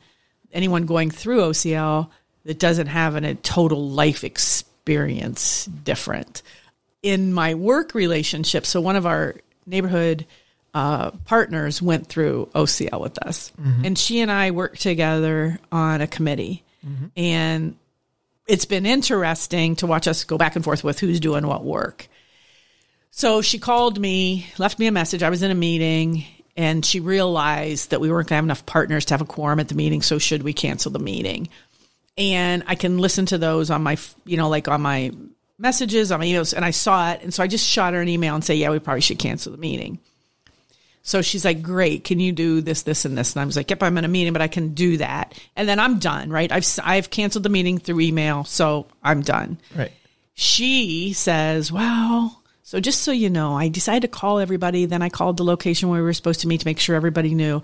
anyone 0.52 0.86
going 0.86 1.10
through 1.10 1.40
OCL 1.40 2.10
that 2.48 2.58
doesn't 2.58 2.86
have 2.86 3.14
an, 3.14 3.24
a 3.24 3.34
total 3.34 3.90
life 3.90 4.24
experience 4.24 5.66
different. 5.66 6.42
In 7.02 7.34
my 7.34 7.54
work 7.54 7.92
relationship, 7.92 8.64
so 8.64 8.80
one 8.80 8.96
of 8.96 9.04
our 9.04 9.36
neighborhood 9.66 10.24
uh, 10.72 11.10
partners 11.26 11.82
went 11.82 12.06
through 12.06 12.48
OCL 12.54 13.02
with 13.02 13.18
us, 13.18 13.52
mm-hmm. 13.60 13.84
and 13.84 13.98
she 13.98 14.20
and 14.20 14.30
I 14.30 14.52
worked 14.52 14.80
together 14.80 15.58
on 15.70 16.00
a 16.00 16.06
committee, 16.06 16.64
mm-hmm. 16.84 17.06
and 17.18 17.76
it's 18.46 18.64
been 18.64 18.86
interesting 18.86 19.76
to 19.76 19.86
watch 19.86 20.08
us 20.08 20.24
go 20.24 20.38
back 20.38 20.56
and 20.56 20.64
forth 20.64 20.82
with 20.82 21.00
who's 21.00 21.20
doing 21.20 21.46
what 21.46 21.62
work. 21.62 22.08
So 23.10 23.42
she 23.42 23.58
called 23.58 24.00
me, 24.00 24.46
left 24.56 24.78
me 24.78 24.86
a 24.86 24.92
message. 24.92 25.22
I 25.22 25.28
was 25.28 25.42
in 25.42 25.50
a 25.50 25.54
meeting, 25.54 26.24
and 26.56 26.82
she 26.82 27.00
realized 27.00 27.90
that 27.90 28.00
we 28.00 28.10
weren't 28.10 28.28
going 28.28 28.36
to 28.36 28.36
have 28.36 28.44
enough 28.44 28.64
partners 28.64 29.04
to 29.06 29.14
have 29.14 29.20
a 29.20 29.26
quorum 29.26 29.60
at 29.60 29.68
the 29.68 29.74
meeting. 29.74 30.00
So 30.00 30.18
should 30.18 30.42
we 30.42 30.54
cancel 30.54 30.90
the 30.90 30.98
meeting? 30.98 31.50
And 32.18 32.64
I 32.66 32.74
can 32.74 32.98
listen 32.98 33.26
to 33.26 33.38
those 33.38 33.70
on 33.70 33.82
my, 33.82 33.96
you 34.24 34.36
know, 34.36 34.48
like 34.48 34.68
on 34.68 34.82
my 34.82 35.12
messages, 35.56 36.12
on 36.12 36.20
my 36.20 36.26
emails, 36.26 36.52
and 36.52 36.64
I 36.64 36.72
saw 36.72 37.12
it. 37.12 37.22
And 37.22 37.32
so 37.32 37.42
I 37.42 37.46
just 37.46 37.66
shot 37.66 37.94
her 37.94 38.00
an 38.00 38.08
email 38.08 38.34
and 38.34 38.44
say, 38.44 38.56
yeah, 38.56 38.70
we 38.70 38.80
probably 38.80 39.00
should 39.00 39.18
cancel 39.18 39.52
the 39.52 39.58
meeting. 39.58 39.98
So 41.02 41.22
she's 41.22 41.44
like, 41.44 41.62
great. 41.62 42.04
Can 42.04 42.20
you 42.20 42.32
do 42.32 42.60
this, 42.60 42.82
this, 42.82 43.04
and 43.04 43.16
this? 43.16 43.32
And 43.34 43.40
I 43.40 43.46
was 43.46 43.56
like, 43.56 43.70
yep, 43.70 43.82
I'm 43.82 43.96
in 43.96 44.04
a 44.04 44.08
meeting, 44.08 44.34
but 44.34 44.42
I 44.42 44.48
can 44.48 44.74
do 44.74 44.98
that. 44.98 45.40
And 45.56 45.66
then 45.68 45.78
I'm 45.78 46.00
done, 46.00 46.28
right? 46.28 46.52
I've, 46.52 46.66
I've 46.84 47.08
canceled 47.08 47.44
the 47.44 47.48
meeting 47.48 47.78
through 47.78 48.00
email. 48.00 48.44
So 48.44 48.88
I'm 49.02 49.22
done. 49.22 49.58
Right. 49.74 49.92
She 50.34 51.14
says, 51.14 51.72
well, 51.72 52.42
so 52.62 52.78
just 52.78 53.02
so 53.02 53.12
you 53.12 53.30
know, 53.30 53.56
I 53.56 53.68
decided 53.68 54.02
to 54.02 54.08
call 54.08 54.38
everybody. 54.38 54.84
Then 54.84 55.00
I 55.00 55.08
called 55.08 55.38
the 55.38 55.44
location 55.44 55.88
where 55.88 56.00
we 56.00 56.04
were 56.04 56.12
supposed 56.12 56.40
to 56.40 56.48
meet 56.48 56.60
to 56.60 56.66
make 56.66 56.78
sure 56.78 56.94
everybody 56.94 57.34
knew. 57.34 57.62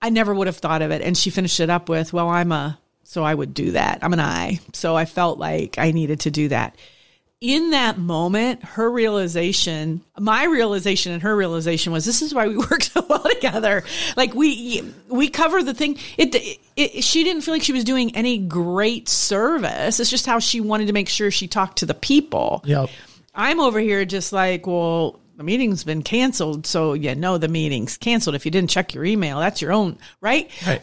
I 0.00 0.08
never 0.08 0.32
would 0.34 0.46
have 0.46 0.56
thought 0.56 0.82
of 0.82 0.90
it. 0.90 1.02
And 1.02 1.16
she 1.16 1.30
finished 1.30 1.60
it 1.60 1.68
up 1.68 1.88
with, 1.88 2.12
well, 2.12 2.28
I'm 2.28 2.52
a 2.52 2.78
so 3.12 3.22
I 3.22 3.34
would 3.34 3.52
do 3.52 3.72
that. 3.72 3.98
I'm 4.00 4.14
an 4.14 4.20
I. 4.20 4.58
So 4.72 4.96
I 4.96 5.04
felt 5.04 5.38
like 5.38 5.76
I 5.76 5.90
needed 5.90 6.20
to 6.20 6.30
do 6.30 6.48
that. 6.48 6.76
in 7.42 7.72
that 7.72 7.98
moment, 7.98 8.64
her 8.64 8.90
realization, 8.90 10.00
my 10.18 10.44
realization 10.44 11.12
and 11.12 11.22
her 11.22 11.36
realization 11.36 11.92
was 11.92 12.06
this 12.06 12.22
is 12.22 12.32
why 12.32 12.48
we 12.48 12.56
work 12.70 12.82
so 12.82 13.04
well 13.06 13.24
together. 13.34 13.82
Like 14.16 14.32
we, 14.32 14.82
we 15.08 15.28
cover 15.28 15.62
the 15.62 15.74
thing. 15.74 15.98
It, 16.16 16.34
it, 16.34 16.58
it, 16.74 17.04
she 17.04 17.22
didn't 17.22 17.42
feel 17.42 17.52
like 17.52 17.62
she 17.62 17.74
was 17.74 17.84
doing 17.84 18.16
any 18.16 18.38
great 18.38 19.10
service. 19.10 20.00
It's 20.00 20.08
just 20.08 20.24
how 20.24 20.38
she 20.38 20.62
wanted 20.62 20.86
to 20.86 20.94
make 20.94 21.10
sure 21.10 21.30
she 21.30 21.48
talked 21.48 21.78
to 21.78 21.86
the 21.86 21.94
people. 21.94 22.62
Yep. 22.64 22.88
I'm 23.34 23.60
over 23.60 23.78
here 23.78 24.06
just 24.06 24.32
like, 24.32 24.66
well, 24.66 25.20
the 25.36 25.42
meeting's 25.42 25.84
been 25.84 26.02
canceled. 26.02 26.66
So 26.66 26.94
you 26.94 27.14
know 27.14 27.36
the 27.36 27.48
meeting's 27.48 27.98
canceled. 27.98 28.36
If 28.36 28.46
you 28.46 28.50
didn't 28.50 28.70
check 28.70 28.94
your 28.94 29.04
email, 29.04 29.38
that's 29.38 29.60
your 29.60 29.72
own, 29.72 29.98
right? 30.22 30.50
Right. 30.66 30.82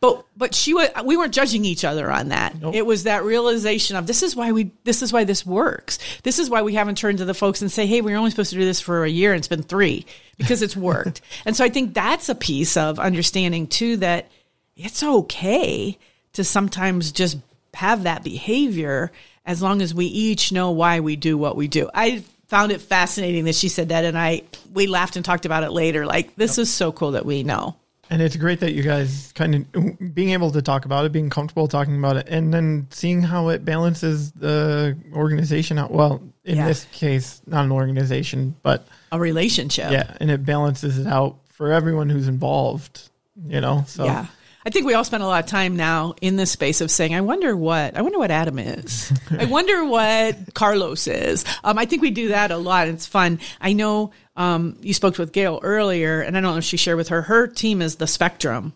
But 0.00 0.24
but 0.36 0.54
she 0.54 0.74
was 0.74 0.88
we 1.04 1.16
weren't 1.16 1.34
judging 1.34 1.64
each 1.64 1.84
other 1.84 2.10
on 2.10 2.28
that. 2.28 2.60
Nope. 2.60 2.74
It 2.74 2.86
was 2.86 3.02
that 3.04 3.24
realization 3.24 3.96
of 3.96 4.06
this 4.06 4.22
is 4.22 4.36
why 4.36 4.52
we 4.52 4.70
this 4.84 5.02
is 5.02 5.12
why 5.12 5.24
this 5.24 5.44
works. 5.44 5.98
This 6.22 6.38
is 6.38 6.48
why 6.48 6.62
we 6.62 6.74
haven't 6.74 6.98
turned 6.98 7.18
to 7.18 7.24
the 7.24 7.34
folks 7.34 7.62
and 7.62 7.72
say, 7.72 7.86
"Hey, 7.86 8.00
we 8.00 8.12
are 8.12 8.16
only 8.16 8.30
supposed 8.30 8.50
to 8.50 8.56
do 8.56 8.64
this 8.64 8.80
for 8.80 9.04
a 9.04 9.10
year 9.10 9.32
and 9.32 9.38
it's 9.38 9.48
been 9.48 9.64
3 9.64 10.06
because 10.36 10.62
it's 10.62 10.76
worked." 10.76 11.20
and 11.44 11.56
so 11.56 11.64
I 11.64 11.68
think 11.68 11.94
that's 11.94 12.28
a 12.28 12.36
piece 12.36 12.76
of 12.76 13.00
understanding 13.00 13.66
too 13.66 13.96
that 13.96 14.30
it's 14.76 15.02
okay 15.02 15.98
to 16.34 16.44
sometimes 16.44 17.10
just 17.10 17.38
have 17.74 18.04
that 18.04 18.22
behavior 18.22 19.10
as 19.44 19.62
long 19.62 19.82
as 19.82 19.94
we 19.94 20.06
each 20.06 20.52
know 20.52 20.70
why 20.70 21.00
we 21.00 21.16
do 21.16 21.36
what 21.36 21.56
we 21.56 21.66
do. 21.66 21.90
I 21.92 22.22
found 22.46 22.70
it 22.70 22.80
fascinating 22.80 23.44
that 23.44 23.56
she 23.56 23.68
said 23.68 23.88
that 23.88 24.04
and 24.04 24.16
I 24.16 24.42
we 24.72 24.86
laughed 24.86 25.16
and 25.16 25.24
talked 25.24 25.44
about 25.44 25.64
it 25.64 25.70
later 25.70 26.06
like 26.06 26.36
this 26.36 26.56
is 26.56 26.72
so 26.72 26.92
cool 26.92 27.12
that 27.12 27.26
we 27.26 27.42
know. 27.42 27.74
And 28.10 28.22
it's 28.22 28.36
great 28.36 28.60
that 28.60 28.72
you 28.72 28.82
guys 28.82 29.32
kind 29.34 29.54
of 29.54 30.14
being 30.14 30.30
able 30.30 30.50
to 30.52 30.62
talk 30.62 30.84
about 30.86 31.04
it, 31.04 31.12
being 31.12 31.28
comfortable 31.28 31.68
talking 31.68 31.98
about 31.98 32.16
it, 32.16 32.26
and 32.28 32.52
then 32.54 32.86
seeing 32.90 33.22
how 33.22 33.48
it 33.48 33.64
balances 33.64 34.32
the 34.32 34.96
organization 35.12 35.78
out. 35.78 35.90
Well, 35.90 36.22
in 36.44 36.56
Yeah. 36.56 36.66
this 36.66 36.86
case, 36.92 37.42
not 37.46 37.64
an 37.66 37.72
organization, 37.72 38.56
but 38.62 38.86
A 39.12 39.18
relationship. 39.18 39.92
yeah, 39.92 40.14
and 40.20 40.30
it 40.30 40.44
balances 40.46 40.98
it 40.98 41.06
out 41.06 41.36
for 41.48 41.72
everyone 41.72 42.08
who's 42.08 42.28
involved. 42.28 43.10
You 43.46 43.60
know, 43.60 43.84
so 43.86 44.04
Yeah. 44.04 44.26
I 44.68 44.70
think 44.70 44.84
we 44.84 44.92
all 44.92 45.02
spend 45.02 45.22
a 45.22 45.26
lot 45.26 45.42
of 45.42 45.48
time 45.48 45.76
now 45.76 46.14
in 46.20 46.36
this 46.36 46.50
space 46.50 46.82
of 46.82 46.90
saying, 46.90 47.14
I 47.14 47.22
wonder 47.22 47.56
what, 47.56 47.96
I 47.96 48.02
wonder 48.02 48.18
what 48.18 48.30
Adam 48.30 48.58
is. 48.58 49.10
I 49.30 49.44
wonder 49.46 49.82
what 49.86 50.52
Carlos 50.52 51.06
is. 51.06 51.46
Um, 51.64 51.78
I 51.78 51.86
think 51.86 52.02
we 52.02 52.10
do 52.10 52.28
that 52.28 52.50
a 52.50 52.58
lot. 52.58 52.86
It's 52.86 53.06
fun. 53.06 53.40
I 53.62 53.72
know, 53.72 54.10
um, 54.36 54.76
you 54.82 54.92
spoke 54.92 55.16
with 55.16 55.32
Gail 55.32 55.58
earlier 55.62 56.20
and 56.20 56.36
I 56.36 56.42
don't 56.42 56.52
know 56.52 56.58
if 56.58 56.64
she 56.64 56.76
shared 56.76 56.98
with 56.98 57.08
her, 57.08 57.22
her 57.22 57.46
team 57.46 57.80
is 57.80 57.96
the 57.96 58.06
spectrum. 58.06 58.74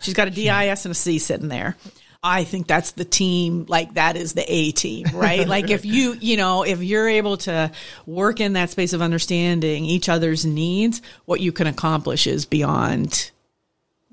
She's 0.00 0.14
got 0.14 0.26
a 0.26 0.32
DIS 0.32 0.86
and 0.86 0.90
a 0.90 0.94
C 0.96 1.20
sitting 1.20 1.46
there. 1.46 1.76
I 2.20 2.42
think 2.42 2.66
that's 2.66 2.90
the 2.90 3.04
team, 3.04 3.66
like 3.68 3.94
that 3.94 4.16
is 4.16 4.32
the 4.32 4.44
A 4.52 4.72
team, 4.72 5.06
right? 5.14 5.46
like 5.48 5.70
if 5.70 5.84
you, 5.84 6.16
you 6.20 6.36
know, 6.36 6.64
if 6.64 6.82
you're 6.82 7.08
able 7.08 7.36
to 7.36 7.70
work 8.06 8.40
in 8.40 8.54
that 8.54 8.70
space 8.70 8.92
of 8.92 9.02
understanding 9.02 9.84
each 9.84 10.08
other's 10.08 10.44
needs, 10.44 11.00
what 11.26 11.40
you 11.40 11.52
can 11.52 11.68
accomplish 11.68 12.26
is 12.26 12.44
beyond 12.44 13.30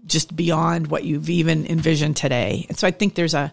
just 0.06 0.36
beyond 0.36 0.88
what 0.88 1.04
you've 1.04 1.30
even 1.30 1.66
envisioned 1.66 2.16
today. 2.16 2.66
And 2.70 2.78
so 2.78 2.88
I 2.88 2.92
think 2.92 3.16
there's 3.16 3.34
a 3.34 3.52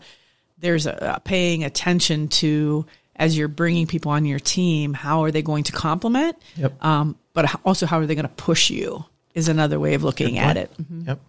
there's 0.59 0.87
a, 0.87 1.15
a 1.17 1.21
paying 1.21 1.65
attention 1.65 2.29
to 2.29 2.87
as 3.17 3.37
you're 3.37 3.49
bringing 3.49 3.87
people 3.87 4.11
on 4.11 4.25
your 4.25 4.39
team, 4.39 4.95
how 4.95 5.25
are 5.25 5.31
they 5.31 5.43
going 5.43 5.65
to 5.65 5.73
complement? 5.73 6.37
Yep. 6.57 6.85
Um, 6.85 7.17
but 7.35 7.61
also 7.65 7.87
how 7.87 7.99
are 7.99 8.07
they 8.07 8.15
going 8.15 8.29
to 8.29 8.35
push 8.35 8.71
you 8.71 9.05
is 9.35 9.49
another 9.49 9.79
way 9.79 9.95
of 9.95 10.03
looking 10.03 10.39
at 10.39 10.57
it. 10.57 10.71
Yep. 11.07 11.21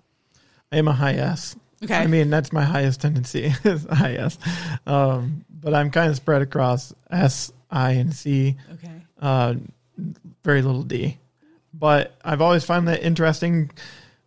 I 0.72 0.78
am 0.78 0.88
a 0.88 0.94
high 0.94 1.14
S. 1.14 1.56
Okay. 1.84 1.96
I 1.96 2.08
mean, 2.08 2.30
that's 2.30 2.54
my 2.54 2.64
highest 2.64 3.02
tendency 3.02 3.54
is 3.64 3.86
high 3.86 4.16
S. 4.16 4.38
Um, 4.86 5.46
but 5.50 5.74
I'm 5.74 5.92
kind 5.92 6.10
of 6.10 6.16
spread 6.16 6.42
across 6.42 6.94
S, 7.12 7.52
I, 7.70 7.92
and 7.92 8.14
C. 8.14 8.56
Okay. 8.74 9.02
Uh, 9.22 9.56
very 10.44 10.62
little 10.62 10.84
D. 10.84 11.18
But 11.74 12.16
I've 12.24 12.42
always 12.42 12.64
found 12.64 12.88
that 12.88 13.04
interesting 13.04 13.72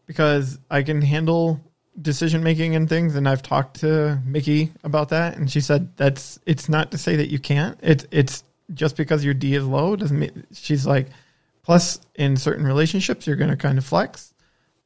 because 0.06 0.58
I 0.70 0.82
can 0.82 1.02
handle 1.02 1.60
decision 2.00 2.42
making 2.42 2.76
and 2.76 2.88
things 2.88 3.14
and 3.16 3.28
I've 3.28 3.42
talked 3.42 3.80
to 3.80 4.20
Mickey 4.24 4.72
about 4.84 5.08
that 5.10 5.36
and 5.36 5.50
she 5.50 5.60
said 5.60 5.96
that's 5.96 6.38
it's 6.46 6.68
not 6.68 6.90
to 6.90 6.98
say 6.98 7.16
that 7.16 7.30
you 7.30 7.38
can't. 7.38 7.78
It's 7.82 8.06
it's 8.10 8.44
just 8.74 8.96
because 8.96 9.24
your 9.24 9.34
D 9.34 9.54
is 9.54 9.64
low 9.64 9.96
doesn't 9.96 10.18
mean 10.18 10.46
she's 10.52 10.86
like 10.86 11.06
plus 11.62 11.98
in 12.14 12.36
certain 12.36 12.64
relationships 12.66 13.26
you're 13.26 13.36
going 13.36 13.50
to 13.50 13.56
kind 13.56 13.78
of 13.78 13.84
flex 13.84 14.34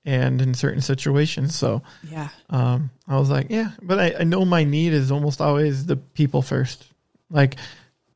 and 0.05 0.41
in 0.41 0.55
certain 0.55 0.81
situations 0.81 1.55
so 1.55 1.83
Yeah. 2.11 2.29
um, 2.49 2.91
I 3.09 3.18
was 3.18 3.29
like, 3.29 3.49
yeah, 3.51 3.73
but 3.83 3.99
I, 3.99 4.14
I 4.21 4.25
know 4.25 4.45
my 4.45 4.64
need 4.64 4.93
is 4.93 5.11
almost 5.11 5.41
always 5.41 5.85
the 5.87 5.97
people 5.97 6.41
first. 6.43 6.87
Like 7.29 7.57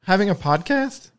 having 0.05 0.31
a 0.31 0.35
podcast 0.35 1.11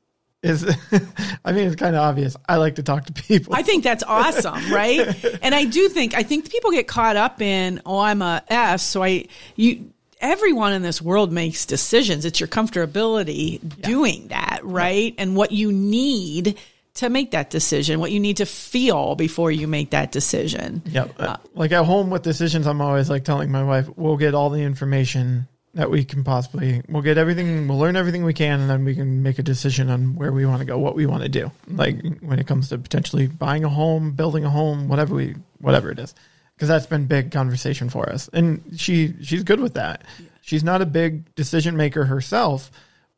is, 0.46 0.64
I 1.46 1.52
mean, 1.52 1.68
it's 1.68 1.76
kind 1.76 1.96
of 1.96 2.02
obvious. 2.02 2.38
I 2.48 2.58
like 2.58 2.76
to 2.76 2.84
talk 2.84 3.06
to 3.06 3.14
people. 3.14 3.56
I 3.56 3.64
think 3.64 3.84
that's 3.84 4.04
awesome, 4.04 4.72
right? 4.72 5.24
And 5.42 5.56
I 5.56 5.66
do 5.66 5.90
think 5.90 6.14
I 6.14 6.24
think 6.24 6.50
people 6.50 6.72
get 6.72 6.88
caught 6.88 7.16
up 7.16 7.42
in, 7.42 7.82
oh, 7.86 8.00
I'm 8.00 8.22
a 8.22 8.44
S, 8.48 8.84
so 8.84 9.04
I 9.04 9.26
you 9.56 9.92
everyone 10.22 10.74
in 10.74 10.82
this 10.82 11.02
world 11.02 11.32
makes 11.32 11.66
decisions. 11.66 12.26
It's 12.26 12.40
your 12.40 12.48
comfortability 12.48 13.60
doing 13.82 14.30
that, 14.30 14.62
right? 14.64 15.14
And 15.18 15.36
what 15.36 15.52
you 15.52 15.72
need 15.72 16.58
to 16.96 17.10
make 17.10 17.32
that 17.32 17.50
decision, 17.50 18.00
what 18.00 18.12
you 18.12 18.22
need 18.22 18.38
to 18.38 18.46
feel 18.46 19.16
before 19.16 19.52
you 19.52 19.68
make 19.68 19.90
that 19.90 20.12
decision. 20.14 20.82
yeah, 20.86 21.08
uh, 21.20 21.36
like 21.54 21.74
at 21.74 21.86
home 21.86 22.10
with 22.10 22.22
decisions, 22.22 22.68
I'm 22.68 22.80
always 22.80 23.10
like 23.10 23.26
telling 23.26 23.52
my 23.52 23.64
wife, 23.64 23.90
we'll 23.98 24.16
get 24.16 24.34
all 24.34 24.50
the 24.50 24.62
information 24.62 25.48
that 25.76 25.92
we 25.92 26.04
can 26.04 26.24
possibly, 26.24 26.82
we'll 26.90 27.02
get 27.02 27.18
everything, 27.18 27.68
we'll 27.68 27.78
learn 27.78 27.96
everything 27.96 28.24
we 28.24 28.34
can, 28.34 28.62
and 28.62 28.70
then 28.70 28.86
we 28.86 28.96
can 28.96 29.22
make 29.22 29.40
a 29.40 29.44
decision 29.44 29.90
on 29.90 30.16
where 30.16 30.32
we 30.32 30.46
want 30.46 30.60
to 30.60 30.66
go, 30.66 30.78
what 30.78 30.96
we 30.96 31.06
want 31.06 31.22
to 31.24 31.30
do. 31.30 31.52
Mm-hmm. 31.70 31.78
Like 31.78 32.20
when 32.22 32.40
it 32.40 32.48
comes 32.48 32.70
to 32.70 32.78
potentially 32.78 33.28
buying 33.28 33.64
a 33.64 33.70
home, 33.70 34.14
building 34.14 34.46
a 34.46 34.50
home, 34.50 34.88
whatever 34.88 35.14
we, 35.14 35.36
whatever 35.60 35.92
it 35.92 36.00
is. 36.00 36.16
because 36.56 36.70
that's 36.70 36.86
been 36.86 37.06
big 37.06 37.32
conversation 37.32 37.90
for 37.90 38.10
us, 38.10 38.30
and 38.34 38.64
she 38.78 39.14
she's 39.22 39.44
good 39.44 39.60
with 39.60 39.74
that. 39.76 40.04
She's 40.42 40.64
not 40.64 40.82
a 40.82 40.86
big 40.86 41.34
decision 41.36 41.76
maker 41.76 42.06
herself, 42.06 42.72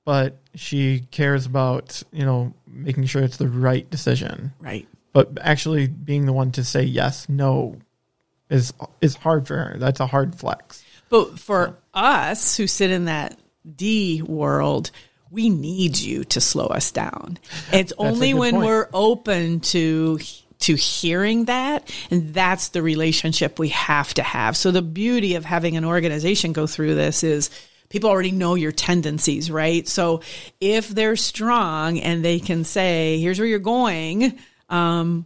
but 0.06 0.40
she 0.56 1.02
cares 1.12 1.46
about 1.46 2.02
you 2.12 2.26
know 2.26 2.54
making 2.68 3.06
sure 3.06 3.22
it's 3.22 3.38
the 3.38 3.48
right 3.48 3.90
decision. 3.90 4.52
Right. 4.60 4.88
But 5.14 5.38
actually 5.42 5.88
being 5.88 6.26
the 6.26 6.34
one 6.34 6.52
to 6.54 6.64
say 6.64 6.84
yes, 6.84 7.30
no, 7.30 7.78
is 8.50 8.74
is 9.02 9.16
hard 9.16 9.48
for 9.48 9.56
her. 9.56 9.76
That's 9.78 10.00
a 10.00 10.08
hard 10.08 10.36
flex. 10.36 10.84
But 11.10 11.40
for 11.40 11.78
us 11.94 12.58
who 12.58 12.68
sit 12.68 12.92
in 12.92 13.06
that 13.06 13.40
D 13.76 14.22
world, 14.22 14.92
we 15.32 15.50
need 15.50 15.98
you 15.98 16.24
to 16.26 16.42
slow 16.42 16.68
us 16.68 16.92
down. 16.92 17.38
It's 17.72 17.94
only 17.98 18.34
when 18.34 18.54
point. 18.54 18.66
we're 18.66 18.90
open 18.94 19.60
to 19.62 20.20
to 20.60 20.74
hearing 20.74 21.46
that 21.46 21.94
and 22.10 22.34
that's 22.34 22.70
the 22.70 22.82
relationship 22.82 23.60
we 23.60 23.70
have 23.70 24.12
to 24.16 24.24
have. 24.24 24.58
So 24.58 24.72
the 24.72 24.82
beauty 24.82 25.36
of 25.36 25.46
having 25.46 25.78
an 25.78 25.86
organization 25.86 26.52
go 26.52 26.66
through 26.66 26.96
this 26.96 27.24
is 27.24 27.52
people 27.90 28.10
already 28.10 28.32
know 28.32 28.56
your 28.56 28.72
tendencies, 28.72 29.52
right? 29.52 29.88
So 29.88 30.22
if 30.60 30.88
they're 30.90 31.16
strong 31.16 32.00
and 32.00 32.26
they 32.26 32.40
can 32.40 32.64
say, 32.64 33.20
here's 33.20 33.40
where 33.40 33.48
you're 33.48 33.60
going, 33.60 34.40
um, 34.70 35.26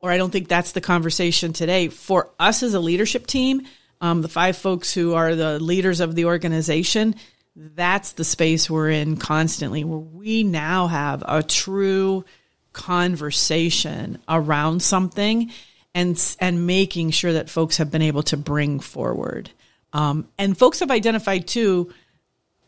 or 0.00 0.10
I 0.10 0.16
don't 0.16 0.30
think 0.30 0.48
that's 0.48 0.72
the 0.72 0.80
conversation 0.80 1.52
today. 1.52 1.88
For 1.88 2.30
us 2.38 2.62
as 2.62 2.72
a 2.74 2.80
leadership 2.80 3.26
team, 3.26 3.66
um, 4.00 4.22
the 4.22 4.28
five 4.28 4.56
folks 4.56 4.92
who 4.92 5.14
are 5.14 5.34
the 5.34 5.58
leaders 5.58 6.00
of 6.00 6.14
the 6.14 6.26
organization, 6.26 7.14
that's 7.56 8.12
the 8.12 8.24
space 8.24 8.70
we're 8.70 8.90
in 8.90 9.16
constantly, 9.16 9.84
where 9.84 9.98
we 9.98 10.42
now 10.42 10.86
have 10.86 11.22
a 11.26 11.42
true 11.42 12.24
conversation 12.72 14.18
around 14.28 14.80
something 14.80 15.50
and 15.94 16.36
and 16.38 16.66
making 16.66 17.10
sure 17.10 17.32
that 17.32 17.50
folks 17.50 17.78
have 17.78 17.90
been 17.90 18.02
able 18.02 18.22
to 18.22 18.36
bring 18.36 18.80
forward. 18.80 19.50
Um, 19.92 20.28
and 20.38 20.56
folks 20.56 20.80
have 20.80 20.90
identified 20.90 21.48
too 21.48 21.92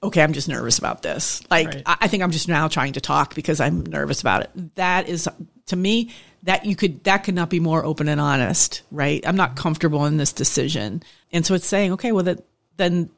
okay, 0.02 0.22
I'm 0.22 0.32
just 0.32 0.48
nervous 0.48 0.78
about 0.78 1.02
this. 1.02 1.42
Like, 1.50 1.68
Right. 1.68 1.82
I, 1.86 1.96
I 2.02 2.08
think 2.08 2.22
I'm 2.22 2.32
just 2.32 2.48
now 2.48 2.68
trying 2.68 2.94
to 2.94 3.00
talk 3.00 3.34
because 3.34 3.60
I'm 3.60 3.84
nervous 3.86 4.20
about 4.20 4.42
it. 4.42 4.74
That 4.74 5.08
is, 5.08 5.28
to 5.66 5.76
me, 5.76 6.10
that 6.44 6.66
you 6.66 6.74
could, 6.74 7.04
that 7.04 7.18
could 7.18 7.34
not 7.34 7.50
be 7.50 7.60
more 7.60 7.84
open 7.84 8.08
and 8.08 8.20
honest, 8.20 8.82
right? 8.90 9.24
I'm 9.26 9.36
not 9.36 9.56
comfortable 9.56 10.06
in 10.06 10.16
this 10.16 10.32
decision. 10.32 11.02
And 11.32 11.46
so 11.46 11.54
it's 11.54 11.66
saying, 11.66 11.92
okay, 11.92 12.12
well, 12.12 12.24
that, 12.24 12.44
then 12.76 13.10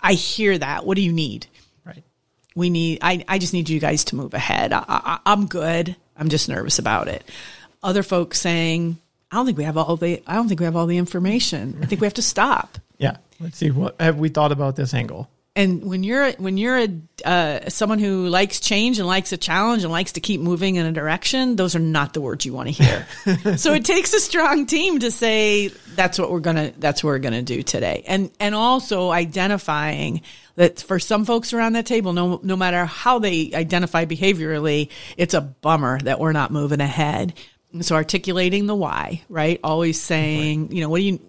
I 0.00 0.14
hear 0.14 0.56
that. 0.56 0.86
What 0.86 0.96
do 0.96 1.02
you 1.02 1.12
need? 1.12 1.46
Right. 1.84 2.02
We 2.54 2.70
need, 2.70 2.98
I, 3.02 3.24
I 3.28 3.38
just 3.38 3.52
need 3.52 3.68
you 3.68 3.78
guys 3.78 4.04
to 4.04 4.16
move 4.16 4.34
ahead. 4.34 4.72
I, 4.72 4.84
I, 4.88 5.18
I'm 5.26 5.46
good. 5.46 5.96
I'm 6.16 6.28
just 6.28 6.48
nervous 6.48 6.78
about 6.78 7.08
it. 7.08 7.28
Other 7.82 8.02
folks 8.02 8.40
saying, 8.40 8.98
I 9.30 9.36
don't 9.36 9.46
think 9.46 9.58
we 9.58 9.64
have 9.64 9.76
all 9.76 9.96
the, 9.96 10.22
I 10.26 10.34
don't 10.34 10.48
think 10.48 10.60
we 10.60 10.64
have 10.64 10.76
all 10.76 10.86
the 10.86 10.98
information. 10.98 11.78
I 11.82 11.86
think 11.86 12.00
we 12.00 12.06
have 12.06 12.14
to 12.14 12.22
stop. 12.22 12.78
Yeah. 12.98 13.16
Let's 13.40 13.58
see. 13.58 13.70
What 13.70 14.00
have 14.00 14.18
we 14.18 14.28
thought 14.28 14.52
about 14.52 14.76
this 14.76 14.94
angle? 14.94 15.28
And 15.56 15.84
when 15.84 16.02
you're 16.02 16.32
when 16.32 16.56
you're 16.56 16.78
a 16.78 16.88
uh, 17.24 17.68
someone 17.70 18.00
who 18.00 18.28
likes 18.28 18.58
change 18.58 18.98
and 18.98 19.06
likes 19.06 19.32
a 19.32 19.36
challenge 19.36 19.84
and 19.84 19.92
likes 19.92 20.12
to 20.12 20.20
keep 20.20 20.40
moving 20.40 20.76
in 20.76 20.86
a 20.86 20.92
direction, 20.92 21.54
those 21.54 21.76
are 21.76 21.80
not 21.80 22.12
the 22.12 22.20
words 22.20 22.44
you 22.44 22.52
want 22.52 22.74
to 22.74 22.82
hear. 22.82 23.56
so 23.56 23.72
it 23.72 23.84
takes 23.84 24.12
a 24.14 24.20
strong 24.20 24.66
team 24.66 24.98
to 24.98 25.10
say 25.10 25.68
that's 25.94 26.18
what 26.18 26.30
we're 26.30 26.40
gonna 26.40 26.72
that's 26.78 27.04
what 27.04 27.10
we're 27.10 27.18
gonna 27.20 27.42
do 27.42 27.62
today, 27.62 28.02
and 28.06 28.32
and 28.40 28.54
also 28.54 29.10
identifying 29.10 30.22
that 30.56 30.80
for 30.80 30.98
some 30.98 31.24
folks 31.24 31.52
around 31.52 31.74
that 31.74 31.86
table, 31.86 32.12
no, 32.12 32.40
no 32.42 32.56
matter 32.56 32.84
how 32.84 33.18
they 33.18 33.52
identify 33.54 34.04
behaviorally, 34.04 34.88
it's 35.16 35.34
a 35.34 35.40
bummer 35.40 36.00
that 36.00 36.20
we're 36.20 36.32
not 36.32 36.50
moving 36.50 36.80
ahead. 36.80 37.34
And 37.72 37.84
so 37.84 37.96
articulating 37.96 38.66
the 38.66 38.74
why, 38.74 39.22
right? 39.28 39.58
Always 39.64 40.00
saying, 40.00 40.70
you 40.70 40.80
know, 40.82 40.88
what 40.88 40.98
do 40.98 41.04
you, 41.04 41.20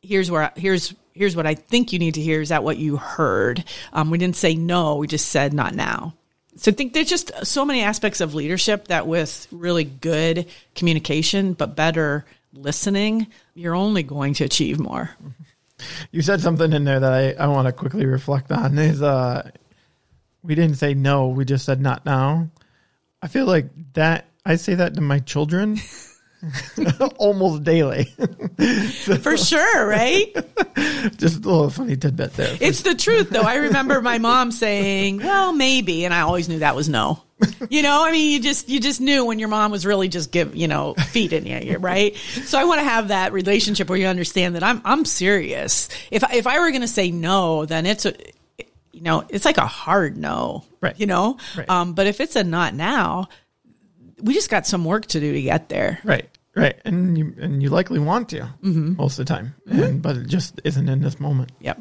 here's 0.00 0.30
where, 0.30 0.52
here's, 0.56 0.94
here's 1.14 1.36
what 1.36 1.46
I 1.46 1.54
think 1.54 1.92
you 1.92 1.98
need 1.98 2.14
to 2.14 2.20
hear. 2.20 2.40
Is 2.40 2.50
that 2.50 2.64
what 2.64 2.76
you 2.76 2.96
heard? 2.96 3.64
Um, 3.92 4.10
we 4.10 4.18
didn't 4.18 4.36
say 4.36 4.54
no. 4.54 4.96
We 4.96 5.06
just 5.06 5.28
said 5.28 5.54
not 5.54 5.74
now. 5.74 6.14
So 6.56 6.70
I 6.70 6.74
think 6.74 6.92
there's 6.92 7.08
just 7.08 7.32
so 7.44 7.64
many 7.64 7.82
aspects 7.82 8.20
of 8.20 8.34
leadership 8.34 8.88
that 8.88 9.06
with 9.06 9.48
really 9.50 9.84
good 9.84 10.46
communication, 10.74 11.54
but 11.54 11.74
better 11.74 12.24
listening, 12.52 13.26
you're 13.54 13.74
only 13.74 14.02
going 14.02 14.34
to 14.34 14.44
achieve 14.44 14.78
more. 14.78 15.10
You 16.12 16.22
said 16.22 16.40
something 16.40 16.72
in 16.72 16.84
there 16.84 17.00
that 17.00 17.12
I, 17.12 17.32
I 17.32 17.48
want 17.48 17.66
to 17.66 17.72
quickly 17.72 18.06
reflect 18.06 18.52
on 18.52 18.78
is 18.78 19.02
uh 19.02 19.50
we 20.42 20.54
didn't 20.54 20.76
say 20.76 20.94
no, 20.94 21.28
we 21.28 21.44
just 21.44 21.64
said 21.64 21.80
not 21.80 22.04
now. 22.04 22.48
I 23.22 23.28
feel 23.28 23.46
like 23.46 23.66
that 23.94 24.26
I 24.46 24.56
say 24.56 24.74
that 24.74 24.94
to 24.94 25.00
my 25.00 25.18
children 25.18 25.78
almost 27.18 27.64
daily. 27.64 28.04
For 29.22 29.36
sure, 29.36 29.86
right? 29.86 30.34
Just 31.16 31.44
a 31.44 31.48
little 31.48 31.70
funny 31.70 31.96
tidbit 31.96 32.34
there. 32.34 32.56
It's 32.60 32.82
the 32.82 32.94
truth, 32.94 33.30
though. 33.30 33.42
I 33.42 33.56
remember 33.56 34.00
my 34.00 34.18
mom 34.18 34.50
saying, 34.52 35.18
"Well, 35.18 35.52
maybe," 35.52 36.04
and 36.04 36.12
I 36.14 36.20
always 36.20 36.48
knew 36.48 36.58
that 36.60 36.76
was 36.76 36.88
no. 36.88 37.22
You 37.68 37.82
know, 37.82 38.04
I 38.04 38.12
mean, 38.12 38.30
you 38.30 38.40
just 38.40 38.68
you 38.68 38.80
just 38.80 39.00
knew 39.00 39.24
when 39.24 39.38
your 39.38 39.48
mom 39.48 39.70
was 39.70 39.84
really 39.84 40.08
just 40.08 40.30
give 40.30 40.54
you 40.54 40.68
know 40.68 40.94
feeding 40.94 41.46
you, 41.46 41.78
right? 41.78 42.16
So 42.16 42.58
I 42.58 42.64
want 42.64 42.80
to 42.80 42.84
have 42.84 43.08
that 43.08 43.32
relationship 43.32 43.88
where 43.88 43.98
you 43.98 44.06
understand 44.06 44.54
that 44.54 44.62
I'm 44.62 44.80
I'm 44.84 45.04
serious. 45.04 45.88
If 46.10 46.22
if 46.32 46.46
I 46.46 46.60
were 46.60 46.70
going 46.70 46.82
to 46.82 46.88
say 46.88 47.10
no, 47.10 47.66
then 47.66 47.86
it's 47.86 48.06
a 48.06 48.14
you 48.92 49.00
know 49.02 49.24
it's 49.28 49.44
like 49.44 49.58
a 49.58 49.66
hard 49.66 50.16
no, 50.16 50.64
Right. 50.80 50.98
You 50.98 51.06
know, 51.06 51.38
Right. 51.56 51.68
um, 51.68 51.94
but 51.94 52.06
if 52.06 52.20
it's 52.20 52.36
a 52.36 52.44
not 52.44 52.72
now, 52.74 53.28
we 54.22 54.32
just 54.32 54.48
got 54.48 54.66
some 54.66 54.84
work 54.84 55.06
to 55.06 55.20
do 55.20 55.32
to 55.32 55.42
get 55.42 55.68
there. 55.68 55.98
Right. 56.04 56.28
Right. 56.54 56.80
And 56.84 57.16
you 57.18 57.34
and 57.40 57.62
you 57.62 57.68
likely 57.70 57.98
want 57.98 58.28
to 58.30 58.42
Mm-hmm. 58.62 58.94
most 58.96 59.18
of 59.18 59.26
the 59.26 59.34
time. 59.34 59.54
And 59.66 60.00
but 60.00 60.16
it 60.16 60.26
just 60.28 60.60
isn't 60.64 60.88
in 60.88 61.00
this 61.00 61.18
moment. 61.18 61.52
Yep. 61.60 61.80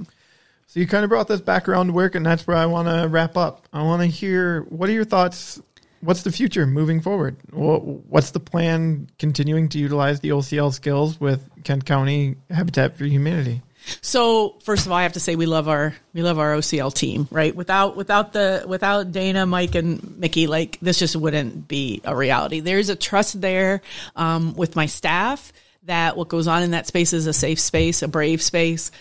So 0.68 0.80
you 0.80 0.88
kind 0.88 1.04
of 1.04 1.10
brought 1.10 1.28
this 1.28 1.42
background 1.42 1.90
to 1.90 1.94
work 1.94 2.16
and 2.16 2.26
that's 2.26 2.48
where 2.48 2.58
I 2.58 2.66
want 2.66 2.88
to 2.88 3.08
wrap 3.08 3.38
up. 3.38 3.68
I 3.72 3.84
want 3.84 4.02
to 4.02 4.08
hear 4.08 4.62
what 4.64 4.90
are 4.90 4.94
your 4.94 5.06
thoughts 5.06 5.62
what's 6.02 6.24
the 6.24 6.32
future 6.32 6.66
moving 6.68 7.00
forward? 7.00 7.38
What's 7.52 8.32
the 8.32 8.40
plan 8.40 9.10
continuing 9.20 9.70
to 9.70 9.80
utilize 9.80 10.20
the 10.20 10.30
OCL 10.30 10.74
skills 10.74 11.20
with 11.20 11.48
Kent 11.64 11.86
County 11.86 12.36
Habitat 12.50 12.98
for 12.98 13.06
Humanity? 13.06 13.62
So 14.02 14.58
first 14.64 14.86
of 14.86 14.92
all, 14.92 14.98
I 14.98 15.04
have 15.04 15.14
to 15.14 15.20
say 15.20 15.36
we 15.36 15.46
love 15.46 15.68
our 15.68 15.96
we 16.14 16.24
love 16.24 16.40
our 16.40 16.56
OCL 16.56 16.94
team, 16.94 17.28
right? 17.32 17.56
Without 17.56 17.96
without 17.96 18.34
the 18.34 18.64
without 18.68 19.12
Dana, 19.12 19.46
Mike, 19.46 19.76
and 19.76 20.18
Mickey, 20.18 20.48
like 20.48 20.80
this 20.82 21.00
just 21.00 21.16
wouldn't 21.16 21.68
be 21.68 22.02
a 22.04 22.16
reality. 22.16 22.60
There's 22.60 22.90
a 22.90 22.96
trust 22.96 23.40
there 23.42 23.82
um, 24.16 24.56
with 24.56 24.76
my 24.76 24.86
staff 24.86 25.52
that 25.84 26.16
what 26.16 26.30
goes 26.30 26.48
on 26.48 26.64
in 26.64 26.72
that 26.72 26.88
space 26.88 27.14
is 27.14 27.28
a 27.28 27.34
safe 27.34 27.60
space, 27.60 28.02
a 28.02 28.08
brave 28.08 28.42
space, 28.42 28.92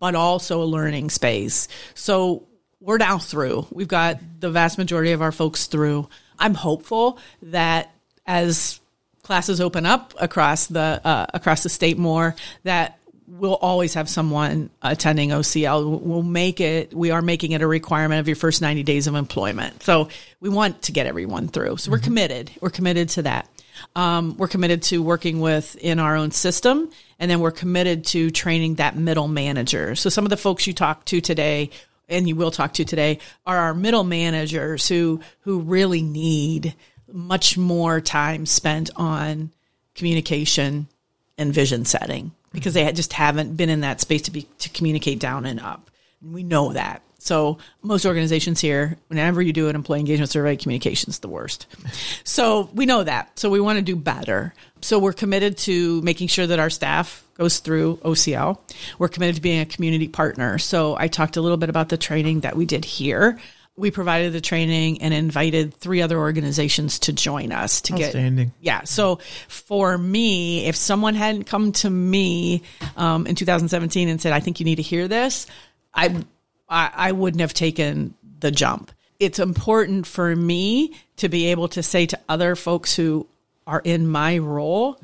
but 0.00 0.14
also 0.14 0.62
a 0.62 0.64
learning 0.64 1.10
space. 1.10 1.68
So 1.94 2.46
we're 2.80 2.98
now 2.98 3.18
through. 3.18 3.66
We've 3.70 3.88
got 3.88 4.18
the 4.40 4.50
vast 4.50 4.76
majority 4.76 5.12
of 5.12 5.22
our 5.22 5.32
folks 5.32 5.66
through. 5.66 6.08
I'm 6.38 6.54
hopeful 6.54 7.18
that 7.42 7.94
as 8.26 8.80
classes 9.22 9.60
open 9.60 9.86
up 9.86 10.14
across 10.20 10.66
the 10.66 11.00
uh, 11.04 11.26
across 11.32 11.62
the 11.62 11.68
state 11.68 11.96
more 11.96 12.34
that 12.64 12.98
we'll 13.42 13.54
always 13.54 13.94
have 13.94 14.08
someone 14.08 14.70
attending 14.82 15.30
OCL. 15.30 16.00
We'll 16.00 16.22
make 16.22 16.60
it. 16.60 16.94
We 16.94 17.10
are 17.10 17.20
making 17.20 17.50
it 17.50 17.60
a 17.60 17.66
requirement 17.66 18.20
of 18.20 18.28
your 18.28 18.36
first 18.36 18.62
90 18.62 18.84
days 18.84 19.08
of 19.08 19.16
employment. 19.16 19.82
So 19.82 20.10
we 20.38 20.48
want 20.48 20.82
to 20.82 20.92
get 20.92 21.06
everyone 21.06 21.48
through. 21.48 21.78
So 21.78 21.90
we're 21.90 21.98
committed. 21.98 22.52
We're 22.60 22.70
committed 22.70 23.08
to 23.10 23.22
that. 23.22 23.48
Um, 23.96 24.36
we're 24.36 24.46
committed 24.46 24.82
to 24.84 25.02
working 25.02 25.40
with 25.40 25.74
in 25.74 25.98
our 25.98 26.14
own 26.14 26.30
system, 26.30 26.88
and 27.18 27.28
then 27.28 27.40
we're 27.40 27.50
committed 27.50 28.06
to 28.06 28.30
training 28.30 28.76
that 28.76 28.94
middle 28.94 29.26
manager. 29.26 29.96
So 29.96 30.08
some 30.08 30.24
of 30.24 30.30
the 30.30 30.36
folks 30.36 30.68
you 30.68 30.72
talked 30.72 31.08
to 31.08 31.20
today 31.20 31.70
and 32.08 32.28
you 32.28 32.36
will 32.36 32.52
talk 32.52 32.74
to 32.74 32.84
today 32.84 33.18
are 33.44 33.58
our 33.58 33.74
middle 33.74 34.04
managers 34.04 34.86
who 34.86 35.20
who 35.40 35.60
really 35.60 36.02
need 36.02 36.76
much 37.10 37.58
more 37.58 38.00
time 38.00 38.46
spent 38.46 38.90
on 38.94 39.50
communication 39.96 40.86
and 41.36 41.52
vision 41.52 41.84
setting 41.84 42.32
because 42.52 42.74
they 42.74 42.90
just 42.92 43.12
haven't 43.12 43.56
been 43.56 43.68
in 43.68 43.80
that 43.80 44.00
space 44.00 44.22
to 44.22 44.30
be 44.30 44.46
to 44.58 44.68
communicate 44.70 45.18
down 45.18 45.46
and 45.46 45.60
up. 45.60 45.90
And 46.20 46.34
we 46.34 46.42
know 46.42 46.72
that. 46.72 47.02
So 47.22 47.58
most 47.82 48.04
organizations 48.04 48.60
here, 48.60 48.98
whenever 49.06 49.40
you 49.40 49.52
do 49.52 49.68
an 49.68 49.76
employee 49.76 50.00
engagement 50.00 50.30
survey, 50.30 50.56
communication 50.56 51.10
is 51.10 51.20
the 51.20 51.28
worst. 51.28 51.66
So 52.24 52.70
we 52.72 52.86
know 52.86 53.04
that. 53.04 53.38
So 53.38 53.50
we 53.50 53.60
want 53.60 53.76
to 53.76 53.82
do 53.82 53.94
better. 53.94 54.54
So 54.80 54.98
we're 54.98 55.12
committed 55.12 55.58
to 55.58 56.00
making 56.02 56.28
sure 56.28 56.46
that 56.46 56.58
our 56.58 56.70
staff 56.70 57.26
goes 57.34 57.58
through 57.58 57.96
OCL. 57.98 58.58
We're 58.98 59.08
committed 59.08 59.36
to 59.36 59.42
being 59.42 59.60
a 59.60 59.66
community 59.66 60.08
partner. 60.08 60.58
So 60.58 60.96
I 60.96 61.08
talked 61.08 61.36
a 61.36 61.42
little 61.42 61.58
bit 61.58 61.68
about 61.68 61.90
the 61.90 61.98
training 61.98 62.40
that 62.40 62.56
we 62.56 62.64
did 62.64 62.84
here. 62.84 63.38
We 63.76 63.90
provided 63.90 64.32
the 64.34 64.40
training 64.40 65.00
and 65.00 65.14
invited 65.14 65.72
three 65.74 66.02
other 66.02 66.18
organizations 66.18 66.98
to 67.00 67.12
join 67.12 67.52
us 67.52 67.80
to 67.82 67.94
get 67.94 68.08
Outstanding. 68.08 68.52
yeah. 68.60 68.84
So 68.84 69.16
for 69.48 69.96
me, 69.96 70.66
if 70.66 70.76
someone 70.76 71.14
hadn't 71.14 71.44
come 71.44 71.72
to 71.72 71.88
me 71.88 72.62
um, 72.96 73.26
in 73.26 73.34
2017 73.34 74.08
and 74.08 74.20
said, 74.20 74.32
"I 74.32 74.40
think 74.40 74.60
you 74.60 74.64
need 74.64 74.76
to 74.76 74.82
hear 74.82 75.08
this," 75.08 75.46
I, 75.94 76.22
I 76.68 76.90
I 76.94 77.12
wouldn't 77.12 77.40
have 77.40 77.54
taken 77.54 78.14
the 78.40 78.50
jump. 78.50 78.92
It's 79.18 79.38
important 79.38 80.06
for 80.06 80.34
me 80.36 80.94
to 81.16 81.28
be 81.28 81.46
able 81.46 81.68
to 81.68 81.82
say 81.82 82.06
to 82.06 82.18
other 82.28 82.56
folks 82.56 82.94
who 82.94 83.26
are 83.66 83.80
in 83.82 84.06
my 84.06 84.38
role, 84.38 85.00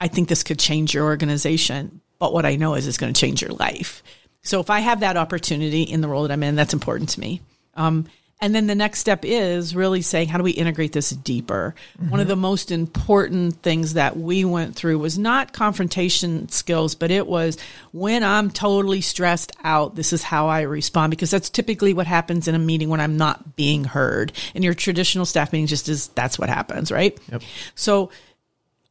I 0.00 0.08
think 0.08 0.28
this 0.28 0.42
could 0.42 0.58
change 0.58 0.94
your 0.94 1.04
organization. 1.06 2.00
But 2.18 2.32
what 2.32 2.44
I 2.46 2.56
know 2.56 2.74
is 2.74 2.86
it's 2.86 2.98
going 2.98 3.12
to 3.12 3.20
change 3.20 3.42
your 3.42 3.52
life. 3.52 4.02
So 4.42 4.60
if 4.60 4.70
I 4.70 4.80
have 4.80 5.00
that 5.00 5.16
opportunity 5.16 5.82
in 5.82 6.02
the 6.02 6.08
role 6.08 6.22
that 6.22 6.30
I'm 6.32 6.42
in, 6.42 6.54
that's 6.54 6.74
important 6.74 7.10
to 7.10 7.20
me. 7.20 7.40
Um, 7.76 8.06
and 8.38 8.54
then 8.54 8.66
the 8.66 8.74
next 8.74 8.98
step 8.98 9.24
is 9.24 9.74
really 9.74 10.02
saying, 10.02 10.28
how 10.28 10.36
do 10.36 10.44
we 10.44 10.50
integrate 10.50 10.92
this 10.92 11.08
deeper? 11.08 11.74
One 12.10 12.20
of 12.20 12.28
the 12.28 12.36
most 12.36 12.70
important 12.70 13.62
things 13.62 13.94
that 13.94 14.14
we 14.14 14.44
went 14.44 14.76
through 14.76 14.98
was 14.98 15.18
not 15.18 15.54
confrontation 15.54 16.50
skills, 16.50 16.94
but 16.94 17.10
it 17.10 17.26
was 17.26 17.56
when 17.92 18.22
I'm 18.22 18.50
totally 18.50 19.00
stressed 19.00 19.52
out, 19.64 19.94
this 19.94 20.12
is 20.12 20.22
how 20.22 20.48
I 20.48 20.62
respond, 20.62 21.12
because 21.12 21.30
that's 21.30 21.48
typically 21.48 21.94
what 21.94 22.06
happens 22.06 22.46
in 22.46 22.54
a 22.54 22.58
meeting 22.58 22.90
when 22.90 23.00
I'm 23.00 23.16
not 23.16 23.56
being 23.56 23.84
heard. 23.84 24.32
And 24.54 24.62
your 24.62 24.74
traditional 24.74 25.24
staff 25.24 25.50
meeting, 25.50 25.66
just 25.66 25.88
is 25.88 26.08
that's 26.08 26.38
what 26.38 26.50
happens, 26.50 26.92
right? 26.92 27.18
Yep. 27.32 27.42
So 27.74 28.10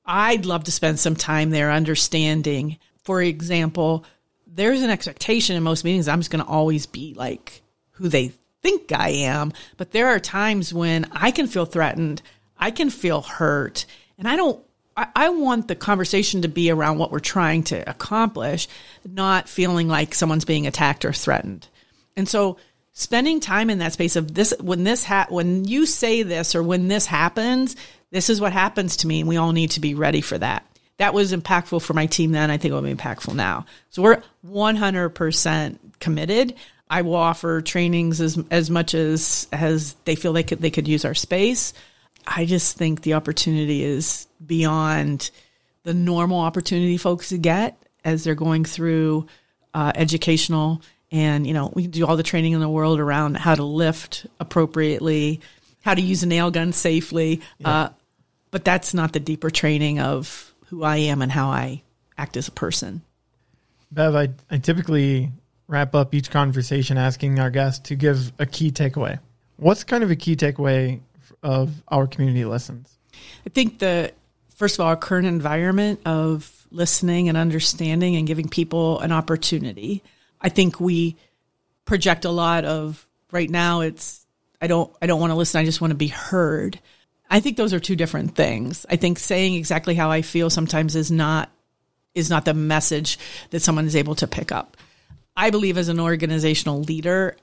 I'd 0.07 0.47
love 0.47 0.63
to 0.63 0.71
spend 0.71 0.99
some 0.99 1.15
time 1.15 1.51
there 1.51 1.71
understanding, 1.71 2.79
for 3.03 3.21
example, 3.21 4.05
there's 4.47 4.81
an 4.81 4.89
expectation 4.89 5.55
in 5.55 5.61
most 5.61 5.83
meetings 5.83 6.07
I'm 6.07 6.19
just 6.19 6.31
going 6.31 6.43
to 6.43 6.49
always 6.49 6.87
be 6.87 7.13
like 7.15 7.61
who 7.91 8.09
they 8.09 8.31
think 8.65 8.91
I 8.91 9.09
am. 9.09 9.53
But 9.77 9.91
there 9.91 10.07
are 10.07 10.19
times 10.19 10.73
when 10.73 11.05
I 11.11 11.29
can 11.29 11.45
feel 11.45 11.65
threatened, 11.65 12.23
I 12.57 12.71
can 12.71 12.89
feel 12.89 13.21
hurt, 13.21 13.85
and 14.17 14.27
I 14.27 14.35
don't. 14.35 14.61
I, 14.97 15.27
want 15.27 15.67
the 15.67 15.75
conversation 15.75 16.43
to 16.43 16.47
be 16.47 16.71
around 16.71 16.99
what 16.99 17.11
we're 17.11 17.19
trying 17.19 17.63
to 17.63 17.89
accomplish, 17.89 18.69
not 19.05 19.49
feeling 19.49 19.89
like 19.89 20.15
someone's 20.15 20.45
being 20.45 20.67
attacked 20.67 21.03
or 21.03 21.11
threatened. 21.11 21.67
And 22.15 22.29
so 22.29 22.55
spending 22.93 23.41
time 23.41 23.69
in 23.69 23.79
that 23.79 23.91
space 23.91 24.15
of 24.15 24.33
this 24.33 24.53
when 24.61 24.85
this 24.85 25.03
ha- 25.03 25.25
when 25.27 25.65
you 25.65 25.85
say 25.85 26.23
this 26.23 26.55
or 26.55 26.63
when 26.63 26.87
this 26.87 27.05
happens, 27.05 27.75
this 28.11 28.29
is 28.29 28.39
what 28.39 28.53
happens 28.53 28.95
to 28.95 29.07
me 29.07 29.19
and 29.19 29.27
we 29.27 29.35
all 29.35 29.51
need 29.51 29.71
to 29.71 29.81
be 29.81 29.95
ready 29.95 30.21
for 30.21 30.37
that. 30.37 30.65
That 30.95 31.13
was 31.13 31.33
impactful 31.33 31.81
for 31.81 31.93
my 31.93 32.05
team 32.05 32.31
then. 32.31 32.49
I 32.49 32.57
think 32.57 32.71
it 32.71 32.75
will 32.75 32.81
be 32.81 32.95
impactful 32.95 33.35
now. 33.35 33.65
So 33.89 34.01
we're 34.01 34.23
100% 34.47 35.77
committed. 35.99 36.55
I 36.89 37.01
will 37.01 37.15
offer 37.15 37.61
trainings 37.61 38.21
as 38.21 38.37
as 38.51 38.69
much 38.69 38.93
as 38.93 39.47
as 39.51 39.95
they 40.05 40.15
feel 40.15 40.33
they 40.33 40.43
could 40.43 40.61
they 40.61 40.69
could 40.69 40.87
use 40.87 41.05
our 41.05 41.15
space. 41.15 41.73
I 42.27 42.45
just 42.45 42.77
think 42.77 43.01
the 43.01 43.13
opportunity 43.13 43.83
is 43.83 44.27
beyond 44.45 45.31
the 45.83 45.93
normal 45.93 46.39
opportunity 46.39 46.97
folks 46.97 47.31
get 47.31 47.77
as 48.03 48.23
they're 48.23 48.35
going 48.35 48.65
through 48.65 49.27
uh, 49.73 49.91
educational 49.95 50.81
and 51.11 51.45
you 51.45 51.53
know 51.53 51.71
we 51.73 51.87
do 51.87 52.05
all 52.05 52.17
the 52.17 52.23
training 52.23 52.53
in 52.53 52.59
the 52.59 52.69
world 52.69 52.99
around 52.99 53.37
how 53.37 53.55
to 53.55 53.63
lift 53.63 54.25
appropriately 54.39 55.41
how 55.83 55.93
to 55.93 56.01
use 56.01 56.23
a 56.23 56.27
nail 56.27 56.49
gun 56.49 56.73
safely 56.73 57.41
uh, 57.63 57.89
but 58.51 58.65
that's 58.65 58.93
not 58.93 59.13
the 59.13 59.19
deeper 59.19 59.49
training 59.49 59.99
of 59.99 60.53
who 60.67 60.83
i 60.83 60.97
am 60.97 61.21
and 61.21 61.31
how 61.31 61.49
i 61.49 61.81
act 62.17 62.35
as 62.37 62.47
a 62.47 62.51
person 62.51 63.01
Bev, 63.91 64.15
I, 64.15 64.29
I 64.49 64.57
typically 64.57 65.31
wrap 65.67 65.95
up 65.95 66.13
each 66.13 66.29
conversation 66.29 66.97
asking 66.97 67.39
our 67.39 67.49
guests 67.49 67.87
to 67.89 67.95
give 67.95 68.31
a 68.39 68.45
key 68.45 68.71
takeaway. 68.71 69.19
What's 69.57 69.83
kind 69.83 70.03
of 70.03 70.11
a 70.11 70.15
key 70.15 70.35
takeaway 70.35 70.99
of 71.41 71.71
Our 71.87 72.07
Community 72.07 72.45
Listens? 72.45 72.97
I 73.45 73.49
think 73.49 73.79
the 73.79 74.11
first 74.55 74.75
of 74.75 74.81
all, 74.81 74.87
our 74.87 74.95
current 74.95 75.27
environment 75.27 76.01
of 76.05 76.67
listening 76.71 77.29
and 77.29 77.37
understanding 77.37 78.15
and 78.15 78.27
giving 78.27 78.49
people 78.49 78.99
an 78.99 79.11
opportunity. 79.11 80.03
I 80.41 80.49
think 80.49 80.79
we 80.79 81.15
project 81.85 82.25
a 82.25 82.31
lot 82.31 82.65
of 82.65 83.05
right 83.31 83.49
now 83.49 83.81
it's 83.81 84.25
I 84.61 84.67
don't 84.67 84.91
I 85.01 85.07
don't 85.07 85.19
want 85.19 85.31
to 85.31 85.35
listen, 85.35 85.59
I 85.59 85.65
just 85.65 85.81
want 85.81 85.91
to 85.91 85.95
be 85.95 86.07
heard. 86.07 86.79
I 87.29 87.39
think 87.39 87.57
those 87.57 87.73
are 87.73 87.79
two 87.79 87.95
different 87.95 88.35
things. 88.35 88.85
I 88.89 88.97
think 88.97 89.19
saying 89.19 89.55
exactly 89.55 89.95
how 89.95 90.11
I 90.11 90.21
feel 90.21 90.49
sometimes 90.49 90.95
is 90.95 91.11
not 91.11 91.49
is 92.13 92.29
not 92.29 92.45
the 92.45 92.53
message 92.53 93.19
that 93.49 93.61
someone 93.61 93.85
is 93.85 93.95
able 93.95 94.15
to 94.15 94.27
pick 94.27 94.51
up. 94.51 94.77
I 95.35 95.49
believe 95.49 95.77
as 95.77 95.89
an 95.89 95.99
organizational 95.99 96.81
leader, 96.81 97.35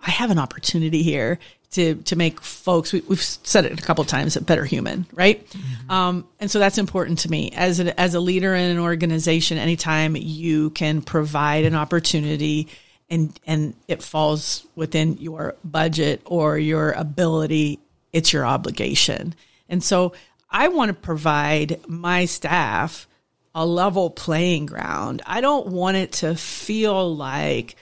I 0.00 0.10
have 0.10 0.30
an 0.30 0.38
opportunity 0.38 1.02
here 1.02 1.38
to 1.72 1.96
to 1.96 2.16
make 2.16 2.40
folks. 2.40 2.92
We, 2.92 3.00
have 3.08 3.22
said 3.22 3.64
it 3.64 3.78
a 3.78 3.82
couple 3.82 4.04
times, 4.04 4.36
a 4.36 4.40
better 4.40 4.64
human, 4.64 5.06
right? 5.12 5.44
Mm-hmm. 5.50 5.90
Um, 5.90 6.28
and 6.40 6.50
so 6.50 6.58
that's 6.58 6.78
important 6.78 7.20
to 7.20 7.30
me 7.30 7.50
as 7.54 7.80
a, 7.80 7.98
as 7.98 8.14
a 8.14 8.20
leader 8.20 8.54
in 8.54 8.70
an 8.70 8.78
organization. 8.78 9.58
Anytime 9.58 10.16
you 10.16 10.70
can 10.70 11.02
provide 11.02 11.64
an 11.64 11.74
opportunity, 11.74 12.68
and 13.10 13.38
and 13.46 13.74
it 13.88 14.02
falls 14.02 14.66
within 14.76 15.16
your 15.18 15.56
budget 15.64 16.22
or 16.24 16.58
your 16.58 16.92
ability, 16.92 17.80
it's 18.12 18.32
your 18.32 18.46
obligation. 18.46 19.34
And 19.68 19.82
so 19.82 20.12
I 20.50 20.68
want 20.68 20.90
to 20.90 20.94
provide 20.94 21.80
my 21.86 22.24
staff 22.24 23.07
a 23.58 23.66
level 23.66 24.08
playing 24.08 24.66
ground. 24.66 25.20
I 25.26 25.40
don't 25.40 25.66
want 25.66 25.96
it 25.96 26.12
to 26.12 26.36
feel 26.36 27.16
like, 27.16 27.74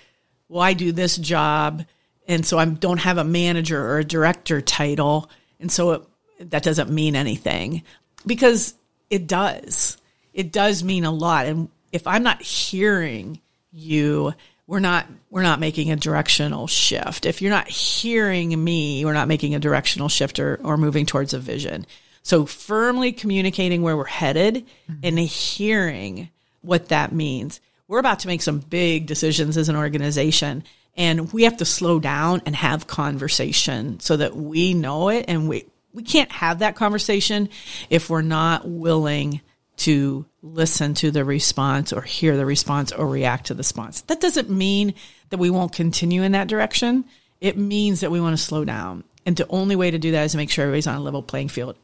well, 0.48 0.62
I 0.62 0.72
do 0.72 0.90
this 0.92 1.16
job 1.18 1.84
and 2.28 2.44
so 2.44 2.58
I 2.58 2.64
don't 2.64 2.98
have 2.98 3.18
a 3.18 3.24
manager 3.24 3.80
or 3.80 3.98
a 3.98 4.04
director 4.04 4.60
title, 4.60 5.30
and 5.60 5.70
so 5.70 5.92
it, 5.92 6.02
that 6.50 6.62
doesn't 6.62 6.90
mean 6.90 7.14
anything 7.14 7.82
because 8.26 8.74
it 9.10 9.26
does. 9.26 9.96
It 10.34 10.52
does 10.52 10.82
mean 10.82 11.04
a 11.04 11.10
lot, 11.10 11.46
and 11.46 11.68
if 11.92 12.06
I'm 12.06 12.22
not 12.22 12.42
hearing 12.42 13.40
you, 13.70 14.34
we're 14.66 14.80
not 14.80 15.06
we're 15.30 15.42
not 15.42 15.60
making 15.60 15.92
a 15.92 15.96
directional 15.96 16.66
shift. 16.66 17.26
If 17.26 17.40
you're 17.40 17.50
not 17.50 17.68
hearing 17.68 18.62
me, 18.62 19.04
we're 19.04 19.12
not 19.12 19.28
making 19.28 19.54
a 19.54 19.60
directional 19.60 20.08
shift 20.08 20.40
or, 20.40 20.58
or 20.62 20.76
moving 20.76 21.06
towards 21.06 21.32
a 21.32 21.38
vision. 21.38 21.86
So 22.26 22.44
firmly 22.44 23.12
communicating 23.12 23.82
where 23.82 23.96
we're 23.96 24.04
headed 24.04 24.66
mm-hmm. 24.90 25.00
and 25.04 25.16
hearing 25.16 26.28
what 26.60 26.88
that 26.88 27.12
means. 27.12 27.60
We're 27.86 28.00
about 28.00 28.18
to 28.20 28.26
make 28.26 28.42
some 28.42 28.58
big 28.58 29.06
decisions 29.06 29.56
as 29.56 29.68
an 29.68 29.76
organization 29.76 30.64
and 30.96 31.32
we 31.32 31.44
have 31.44 31.58
to 31.58 31.64
slow 31.64 32.00
down 32.00 32.42
and 32.44 32.56
have 32.56 32.88
conversation 32.88 34.00
so 34.00 34.16
that 34.16 34.34
we 34.34 34.74
know 34.74 35.08
it 35.08 35.26
and 35.28 35.48
we 35.48 35.66
we 35.94 36.02
can't 36.02 36.32
have 36.32 36.58
that 36.58 36.74
conversation 36.74 37.48
if 37.90 38.10
we're 38.10 38.22
not 38.22 38.68
willing 38.68 39.40
to 39.76 40.26
listen 40.42 40.94
to 40.94 41.12
the 41.12 41.24
response 41.24 41.92
or 41.92 42.02
hear 42.02 42.36
the 42.36 42.44
response 42.44 42.90
or 42.90 43.06
react 43.06 43.46
to 43.46 43.54
the 43.54 43.58
response. 43.58 44.00
That 44.00 44.20
doesn't 44.20 44.50
mean 44.50 44.94
that 45.30 45.38
we 45.38 45.48
won't 45.48 45.72
continue 45.72 46.24
in 46.24 46.32
that 46.32 46.48
direction. 46.48 47.04
It 47.40 47.56
means 47.56 48.00
that 48.00 48.10
we 48.10 48.20
want 48.20 48.36
to 48.36 48.42
slow 48.42 48.64
down. 48.64 49.04
And 49.24 49.36
the 49.36 49.46
only 49.46 49.76
way 49.76 49.92
to 49.92 49.98
do 49.98 50.10
that 50.10 50.24
is 50.24 50.32
to 50.32 50.38
make 50.38 50.50
sure 50.50 50.64
everybody's 50.64 50.88
on 50.88 50.96
a 50.96 51.00
level 51.00 51.22
playing 51.22 51.50
field. 51.50 51.76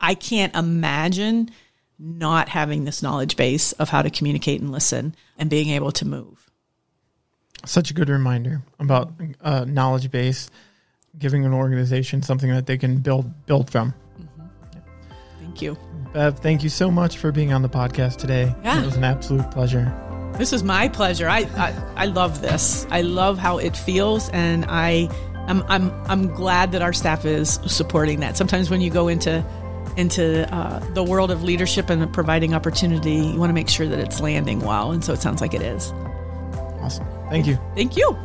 I 0.00 0.14
can't 0.14 0.54
imagine 0.54 1.50
not 1.98 2.48
having 2.48 2.84
this 2.84 3.02
knowledge 3.02 3.36
base 3.36 3.72
of 3.72 3.88
how 3.88 4.02
to 4.02 4.10
communicate 4.10 4.60
and 4.60 4.70
listen 4.70 5.14
and 5.38 5.48
being 5.48 5.70
able 5.70 5.92
to 5.92 6.06
move 6.06 6.46
such 7.68 7.90
a 7.90 7.94
good 7.94 8.08
reminder 8.08 8.62
about 8.78 9.12
uh, 9.40 9.64
knowledge 9.64 10.10
base, 10.10 10.50
giving 11.18 11.44
an 11.44 11.52
organization 11.52 12.22
something 12.22 12.50
that 12.50 12.66
they 12.66 12.78
can 12.78 12.98
build 12.98 13.46
build 13.46 13.70
from. 13.70 13.92
Mm-hmm. 14.18 14.80
Thank 15.40 15.62
you, 15.62 15.76
Bev. 16.12 16.38
Thank 16.38 16.62
you 16.62 16.68
so 16.68 16.90
much 16.90 17.18
for 17.18 17.32
being 17.32 17.52
on 17.52 17.62
the 17.62 17.68
podcast 17.68 18.16
today. 18.16 18.54
Yeah. 18.62 18.82
It 18.82 18.86
was 18.86 18.96
an 18.96 19.04
absolute 19.04 19.50
pleasure. 19.50 19.92
This 20.38 20.52
is 20.52 20.62
my 20.62 20.88
pleasure. 20.88 21.28
I, 21.28 21.40
I, 21.56 21.72
I 21.96 22.04
love 22.06 22.42
this. 22.42 22.86
I 22.90 23.00
love 23.00 23.38
how 23.38 23.56
it 23.58 23.76
feels, 23.76 24.28
and 24.30 24.66
I 24.68 25.08
I'm 25.48 25.62
I'm 25.68 25.90
I'm 26.06 26.34
glad 26.34 26.72
that 26.72 26.82
our 26.82 26.92
staff 26.92 27.24
is 27.24 27.58
supporting 27.66 28.20
that. 28.20 28.36
Sometimes 28.36 28.70
when 28.70 28.80
you 28.80 28.90
go 28.90 29.08
into 29.08 29.44
into 29.96 30.52
uh, 30.54 30.80
the 30.94 31.02
world 31.02 31.30
of 31.30 31.42
leadership 31.42 31.90
and 31.90 32.12
providing 32.12 32.54
opportunity, 32.54 33.14
you 33.14 33.38
want 33.38 33.50
to 33.50 33.54
make 33.54 33.68
sure 33.68 33.86
that 33.86 33.98
it's 33.98 34.20
landing 34.20 34.60
well, 34.60 34.92
and 34.92 35.04
so 35.04 35.12
it 35.12 35.20
sounds 35.20 35.40
like 35.40 35.54
it 35.54 35.62
is. 35.62 35.92
Awesome. 36.80 37.06
Thank 37.30 37.46
you. 37.46 37.58
Thank 37.74 37.96
you. 37.96 38.16